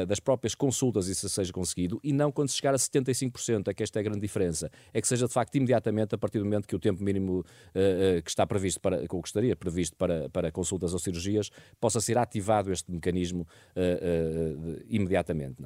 das 0.05 0.21
próprias 0.21 0.36
próprias 0.37 0.53
consultas 0.53 1.07
isso 1.07 1.27
seja 1.27 1.51
conseguido 1.51 1.99
e 2.03 2.13
não 2.13 2.31
quando 2.31 2.49
se 2.49 2.57
chegar 2.57 2.73
a 2.73 2.77
75%, 2.77 3.67
é 3.67 3.73
que 3.73 3.81
esta 3.81 3.97
é 3.97 4.01
a 4.01 4.03
grande 4.03 4.19
diferença. 4.19 4.69
É 4.93 5.01
que 5.01 5.07
seja 5.07 5.27
de 5.27 5.33
facto 5.33 5.55
imediatamente 5.55 6.13
a 6.13 6.17
partir 6.17 6.37
do 6.37 6.45
momento 6.45 6.67
que 6.67 6.75
o 6.75 6.79
tempo 6.79 7.03
mínimo 7.03 7.39
uh, 7.39 8.21
que 8.21 8.29
está 8.29 8.45
previsto 8.45 8.79
para, 8.79 9.07
que 9.07 9.15
estaria 9.25 9.55
previsto 9.55 9.95
para, 9.95 10.29
para 10.29 10.51
consultas 10.51 10.93
ou 10.93 10.99
cirurgias, 10.99 11.49
possa 11.81 11.99
ser 11.99 12.17
ativado 12.17 12.71
este 12.71 12.91
mecanismo 12.91 13.47
uh, 13.75 14.83
imediatamente. 14.87 15.57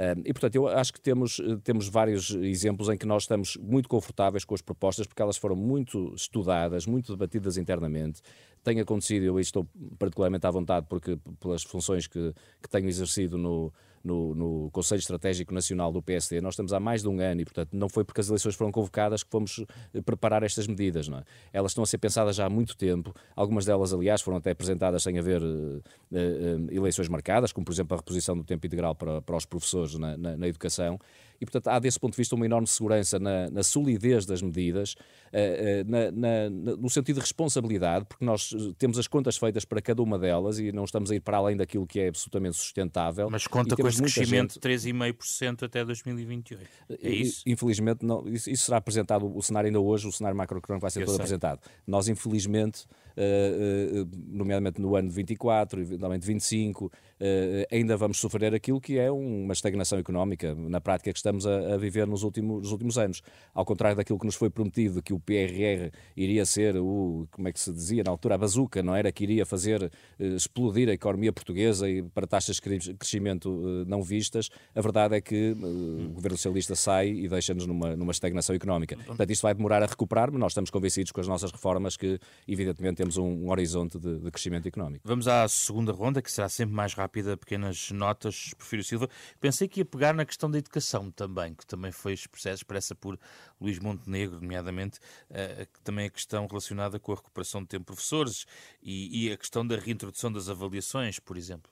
É? 0.00 0.12
e 0.24 0.32
portanto, 0.32 0.54
eu 0.54 0.68
acho 0.68 0.92
que 0.92 1.00
temos, 1.00 1.40
temos 1.64 1.88
vários 1.88 2.30
exemplos 2.30 2.88
em 2.88 2.96
que 2.96 3.06
nós 3.06 3.24
estamos 3.24 3.56
muito 3.56 3.88
confortáveis 3.88 4.44
com 4.44 4.54
as 4.54 4.62
propostas, 4.62 5.06
porque 5.06 5.22
elas 5.22 5.36
foram 5.36 5.56
muito 5.56 6.14
estudadas, 6.14 6.86
muito 6.86 7.12
debatidas 7.12 7.56
internamente. 7.56 8.20
Tem 8.62 8.78
acontecido, 8.78 9.24
eu 9.24 9.40
estou 9.40 9.66
particularmente 9.98 10.46
à 10.46 10.50
vontade, 10.50 10.86
porque 10.88 11.18
pelas 11.40 11.62
funções 11.62 12.06
que, 12.06 12.32
que 12.62 12.68
tenho 12.68 12.88
exercido 12.88 13.38
no, 13.38 13.72
no, 14.02 14.34
no, 14.34 14.70
Conselho 14.70 14.98
Estratégico 14.98 15.52
Nacional 15.52 15.92
do 15.92 16.02
PSD. 16.02 16.40
Nós 16.40 16.54
estamos 16.54 16.72
há 16.72 16.80
mais 16.80 17.02
de 17.02 17.08
um 17.08 17.20
ano 17.20 17.40
e, 17.40 17.44
portanto, 17.44 17.70
não 17.72 17.88
foi 17.88 18.04
porque 18.04 18.20
as 18.20 18.28
eleições 18.28 18.54
foram 18.54 18.70
convocadas 18.70 19.22
que 19.22 19.30
fomos 19.30 19.64
eh, 19.94 20.00
preparar 20.02 20.42
estas 20.42 20.66
medidas. 20.66 21.08
Não 21.08 21.18
é? 21.18 21.24
Elas 21.52 21.72
estão 21.72 21.84
a 21.84 21.86
ser 21.86 21.98
pensadas 21.98 22.36
já 22.36 22.46
há 22.46 22.50
muito 22.50 22.76
tempo. 22.76 23.14
Algumas 23.34 23.64
delas, 23.64 23.92
aliás, 23.92 24.20
foram 24.20 24.38
até 24.38 24.50
apresentadas 24.50 25.02
sem 25.02 25.18
haver 25.18 25.42
uh, 25.42 25.82
uh, 26.12 26.72
eleições 26.72 27.08
marcadas, 27.08 27.52
como, 27.52 27.64
por 27.64 27.72
exemplo, 27.72 27.94
a 27.94 27.98
reposição 27.98 28.36
do 28.36 28.44
tempo 28.44 28.66
integral 28.66 28.94
para, 28.94 29.20
para 29.22 29.36
os 29.36 29.44
professores 29.44 29.94
na, 29.94 30.16
na, 30.16 30.36
na 30.36 30.48
educação 30.48 30.98
e, 31.40 31.46
portanto, 31.46 31.68
há 31.68 31.78
desse 31.78 31.98
ponto 31.98 32.12
de 32.12 32.16
vista 32.16 32.34
uma 32.34 32.44
enorme 32.44 32.66
segurança 32.66 33.18
na, 33.18 33.50
na 33.50 33.62
solidez 33.62 34.26
das 34.26 34.42
medidas, 34.42 34.94
uh, 34.94 35.86
uh, 35.86 35.90
na, 35.90 36.10
na, 36.10 36.76
no 36.76 36.90
sentido 36.90 37.16
de 37.16 37.20
responsabilidade, 37.20 38.04
porque 38.06 38.24
nós 38.24 38.50
temos 38.78 38.98
as 38.98 39.06
contas 39.06 39.36
feitas 39.36 39.64
para 39.64 39.80
cada 39.80 40.02
uma 40.02 40.18
delas 40.18 40.58
e 40.58 40.72
não 40.72 40.84
estamos 40.84 41.10
a 41.10 41.14
ir 41.14 41.20
para 41.20 41.36
além 41.36 41.56
daquilo 41.56 41.86
que 41.86 42.00
é 42.00 42.08
absolutamente 42.08 42.56
sustentável. 42.56 43.28
Mas 43.30 43.46
conta 43.46 43.76
com 43.76 43.86
este 43.86 44.02
crescimento 44.02 44.54
gente... 44.54 44.60
de 44.60 44.90
3,5% 44.90 45.62
até 45.64 45.84
2028. 45.84 46.66
É 47.02 47.10
isso? 47.10 47.42
Infelizmente, 47.46 48.04
não, 48.04 48.26
isso, 48.28 48.50
isso, 48.50 48.64
será 48.64 48.78
apresentado, 48.78 49.30
o 49.34 49.42
cenário 49.42 49.68
ainda 49.68 49.80
hoje, 49.80 50.08
o 50.08 50.12
cenário 50.12 50.36
macroeconómico 50.36 50.82
vai 50.82 50.90
ser 50.90 51.00
Eu 51.00 51.06
todo 51.06 51.16
sei. 51.16 51.22
apresentado. 51.22 51.60
Nós, 51.86 52.08
infelizmente, 52.08 52.84
uh, 53.16 54.08
nomeadamente 54.28 54.80
no 54.80 54.96
ano 54.96 55.08
de 55.08 55.14
24, 55.14 55.80
eventualmente 55.80 56.26
25, 56.26 56.90
eh, 57.20 57.66
ainda 57.72 57.96
vamos 57.96 58.18
sofrer 58.18 58.54
aquilo 58.54 58.80
que 58.80 58.96
é 58.96 59.10
uma 59.10 59.52
estagnação 59.52 59.98
económica, 59.98 60.54
na 60.54 60.80
prática, 60.80 61.12
que 61.12 61.18
estamos 61.28 61.46
a, 61.46 61.74
a 61.74 61.76
viver 61.76 62.06
nos 62.06 62.22
últimos, 62.22 62.62
nos 62.62 62.72
últimos 62.72 62.98
anos. 62.98 63.22
Ao 63.54 63.64
contrário 63.64 63.96
daquilo 63.96 64.18
que 64.18 64.26
nos 64.26 64.34
foi 64.34 64.50
prometido, 64.50 65.02
que 65.02 65.12
o 65.12 65.20
PRR 65.20 65.90
iria 66.16 66.44
ser 66.46 66.76
o, 66.76 67.26
como 67.30 67.48
é 67.48 67.52
que 67.52 67.60
se 67.60 67.72
dizia 67.72 68.02
na 68.02 68.10
altura, 68.10 68.34
a 68.34 68.38
bazuca, 68.38 68.82
não 68.82 68.94
era? 68.94 69.12
Que 69.12 69.24
iria 69.24 69.44
fazer 69.44 69.82
uh, 69.84 70.24
explodir 70.24 70.88
a 70.88 70.92
economia 70.92 71.32
portuguesa 71.32 71.88
e 71.88 72.02
para 72.02 72.26
taxas 72.26 72.56
de 72.56 72.94
crescimento 72.94 73.50
uh, 73.50 73.84
não 73.86 74.02
vistas, 74.02 74.48
a 74.74 74.80
verdade 74.80 75.16
é 75.16 75.20
que 75.20 75.52
uh, 75.52 76.06
o 76.06 76.14
governo 76.14 76.36
socialista 76.36 76.74
sai 76.74 77.08
e 77.08 77.28
deixa-nos 77.28 77.66
numa, 77.66 77.96
numa 77.96 78.12
estagnação 78.12 78.54
económica. 78.54 78.96
Portanto, 78.96 79.30
isto 79.30 79.42
vai 79.42 79.54
demorar 79.54 79.82
a 79.82 79.86
recuperar, 79.86 80.30
mas 80.30 80.40
nós 80.40 80.52
estamos 80.52 80.70
convencidos 80.70 81.12
com 81.12 81.20
as 81.20 81.28
nossas 81.28 81.50
reformas 81.50 81.96
que, 81.96 82.18
evidentemente, 82.46 82.96
temos 82.96 83.16
um, 83.16 83.46
um 83.46 83.50
horizonte 83.50 83.98
de, 83.98 84.18
de 84.18 84.30
crescimento 84.30 84.66
económico. 84.66 85.06
Vamos 85.06 85.28
à 85.28 85.46
segunda 85.48 85.92
ronda, 85.92 86.22
que 86.22 86.30
será 86.30 86.48
sempre 86.48 86.74
mais 86.74 86.94
rápida 86.94 87.36
pequenas 87.36 87.90
notas, 87.90 88.54
Porfírio 88.56 88.84
Silva. 88.84 89.08
Pensei 89.40 89.68
que 89.68 89.80
ia 89.80 89.84
pegar 89.84 90.14
na 90.14 90.24
questão 90.24 90.50
da 90.50 90.58
educação 90.58 91.10
também, 91.18 91.52
que 91.52 91.66
também 91.66 91.90
foi 91.90 92.12
expressa 92.12 92.94
por 92.94 93.18
Luís 93.60 93.80
Montenegro, 93.80 94.40
nomeadamente, 94.40 95.00
uh, 95.30 95.66
também 95.82 96.06
a 96.06 96.10
questão 96.10 96.46
relacionada 96.46 97.00
com 97.00 97.12
a 97.12 97.16
recuperação 97.16 97.60
de 97.60 97.66
tempo 97.66 97.82
de 97.82 97.86
professores 97.86 98.46
e, 98.80 99.26
e 99.26 99.32
a 99.32 99.36
questão 99.36 99.66
da 99.66 99.76
reintrodução 99.76 100.30
das 100.30 100.48
avaliações, 100.48 101.18
por 101.18 101.36
exemplo. 101.36 101.70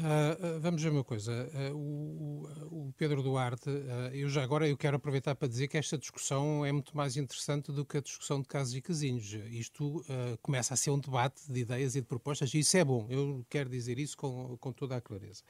Uh, 0.00 0.58
vamos 0.60 0.82
ver 0.82 0.90
uma 0.90 1.04
coisa. 1.04 1.50
Uh, 1.72 1.76
o, 1.76 2.88
o, 2.88 2.92
Pedro 2.96 3.22
Duarte, 3.22 3.68
uh, 3.68 4.14
eu 4.14 4.30
já 4.30 4.42
agora 4.42 4.66
eu 4.66 4.76
quero 4.76 4.96
aproveitar 4.96 5.34
para 5.34 5.46
dizer 5.46 5.68
que 5.68 5.76
esta 5.76 5.98
discussão 5.98 6.64
é 6.64 6.72
muito 6.72 6.96
mais 6.96 7.18
interessante 7.18 7.70
do 7.70 7.84
que 7.84 7.98
a 7.98 8.00
discussão 8.00 8.40
de 8.40 8.48
casos 8.48 8.74
e 8.74 8.80
casinhos. 8.80 9.32
Isto 9.50 10.02
começa 10.42 10.72
a 10.74 10.76
ser 10.76 10.90
um 10.90 10.98
debate 10.98 11.42
de 11.52 11.60
ideias 11.60 11.96
e 11.96 12.00
de 12.00 12.06
propostas 12.06 12.52
e 12.54 12.60
isso 12.60 12.76
é 12.76 12.84
bom. 12.84 13.06
Eu 13.10 13.44
quero 13.50 13.68
dizer 13.68 13.98
isso 13.98 14.16
com, 14.16 14.56
com 14.58 14.72
toda 14.72 14.96
a 14.96 15.00
clareza. 15.00 15.42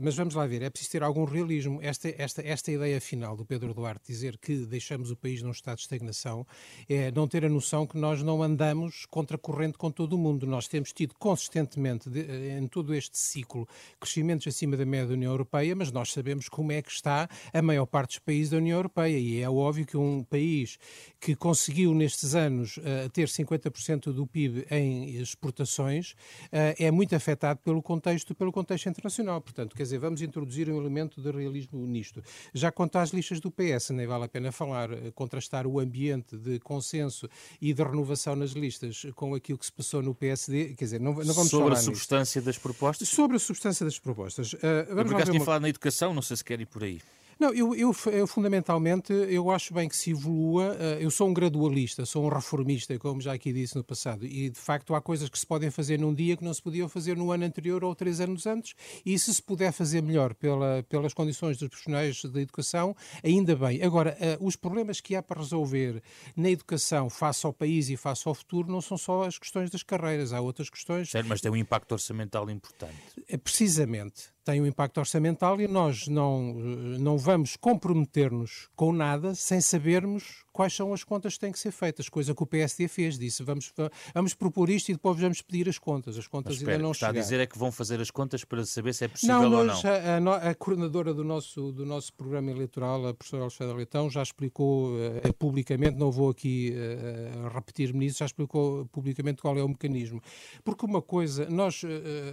Mas 0.00 0.14
vamos 0.14 0.34
lá 0.34 0.46
ver, 0.46 0.62
é 0.62 0.70
preciso 0.70 0.92
ter 0.92 1.02
algum 1.02 1.24
realismo. 1.24 1.78
Esta, 1.82 2.08
esta, 2.16 2.42
esta 2.42 2.70
ideia 2.70 3.00
final 3.00 3.36
do 3.36 3.44
Pedro 3.44 3.74
Duarte 3.74 4.00
dizer 4.06 4.38
que 4.38 4.66
deixamos 4.66 5.10
o 5.10 5.16
país 5.16 5.42
num 5.42 5.50
estado 5.50 5.76
de 5.76 5.82
estagnação 5.82 6.46
é 6.88 7.10
não 7.10 7.28
ter 7.28 7.44
a 7.44 7.48
noção 7.48 7.86
que 7.86 7.96
nós 7.98 8.22
não 8.22 8.42
andamos 8.42 9.06
contra 9.06 9.36
corrente 9.36 9.76
com 9.76 9.90
todo 9.90 10.14
o 10.14 10.18
mundo. 10.18 10.46
Nós 10.46 10.68
temos 10.68 10.92
tido 10.92 11.14
consistentemente 11.18 12.08
de, 12.08 12.58
em 12.58 12.66
todo 12.66 12.94
este 12.94 13.18
ciclo 13.18 13.68
crescimentos 14.00 14.46
acima 14.46 14.76
da 14.76 14.86
média 14.86 15.08
da 15.08 15.14
União 15.14 15.32
Europeia, 15.32 15.74
mas 15.74 15.90
nós 15.92 16.12
sabemos 16.12 16.48
como 16.48 16.72
é 16.72 16.80
que 16.80 16.90
está 16.90 17.28
a 17.52 17.62
maior 17.62 17.86
parte 17.86 18.10
dos 18.10 18.18
países 18.20 18.50
da 18.50 18.56
União 18.56 18.78
Europeia 18.78 19.18
e 19.18 19.40
é 19.40 19.48
óbvio 19.48 19.86
que 19.86 19.96
um 19.96 20.22
país 20.24 20.78
que 21.20 21.34
conseguiu 21.34 21.94
nestes 21.94 22.34
anos 22.34 22.78
uh, 22.78 23.08
ter 23.12 23.28
50% 23.28 24.12
do 24.12 24.26
PIB 24.26 24.66
em 24.70 25.16
exportações 25.16 26.12
uh, 26.12 26.74
é 26.78 26.90
muito 26.90 27.14
afetado 27.14 27.60
pelo 27.60 27.82
contexto, 27.82 28.34
pelo 28.34 28.52
contexto 28.52 28.88
internacional. 28.88 29.41
Portanto, 29.42 29.76
quer 29.76 29.82
dizer, 29.82 29.98
vamos 29.98 30.22
introduzir 30.22 30.70
um 30.70 30.80
elemento 30.80 31.20
de 31.20 31.30
realismo 31.30 31.86
nisto. 31.86 32.22
Já 32.54 32.70
quanto 32.72 32.96
às 32.96 33.10
listas 33.10 33.40
do 33.40 33.50
PS, 33.50 33.90
nem 33.90 34.06
vale 34.06 34.24
a 34.24 34.28
pena 34.28 34.50
falar, 34.52 34.90
uh, 34.92 35.12
contrastar 35.12 35.66
o 35.66 35.78
ambiente 35.78 36.36
de 36.36 36.58
consenso 36.60 37.28
e 37.60 37.74
de 37.74 37.82
renovação 37.82 38.36
nas 38.36 38.52
listas 38.52 39.06
com 39.14 39.34
aquilo 39.34 39.58
que 39.58 39.66
se 39.66 39.72
passou 39.72 40.02
no 40.02 40.14
PSD, 40.14 40.74
quer 40.74 40.84
dizer, 40.84 41.00
não, 41.00 41.12
não 41.12 41.34
vamos 41.34 41.50
Sobre 41.50 41.74
a 41.74 41.76
substância 41.76 42.38
nisto. 42.38 42.46
das 42.46 42.58
propostas? 42.58 43.08
Sobre 43.08 43.36
a 43.36 43.40
substância 43.40 43.84
das 43.84 43.98
propostas. 43.98 44.52
Uh, 44.54 44.58
vamos 44.94 45.12
eu 45.12 45.18
por 45.18 45.30
uma... 45.30 45.44
falar 45.44 45.60
na 45.60 45.68
educação, 45.68 46.14
não 46.14 46.22
sei 46.22 46.36
se 46.36 46.44
quer 46.44 46.60
ir 46.60 46.66
por 46.66 46.82
aí. 46.82 47.00
Não, 47.42 47.52
eu, 47.52 47.74
eu, 47.74 47.92
eu, 48.12 48.24
fundamentalmente 48.24 49.12
eu 49.12 49.50
acho 49.50 49.74
bem 49.74 49.88
que 49.88 49.96
se 49.96 50.12
evolua. 50.12 50.76
Eh, 50.78 50.98
eu 51.00 51.10
sou 51.10 51.28
um 51.28 51.34
gradualista, 51.34 52.06
sou 52.06 52.24
um 52.24 52.28
reformista, 52.28 52.96
como 53.00 53.20
já 53.20 53.32
aqui 53.32 53.52
disse 53.52 53.74
no 53.74 53.82
passado, 53.82 54.24
e 54.24 54.48
de 54.48 54.60
facto 54.60 54.94
há 54.94 55.00
coisas 55.00 55.28
que 55.28 55.36
se 55.36 55.44
podem 55.44 55.68
fazer 55.68 55.98
num 55.98 56.14
dia 56.14 56.36
que 56.36 56.44
não 56.44 56.54
se 56.54 56.62
podiam 56.62 56.88
fazer 56.88 57.16
no 57.16 57.32
ano 57.32 57.44
anterior 57.44 57.82
ou 57.82 57.96
três 57.96 58.20
anos 58.20 58.46
antes, 58.46 58.74
e 59.04 59.18
se 59.18 59.34
se 59.34 59.42
puder 59.42 59.72
fazer 59.72 60.02
melhor 60.02 60.34
pela, 60.34 60.84
pelas 60.84 61.12
condições 61.12 61.58
dos 61.58 61.68
profissionais 61.68 62.22
da 62.26 62.40
educação, 62.40 62.94
ainda 63.24 63.56
bem. 63.56 63.82
Agora, 63.82 64.16
uh, 64.20 64.46
os 64.46 64.54
problemas 64.54 65.00
que 65.00 65.16
há 65.16 65.20
para 65.20 65.40
resolver 65.40 66.00
na 66.36 66.48
educação 66.48 67.10
face 67.10 67.44
ao 67.44 67.52
país 67.52 67.90
e 67.90 67.96
face 67.96 68.22
ao 68.28 68.36
futuro 68.36 68.70
não 68.70 68.80
são 68.80 68.96
só 68.96 69.24
as 69.24 69.36
questões 69.36 69.68
das 69.68 69.82
carreiras, 69.82 70.32
há 70.32 70.40
outras 70.40 70.70
questões. 70.70 71.10
Certo, 71.10 71.26
mas 71.26 71.40
tem 71.40 71.50
um 71.50 71.56
impacto 71.56 71.90
orçamental 71.90 72.48
importante. 72.48 72.94
É, 73.28 73.36
precisamente 73.36 74.30
tem 74.44 74.60
um 74.60 74.66
impacto 74.66 74.98
orçamental 74.98 75.60
e 75.60 75.68
nós 75.68 76.08
não, 76.08 76.52
não 76.52 77.16
vamos 77.16 77.56
comprometer-nos 77.56 78.68
com 78.74 78.92
nada 78.92 79.34
sem 79.34 79.60
sabermos 79.60 80.44
quais 80.52 80.74
são 80.74 80.92
as 80.92 81.02
contas 81.02 81.34
que 81.34 81.40
têm 81.40 81.52
que 81.52 81.58
ser 81.58 81.72
feitas, 81.72 82.08
coisa 82.08 82.34
que 82.34 82.42
o 82.42 82.46
PSD 82.46 82.86
fez, 82.86 83.18
disse 83.18 83.42
vamos, 83.42 83.72
vamos 84.14 84.34
propor 84.34 84.68
isto 84.68 84.90
e 84.90 84.92
depois 84.92 85.18
vamos 85.18 85.40
pedir 85.40 85.68
as 85.68 85.78
contas. 85.78 86.18
As 86.18 86.26
contas 86.26 86.56
espera, 86.56 86.72
ainda 86.72 86.82
não 86.82 86.92
está 86.92 87.06
chegaram. 87.06 87.20
a 87.20 87.22
dizer 87.22 87.40
é 87.40 87.46
que 87.46 87.58
vão 87.58 87.72
fazer 87.72 88.00
as 88.00 88.10
contas 88.10 88.44
para 88.44 88.64
saber 88.66 88.92
se 88.94 89.04
é 89.04 89.08
possível 89.08 89.34
não, 89.34 89.58
ou 89.58 89.64
nós, 89.64 89.82
não. 89.82 90.32
A, 90.32 90.36
a, 90.36 90.50
a, 90.50 90.54
coordenadora 90.54 91.14
do 91.14 91.24
nosso, 91.24 91.72
do 91.72 91.86
nosso 91.86 92.12
programa 92.12 92.50
eleitoral, 92.50 93.06
a 93.06 93.14
professora 93.14 93.42
Alexandra 93.42 93.74
Leitão, 93.76 94.10
já 94.10 94.22
explicou 94.22 94.92
uh, 94.94 95.32
publicamente, 95.38 95.96
não 95.96 96.10
vou 96.10 96.30
aqui 96.30 96.74
uh, 96.74 97.48
repetir-me 97.48 98.00
nisso, 98.00 98.18
já 98.18 98.26
explicou 98.26 98.86
publicamente 98.86 99.40
qual 99.40 99.56
é 99.56 99.62
o 99.62 99.68
mecanismo. 99.68 100.20
Porque 100.62 100.84
uma 100.84 101.00
coisa, 101.00 101.48
nós, 101.48 101.82
uh, 101.82 101.88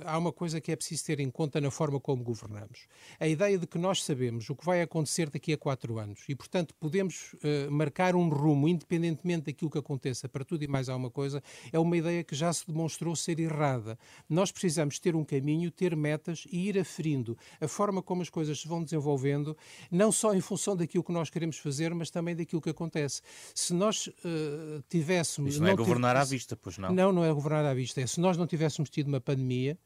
há 0.05 0.17
uma 0.17 0.33
coisa 0.33 0.59
que 0.59 0.71
é 0.71 0.75
preciso 0.75 1.05
ter 1.05 1.19
em 1.19 1.29
conta 1.29 1.61
na 1.61 1.71
forma 1.71 1.98
como 1.99 2.23
governamos. 2.23 2.87
A 3.19 3.27
ideia 3.27 3.57
de 3.57 3.67
que 3.67 3.77
nós 3.77 4.03
sabemos 4.03 4.49
o 4.49 4.55
que 4.55 4.65
vai 4.65 4.81
acontecer 4.81 5.29
daqui 5.29 5.53
a 5.53 5.57
quatro 5.57 5.99
anos 5.99 6.21
e, 6.27 6.35
portanto, 6.35 6.73
podemos 6.79 7.35
marcar 7.69 8.15
um 8.15 8.29
rumo, 8.29 8.67
independentemente 8.67 9.45
daquilo 9.45 9.69
que 9.69 9.77
aconteça, 9.77 10.27
para 10.27 10.43
tudo 10.43 10.63
e 10.63 10.67
mais 10.67 10.89
alguma 10.89 11.09
coisa, 11.09 11.41
é 11.71 11.79
uma 11.79 11.97
ideia 11.97 12.23
que 12.23 12.35
já 12.35 12.51
se 12.51 12.65
demonstrou 12.65 13.15
ser 13.15 13.39
errada. 13.39 13.97
Nós 14.27 14.51
precisamos 14.51 14.99
ter 14.99 15.15
um 15.15 15.23
caminho, 15.23 15.71
ter 15.71 15.95
metas 15.95 16.45
e 16.51 16.67
ir 16.67 16.79
aferindo 16.79 17.37
a 17.59 17.67
forma 17.67 18.01
como 18.01 18.21
as 18.21 18.29
coisas 18.29 18.59
se 18.59 18.67
vão 18.67 18.83
desenvolvendo, 18.83 19.55
não 19.91 20.11
só 20.11 20.33
em 20.33 20.41
função 20.41 20.75
daquilo 20.75 21.03
que 21.03 21.11
nós 21.11 21.29
queremos 21.29 21.57
fazer, 21.57 21.93
mas 21.93 22.09
também 22.09 22.35
daquilo 22.35 22.61
que 22.61 22.69
acontece. 22.69 23.21
Se 23.53 23.73
nós 23.73 24.07
uh, 24.07 24.83
tivéssemos. 24.89 25.53
Isso 25.53 25.59
não, 25.59 25.67
não 25.67 25.73
é 25.73 25.77
governar 25.77 26.15
à 26.15 26.23
vista, 26.23 26.55
pois 26.55 26.77
não? 26.77 26.91
Não, 26.91 27.11
não 27.11 27.23
é 27.23 27.33
governar 27.33 27.65
à 27.65 27.73
vista. 27.73 28.01
É 28.01 28.07
se 28.07 28.19
nós 28.19 28.37
não 28.37 28.47
tivéssemos 28.47 28.89
tido 28.89 29.07
uma 29.07 29.21
pandemia, 29.21 29.77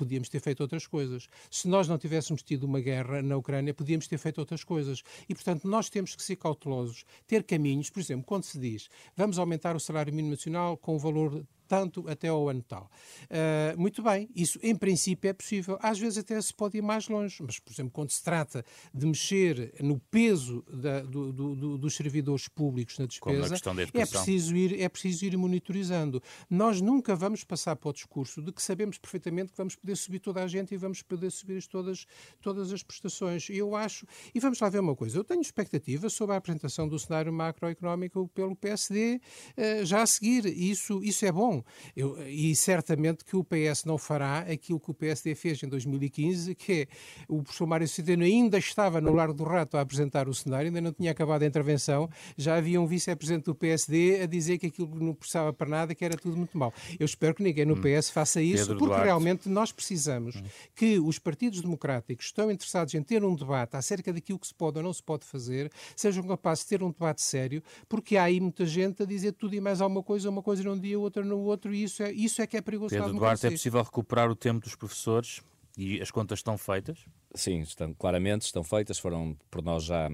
podíamos 0.00 0.30
ter 0.30 0.40
feito 0.40 0.62
outras 0.62 0.86
coisas. 0.86 1.28
Se 1.50 1.68
nós 1.68 1.86
não 1.86 1.98
tivéssemos 1.98 2.42
tido 2.42 2.64
uma 2.64 2.80
guerra 2.80 3.20
na 3.20 3.36
Ucrânia, 3.36 3.74
podíamos 3.74 4.08
ter 4.08 4.16
feito 4.16 4.38
outras 4.38 4.64
coisas. 4.64 5.02
E, 5.28 5.34
portanto, 5.34 5.68
nós 5.68 5.90
temos 5.90 6.16
que 6.16 6.22
ser 6.22 6.36
cautelosos, 6.36 7.04
ter 7.26 7.44
caminhos. 7.44 7.90
Por 7.90 8.00
exemplo, 8.00 8.24
quando 8.24 8.44
se 8.44 8.58
diz 8.58 8.88
vamos 9.14 9.38
aumentar 9.38 9.76
o 9.76 9.80
salário 9.80 10.12
mínimo 10.12 10.30
nacional 10.34 10.78
com 10.78 10.96
o 10.96 10.98
valor 10.98 11.44
tanto 11.70 12.04
até 12.08 12.26
ao 12.26 12.48
ano 12.48 12.64
tal. 12.64 12.90
Uh, 13.30 13.80
muito 13.80 14.02
bem, 14.02 14.28
isso 14.34 14.58
em 14.60 14.74
princípio 14.74 15.30
é 15.30 15.32
possível. 15.32 15.78
Às 15.80 16.00
vezes 16.00 16.18
até 16.18 16.40
se 16.42 16.52
pode 16.52 16.76
ir 16.76 16.82
mais 16.82 17.06
longe, 17.08 17.40
mas, 17.46 17.60
por 17.60 17.72
exemplo, 17.72 17.92
quando 17.92 18.10
se 18.10 18.20
trata 18.24 18.64
de 18.92 19.06
mexer 19.06 19.72
no 19.78 20.00
peso 20.10 20.64
da, 20.68 21.02
do, 21.02 21.32
do, 21.32 21.78
dos 21.78 21.94
servidores 21.94 22.48
públicos 22.48 22.98
na 22.98 23.06
despesa, 23.06 23.54
é 23.94 24.04
preciso, 24.04 24.56
ir, 24.56 24.80
é 24.80 24.88
preciso 24.88 25.24
ir 25.24 25.36
monitorizando. 25.36 26.20
Nós 26.50 26.80
nunca 26.80 27.14
vamos 27.14 27.44
passar 27.44 27.76
para 27.76 27.90
o 27.90 27.92
discurso 27.92 28.42
de 28.42 28.50
que 28.50 28.60
sabemos 28.60 28.98
perfeitamente 28.98 29.52
que 29.52 29.56
vamos 29.56 29.76
poder 29.76 29.96
subir 29.96 30.18
toda 30.18 30.42
a 30.42 30.48
gente 30.48 30.74
e 30.74 30.76
vamos 30.76 31.02
poder 31.02 31.30
subir 31.30 31.64
todas, 31.68 32.04
todas 32.42 32.72
as 32.72 32.82
prestações. 32.82 33.48
Eu 33.48 33.76
acho, 33.76 34.04
e 34.34 34.40
vamos 34.40 34.58
lá 34.58 34.68
ver 34.68 34.80
uma 34.80 34.96
coisa, 34.96 35.16
eu 35.16 35.22
tenho 35.22 35.40
expectativa 35.40 36.10
sobre 36.10 36.34
a 36.34 36.38
apresentação 36.38 36.88
do 36.88 36.98
cenário 36.98 37.32
macroeconómico 37.32 38.28
pelo 38.34 38.56
PSD 38.56 39.20
uh, 39.20 39.20
ah, 39.56 39.84
já 39.84 40.02
a 40.02 40.06
seguir. 40.06 40.46
Isso, 40.46 41.00
isso 41.04 41.24
é 41.24 41.30
bom. 41.30 41.59
Eu, 41.96 42.16
e 42.28 42.54
certamente 42.54 43.24
que 43.24 43.36
o 43.36 43.44
PS 43.44 43.84
não 43.84 43.98
fará 43.98 44.40
aquilo 44.40 44.80
que 44.80 44.90
o 44.90 44.94
PSD 44.94 45.34
fez 45.34 45.62
em 45.62 45.68
2015, 45.68 46.54
que 46.54 46.72
é 46.72 46.86
o 47.28 47.42
professor 47.42 47.66
Mário 47.66 47.88
Centeno 47.88 48.24
ainda 48.24 48.58
estava 48.58 49.00
no 49.00 49.12
Largo 49.12 49.34
do 49.34 49.44
Rato 49.44 49.76
a 49.76 49.80
apresentar 49.80 50.28
o 50.28 50.34
cenário, 50.34 50.68
ainda 50.68 50.80
não 50.80 50.92
tinha 50.92 51.10
acabado 51.10 51.42
a 51.42 51.46
intervenção, 51.46 52.08
já 52.36 52.56
havia 52.56 52.80
um 52.80 52.86
vice-presidente 52.86 53.44
do 53.44 53.54
PSD 53.54 54.22
a 54.22 54.26
dizer 54.26 54.58
que 54.58 54.66
aquilo 54.66 54.94
não 55.00 55.14
precisava 55.14 55.52
para 55.52 55.68
nada, 55.68 55.94
que 55.94 56.04
era 56.04 56.16
tudo 56.16 56.36
muito 56.36 56.56
mal. 56.56 56.72
Eu 56.98 57.04
espero 57.04 57.34
que 57.34 57.42
ninguém 57.42 57.64
no 57.64 57.74
hum. 57.74 57.80
PS 57.80 58.10
faça 58.10 58.40
isso, 58.40 58.64
Pedro 58.64 58.78
porque 58.78 58.94
Duarte. 58.94 59.04
realmente 59.04 59.48
nós 59.48 59.72
precisamos 59.72 60.36
hum. 60.36 60.42
que 60.74 60.98
os 60.98 61.18
partidos 61.18 61.60
democráticos 61.60 62.26
estão 62.26 62.50
interessados 62.50 62.94
em 62.94 63.02
ter 63.02 63.24
um 63.24 63.34
debate 63.34 63.76
acerca 63.76 64.12
daquilo 64.12 64.38
que 64.38 64.46
se 64.46 64.54
pode 64.54 64.78
ou 64.78 64.84
não 64.84 64.92
se 64.92 65.02
pode 65.02 65.24
fazer, 65.24 65.70
sejam 65.96 66.22
capazes 66.24 66.64
de 66.64 66.70
ter 66.70 66.82
um 66.82 66.90
debate 66.90 67.22
sério, 67.22 67.62
porque 67.88 68.16
há 68.16 68.24
aí 68.24 68.40
muita 68.40 68.66
gente 68.66 69.02
a 69.02 69.06
dizer 69.06 69.32
tudo 69.32 69.54
e 69.54 69.60
mais 69.60 69.80
alguma 69.80 70.02
coisa, 70.02 70.28
uma 70.28 70.42
coisa 70.42 70.62
num 70.62 70.78
dia, 70.78 70.98
outra 70.98 71.24
no 71.24 71.38
outro, 71.38 71.49
e 71.72 71.82
isso 71.82 72.02
é, 72.02 72.12
isso 72.12 72.42
é 72.42 72.46
que 72.46 72.56
é 72.56 72.60
perigoso 72.60 72.94
Pedro 72.94 73.12
Duarte, 73.12 73.46
é 73.46 73.50
possível 73.50 73.82
recuperar 73.82 74.30
o 74.30 74.36
tempo 74.36 74.60
dos 74.64 74.74
professores 74.74 75.40
e 75.76 76.00
as 76.00 76.10
contas 76.10 76.40
estão 76.40 76.58
feitas? 76.58 77.04
Sim, 77.34 77.60
estão, 77.60 77.94
claramente 77.94 78.42
estão 78.42 78.64
feitas, 78.64 78.98
foram 78.98 79.36
por 79.50 79.62
nós 79.62 79.84
já 79.84 80.08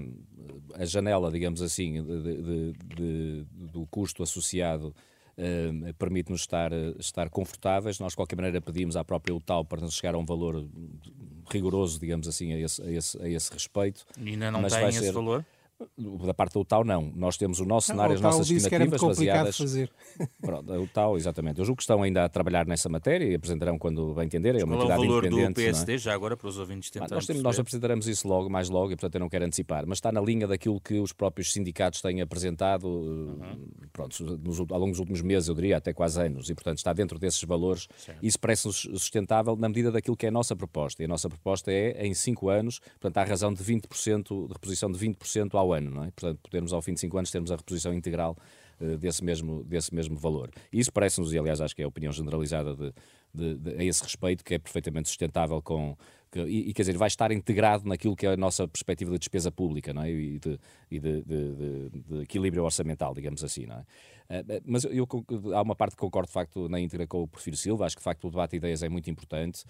a 0.75 0.85
janela, 0.85 1.31
digamos 1.31 1.61
assim, 1.61 2.03
de, 2.03 2.23
de, 2.23 2.73
de, 2.95 3.45
do 3.71 3.85
custo 3.87 4.23
associado 4.23 4.93
Uh, 5.37 5.93
permite-nos 5.99 6.41
estar, 6.41 6.71
estar 6.97 7.29
confortáveis. 7.29 7.99
Nós, 7.99 8.13
de 8.13 8.15
qualquer 8.15 8.35
maneira, 8.35 8.59
pedimos 8.59 8.97
à 8.97 9.03
própria 9.03 9.35
UTAL 9.35 9.63
para 9.63 9.81
nos 9.81 9.93
chegar 9.93 10.15
a 10.15 10.17
um 10.17 10.25
valor 10.25 10.67
rigoroso, 11.47 11.99
digamos 11.99 12.27
assim, 12.27 12.53
a 12.53 12.59
esse, 12.59 12.81
a 12.81 12.91
esse, 12.91 13.21
a 13.21 13.29
esse 13.29 13.53
respeito. 13.53 14.03
E 14.19 14.29
ainda 14.29 14.49
não 14.49 14.63
tem 14.63 14.87
esse 14.87 14.99
ser... 14.99 15.11
valor? 15.11 15.45
Da 16.25 16.33
parte 16.33 16.53
da 16.53 16.59
UTAU, 16.59 16.83
não. 16.83 17.11
Nós 17.15 17.37
temos 17.37 17.59
o 17.59 17.65
nosso 17.65 17.87
cenário, 17.87 18.15
as 18.15 18.21
nossas 18.21 18.49
estimativas 18.49 18.99
baseadas. 18.99 19.57
Fazer. 19.57 19.91
Pronto, 20.41 20.73
a 20.73 20.79
UTAU, 20.79 21.17
exatamente. 21.17 21.59
Eu 21.59 21.65
julgo 21.65 21.77
que 21.77 21.83
estão 21.83 22.01
ainda 22.01 22.25
a 22.25 22.29
trabalhar 22.29 22.65
nessa 22.65 22.89
matéria 22.89 23.25
e 23.25 23.35
apresentarão 23.35 23.77
quando 23.77 24.13
bem 24.15 24.25
entenderem. 24.25 24.61
É 24.61 24.65
uma 24.65 24.75
Qual 24.75 24.89
é 24.89 24.95
o 24.95 24.97
valor 24.97 25.25
independente. 25.25 25.49
do 25.49 25.55
PSD, 25.55 25.93
é? 25.93 25.97
já 25.99 26.13
agora, 26.13 26.35
para 26.35 26.47
os 26.47 26.57
ouvintes 26.57 26.89
tentarem 26.89 27.13
nós, 27.13 27.27
temos, 27.27 27.43
nós 27.43 27.59
apresentaremos 27.59 28.07
isso 28.07 28.27
logo, 28.27 28.49
mais 28.49 28.69
logo, 28.69 28.91
e 28.91 28.95
portanto 28.95 29.15
eu 29.15 29.19
não 29.19 29.29
quero 29.29 29.45
antecipar. 29.45 29.85
Mas 29.85 29.97
está 29.97 30.11
na 30.11 30.19
linha 30.19 30.47
daquilo 30.47 30.81
que 30.81 30.99
os 30.99 31.13
próprios 31.13 31.53
sindicatos 31.53 32.01
têm 32.01 32.21
apresentado 32.21 32.87
uhum. 32.87 33.67
pronto, 33.93 34.23
nos, 34.23 34.59
ao 34.59 34.79
longo 34.79 34.91
dos 34.91 34.99
últimos 34.99 35.21
meses, 35.21 35.47
eu 35.47 35.53
diria, 35.53 35.77
até 35.77 35.93
quase 35.93 36.19
anos. 36.19 36.49
E 36.49 36.55
portanto 36.55 36.79
está 36.79 36.91
dentro 36.91 37.19
desses 37.19 37.43
valores. 37.43 37.87
Certo. 37.97 38.19
Isso 38.23 38.39
parece-nos 38.39 38.77
sustentável 38.77 39.55
na 39.55 39.67
medida 39.67 39.91
daquilo 39.91 40.17
que 40.17 40.25
é 40.25 40.29
a 40.29 40.31
nossa 40.31 40.55
proposta. 40.55 41.03
E 41.03 41.05
a 41.05 41.07
nossa 41.07 41.29
proposta 41.29 41.71
é, 41.71 42.05
em 42.05 42.15
5 42.15 42.49
anos, 42.49 42.79
portanto, 42.79 43.17
há 43.17 43.23
razão 43.23 43.53
de 43.53 43.63
20%, 43.63 44.47
de 44.47 44.53
reposição 44.53 44.91
de 44.91 44.97
20% 44.97 45.53
ao 45.53 45.66
ano, 45.73 45.91
não 45.91 46.03
é? 46.03 46.11
Portanto, 46.11 46.39
podermos 46.41 46.73
ao 46.73 46.81
fim 46.81 46.93
de 46.93 46.99
5 46.99 47.17
anos 47.17 47.31
termos 47.31 47.51
a 47.51 47.55
reposição 47.55 47.93
integral 47.93 48.37
uh, 48.79 48.97
desse, 48.97 49.23
mesmo, 49.23 49.63
desse 49.63 49.93
mesmo 49.93 50.17
valor. 50.17 50.49
Isso 50.71 50.91
parece-nos, 50.91 51.33
e 51.33 51.39
aliás 51.39 51.61
acho 51.61 51.75
que 51.75 51.81
é 51.81 51.85
a 51.85 51.87
opinião 51.87 52.11
generalizada 52.11 52.75
de, 52.75 52.93
de, 53.33 53.55
de, 53.55 53.75
a 53.77 53.83
esse 53.83 54.03
respeito, 54.03 54.43
que 54.43 54.55
é 54.55 54.59
perfeitamente 54.59 55.07
sustentável 55.07 55.61
com, 55.61 55.97
que, 56.31 56.39
e, 56.39 56.69
e, 56.69 56.73
quer 56.73 56.83
dizer, 56.83 56.97
vai 56.97 57.07
estar 57.07 57.31
integrado 57.31 57.87
naquilo 57.87 58.15
que 58.15 58.25
é 58.25 58.33
a 58.33 58.37
nossa 58.37 58.67
perspectiva 58.67 59.11
de 59.11 59.19
despesa 59.19 59.51
pública 59.51 59.93
não 59.93 60.03
é? 60.03 60.11
e, 60.11 60.39
de, 60.39 60.59
e 60.91 60.99
de, 60.99 61.21
de, 61.23 62.21
equilíbrio 62.21 62.63
orçamental, 62.63 63.13
digamos 63.13 63.43
assim. 63.43 63.65
Não 63.65 63.77
é? 63.77 63.85
Eh, 64.29 64.61
mas 64.65 64.83
eu, 64.83 65.07
eu, 65.07 65.55
há 65.55 65.61
uma 65.61 65.75
parte 65.75 65.95
que 65.95 65.99
concordo 65.99 66.27
de 66.27 66.33
facto 66.33 66.67
na 66.67 66.79
íntegra 66.79 67.07
com 67.07 67.21
o 67.23 67.27
Porfírio 67.27 67.57
Silva, 67.57 67.85
acho 67.85 67.95
que 67.95 68.01
de 68.01 68.05
facto 68.05 68.27
o 68.27 68.29
debate 68.29 68.51
de 68.51 68.57
ideias 68.57 68.83
é 68.83 68.89
muito 68.89 69.09
importante, 69.09 69.63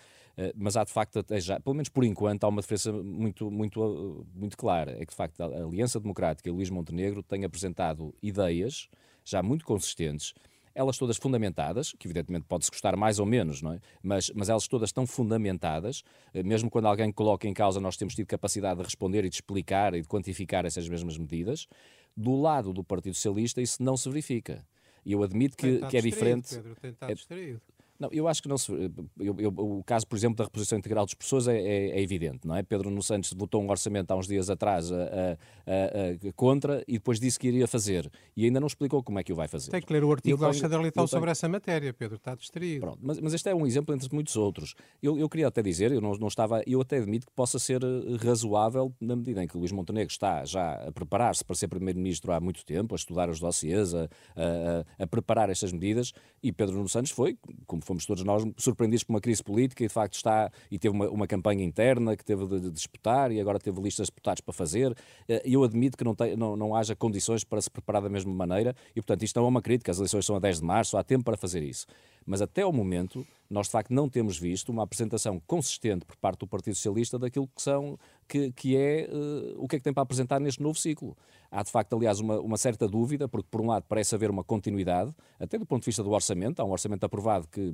mas 0.55 0.76
há 0.76 0.84
de 0.84 0.91
facto, 0.91 1.20
até 1.20 1.39
já, 1.39 1.60
pelo 1.60 1.76
menos 1.76 1.89
por 1.89 2.03
enquanto, 2.03 2.43
há 2.43 2.47
uma 2.47 2.62
diferença 2.62 2.91
muito, 2.91 3.49
muito, 3.49 4.26
muito 4.34 4.58
clara, 4.58 4.91
é 4.91 5.05
que 5.05 5.12
de 5.12 5.16
facto 5.16 5.41
a 5.41 5.45
Aliança 5.45 5.99
Democrática 5.99 6.49
e 6.49 6.51
Luís 6.51 6.70
Montenegro 6.70 7.24
têm 7.24 7.43
apresentado 7.43 8.14
ideias 8.22 8.88
já 9.24 9.43
muito 9.43 9.66
consistentes, 9.66 10.34
elas 10.78 10.95
todas 10.95 11.17
fundamentadas, 11.17 11.91
que 11.97 12.07
evidentemente 12.07 12.45
pode-se 12.47 12.69
gostar 12.69 12.95
mais 12.95 13.17
ou 13.17 13.25
menos, 13.25 13.63
não 13.63 13.73
é? 13.73 13.80
mas, 14.03 14.32
mas 14.36 14.47
elas 14.47 14.67
todas 14.67 14.89
estão 14.89 15.07
fundamentadas, 15.07 16.03
eh, 16.36 16.43
mesmo 16.43 16.69
quando 16.69 16.88
alguém 16.88 17.11
coloca 17.11 17.47
em 17.47 17.53
causa, 17.53 17.80
nós 17.80 17.97
temos 17.97 18.13
tido 18.13 18.28
capacidade 18.28 18.78
de 18.78 18.84
responder 18.84 19.25
e 19.25 19.30
de 19.30 19.36
explicar 19.36 19.95
e 19.95 20.01
de 20.01 20.07
quantificar 20.07 20.65
essas 20.65 20.88
mesmas 20.88 21.17
medidas. 21.17 21.67
Do 22.15 22.39
lado 22.39 22.73
do 22.73 22.84
Partido 22.84 23.15
Socialista, 23.15 23.59
isso 23.59 23.82
não 23.82 23.97
se 23.97 24.07
verifica. 24.07 24.63
E 25.03 25.13
eu 25.13 25.23
admito 25.23 25.57
que, 25.57 25.80
que 25.88 25.97
é 25.97 26.01
diferente. 26.01 26.55
Pedro, 26.55 26.75
tem 26.75 26.91
estado 26.91 27.11
é, 27.11 27.15
distraído. 27.15 27.61
Não, 28.00 28.10
eu 28.12 28.28
acho 28.28 28.41
que 28.41 28.48
não 28.48 28.58
se. 28.58 28.72
Eu, 29.20 29.36
eu, 29.39 29.50
o 29.50 29.84
caso, 29.84 30.06
por 30.08 30.16
exemplo, 30.16 30.36
da 30.38 30.43
reposição 30.43 30.78
integral 30.78 31.06
dos 31.06 31.14
professores 31.14 31.48
é, 31.48 31.58
é, 31.58 31.89
é, 32.00 32.02
evidente, 32.02 32.48
não 32.48 32.56
é? 32.56 32.62
Pedro 32.62 32.89
Nuno 32.89 33.02
Santos 33.02 33.34
votou 33.34 33.62
um 33.62 33.70
orçamento 33.70 34.12
há 34.12 34.16
uns 34.16 34.28
dias 34.28 34.50
atrás 34.50 34.91
a, 34.91 34.95
a, 34.95 36.28
a, 36.28 36.34
contra 36.34 36.84
e 36.88 36.93
depois 36.93 37.20
disse 37.20 37.39
que 37.39 37.48
iria 37.48 37.68
fazer. 37.68 38.10
E 38.36 38.45
ainda 38.45 38.60
não 38.60 38.68
explicou 38.68 39.02
como 39.02 39.20
é 39.20 39.24
que 39.24 39.34
o 39.34 39.36
vai 39.36 39.48
fazer. 39.48 39.72
Tem 39.72 39.82
que 39.82 39.91
ler 39.91 40.04
o 40.04 40.12
artigo 40.12 40.38
da 40.38 40.48
Alexandre 40.48 40.80
Leitão 40.80 41.08
sobre 41.08 41.32
essa 41.32 41.50
matéria, 41.50 41.93
Pedro, 41.93 42.18
está 42.18 42.36
distraído. 42.36 42.82
Pronto, 42.82 43.00
mas, 43.02 43.20
mas 43.20 43.34
este 43.34 43.50
é 43.50 43.56
um 43.56 43.66
exemplo 43.66 43.95
entre 43.95 44.08
muitos 44.14 44.36
outros. 44.36 44.76
Eu, 45.02 45.18
eu 45.18 45.28
queria 45.28 45.48
até 45.48 45.62
dizer, 45.62 45.91
eu 45.91 46.02
não, 46.02 46.14
não 46.14 46.28
estava. 46.28 46.62
Eu 46.68 46.82
até 46.82 46.98
admito 46.98 47.26
que 47.26 47.34
possa 47.34 47.58
ser 47.58 47.82
eh, 47.84 48.18
razoável 48.24 48.93
na 49.02 49.16
medida 49.16 49.43
em 49.43 49.48
que 49.48 49.58
Luís 49.58 49.72
Montenegro 49.72 50.12
está 50.12 50.45
já 50.45 50.74
a 50.88 50.91
preparar-se 50.91 51.43
para 51.43 51.56
ser 51.56 51.68
Primeiro-Ministro 51.68 52.32
há 52.32 52.39
muito 52.39 52.66
tempo, 52.66 52.93
a 52.93 52.98
estudar 52.98 53.30
os 53.30 53.39
dossiês, 53.39 53.93
a, 53.93 54.04
a, 54.36 55.04
a 55.04 55.08
preparar 55.08 55.50
estas 55.50 55.72
medidas, 55.72 56.14
e 56.43 56.52
Pedro 56.52 56.76
Nuno 56.76 56.89
Santos 56.89 57.12
foi, 57.12 57.38
como 57.66 57.82
fomos 57.88 58.05
todos 58.05 58.23
nós, 58.23 58.43
surpreendidos 58.57 59.03
por 59.03 59.13
uma 59.13 59.21
crise 59.21 59.43
política 59.43 59.83
e 59.83 59.88
de 59.88 59.93
facto 59.93 60.15
está 60.15 60.51
e 60.69 60.77
teve 60.77 60.95
uma, 60.95 61.09
uma 61.09 61.25
campanha 61.25 61.63
interna 61.63 62.15
que 62.15 62.23
teve 62.23 62.45
de, 62.45 62.59
de, 62.59 62.71
disputar 62.71 63.31
e 63.31 63.39
agora 63.39 63.57
teve 63.59 63.81
listas 63.81 64.07
de 64.07 64.11
deputados 64.11 64.41
para 64.41 64.53
fazer. 64.53 64.95
Eh, 65.27 65.41
eu 65.45 65.63
admito 65.63 65.97
que 65.97 66.03
não, 66.03 66.13
tem, 66.13 66.35
não, 66.35 66.55
não 66.55 66.75
haja 66.75 66.95
condições 66.95 67.43
para 67.43 67.61
se 67.61 67.69
preparar 67.69 68.01
da 68.01 68.09
mesma 68.09 68.33
maneira 68.33 68.75
e, 68.91 69.01
portanto, 69.01 69.23
isto 69.23 69.35
não 69.38 69.45
é 69.45 69.49
uma 69.49 69.61
crítica. 69.61 69.91
As 69.91 69.97
eleições 69.97 70.25
são 70.25 70.35
a 70.35 70.39
10 70.39 70.59
de 70.59 70.65
março, 70.65 70.97
há 70.97 71.03
tempo 71.03 71.23
para 71.23 71.38
fazer 71.38 71.63
isso. 71.63 71.88
Mas 72.25 72.41
até 72.41 72.61
ao 72.61 72.73
momento, 72.73 73.25
nós 73.49 73.67
de 73.67 73.71
facto 73.71 73.93
não 73.93 74.09
temos 74.09 74.38
visto 74.38 74.69
uma 74.69 74.83
apresentação 74.83 75.41
consistente 75.47 76.05
por 76.05 76.17
parte 76.17 76.39
do 76.39 76.47
Partido 76.47 76.75
Socialista 76.75 77.17
daquilo 77.17 77.47
que 77.47 77.61
são 77.61 77.97
que, 78.28 78.51
que 78.51 78.75
é 78.75 79.09
uh, 79.11 79.63
o 79.63 79.67
que 79.67 79.75
é 79.75 79.80
que 79.80 79.84
tem 79.84 79.93
para 79.93 80.03
apresentar 80.03 80.39
neste 80.39 80.61
novo 80.61 80.78
ciclo. 80.78 81.15
Há 81.49 81.63
de 81.63 81.71
facto, 81.71 81.95
aliás, 81.95 82.19
uma, 82.19 82.39
uma 82.39 82.57
certa 82.57 82.88
dúvida, 82.88 83.28
porque 83.28 83.47
por 83.49 83.61
um 83.61 83.67
lado 83.67 83.86
parece 83.88 84.13
haver 84.13 84.30
uma 84.30 84.43
continuidade, 84.43 85.15
até 85.39 85.57
do 85.57 85.65
ponto 85.65 85.82
de 85.82 85.86
vista 85.86 86.03
do 86.03 86.11
orçamento, 86.11 86.59
há 86.59 86.65
um 86.65 86.71
orçamento 86.71 87.03
aprovado 87.05 87.47
que 87.47 87.73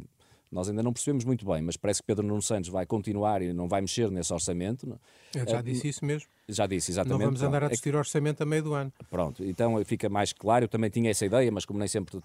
Nós 0.54 0.70
ainda 0.70 0.84
não 0.84 0.94
percebemos 0.94 1.26
muito 1.26 1.46
bem, 1.46 1.62
mas 1.64 1.76
parece 1.76 2.02
que 2.02 2.06
Pedro 2.06 2.26
Nuno 2.26 2.42
Santos 2.42 2.70
vai 2.70 2.86
continuar 2.86 3.42
e 3.42 3.52
não 3.52 3.68
vai 3.68 3.82
mexer 3.82 4.12
nesse 4.12 4.32
orçamento. 4.32 5.00
Ele 5.34 5.50
já 5.50 5.62
disse 5.62 5.88
isso 5.88 6.06
mesmo. 6.06 6.30
Já 6.48 6.68
disse, 6.68 6.92
exatamente. 6.92 7.20
Não 7.20 7.26
vamos 7.26 7.42
andar 7.42 7.58
a 7.58 7.60
Pronto. 7.62 7.72
É 7.72 7.74
discutir 7.74 7.96
orçamento 7.96 8.44
a 8.44 8.46
meio 8.46 8.64
do 8.64 8.74
ano. 8.74 8.94
Pronto, 9.10 9.44
então 9.44 9.84
fica 9.84 10.10
mais 10.10 10.32
claro. 10.32 10.66
Eu 10.66 10.70
também 10.70 10.90
tinha 10.92 11.10
essa 11.10 11.26
ideia, 11.26 11.52
mas 11.52 11.66
como 11.66 11.80
nem 11.80 11.88
sempre 11.88 12.22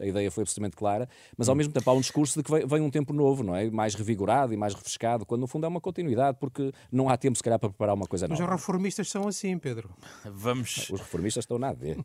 a 0.00 0.06
ideia 0.06 0.30
foi 0.30 0.42
absolutamente 0.42 0.76
clara. 0.76 1.08
Mas 1.38 1.48
ao 1.48 1.54
mesmo 1.54 1.72
tempo 1.72 1.88
há 1.88 1.94
um 1.94 2.00
discurso 2.00 2.38
de 2.38 2.44
que 2.44 2.66
vem, 2.66 2.80
um 2.82 2.90
tempo 2.90 3.14
novo, 3.14 3.42
não 3.42 3.56
é? 3.56 3.70
Mais 3.70 3.94
revigorado 3.94 4.52
e 4.52 4.56
mais 4.56 4.74
refrescado, 4.74 5.24
quando 5.24 5.40
no 5.40 5.46
fundo 5.46 5.64
é 5.64 5.68
uma 5.68 5.80
continuidade, 5.80 6.36
porque 6.38 6.70
não 6.92 7.08
há 7.08 7.16
tempo, 7.16 7.36
se 7.36 7.42
calhar, 7.42 7.58
para 7.58 7.70
preparar 7.70 7.94
uma 7.94 8.06
coisa 8.06 8.28
Mas 8.28 8.38
nova. 8.38 8.54
os 8.54 8.60
reformistas 8.60 9.08
são 9.08 9.26
assim, 9.26 9.56
Pedro. 9.56 9.88
Vamos. 10.24 10.90
Os 10.90 11.00
reformistas 11.00 11.44
estão 11.44 11.58
nada 11.58 11.72
a 11.72 11.76
ver. 11.76 11.96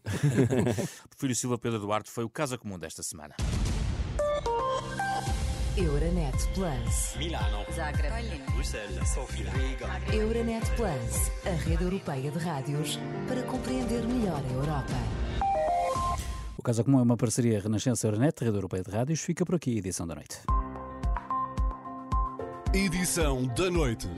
Prefiro 1.09 1.35
Silva 1.35 1.57
Pedro 1.57 1.79
Duarte 1.79 2.09
foi 2.09 2.23
o 2.23 2.29
Casa 2.29 2.57
Comum 2.57 2.79
desta 2.79 3.03
semana. 3.03 3.35
Euronet 5.79 6.35
Plus. 6.53 7.15
Milano. 7.17 7.63
Zagreb. 7.73 8.11
Bruxelas. 8.53 9.07
Sofia. 9.07 9.49
Riga. 9.51 9.87
Euronet 10.13 10.69
Plus, 10.75 11.31
a 11.45 11.55
rede 11.55 11.83
europeia 11.85 12.29
de 12.29 12.37
rádios 12.37 12.99
para 13.29 13.41
compreender 13.43 14.03
melhor 14.05 14.43
a 14.45 14.53
Europa. 14.53 14.97
O 16.57 16.61
Casa 16.61 16.83
Comum 16.83 16.99
é 16.99 17.03
uma 17.03 17.15
parceria 17.15 17.61
Renascença 17.61 18.05
Euronet, 18.05 18.43
Rede 18.43 18.57
Europeia 18.57 18.83
de 18.83 18.91
Rádios. 18.91 19.21
Fica 19.21 19.45
por 19.45 19.55
aqui 19.55 19.75
a 19.75 19.77
edição 19.77 20.05
da 20.05 20.15
noite. 20.15 20.39
Edição 22.73 23.47
da 23.47 23.71
noite. 23.71 24.09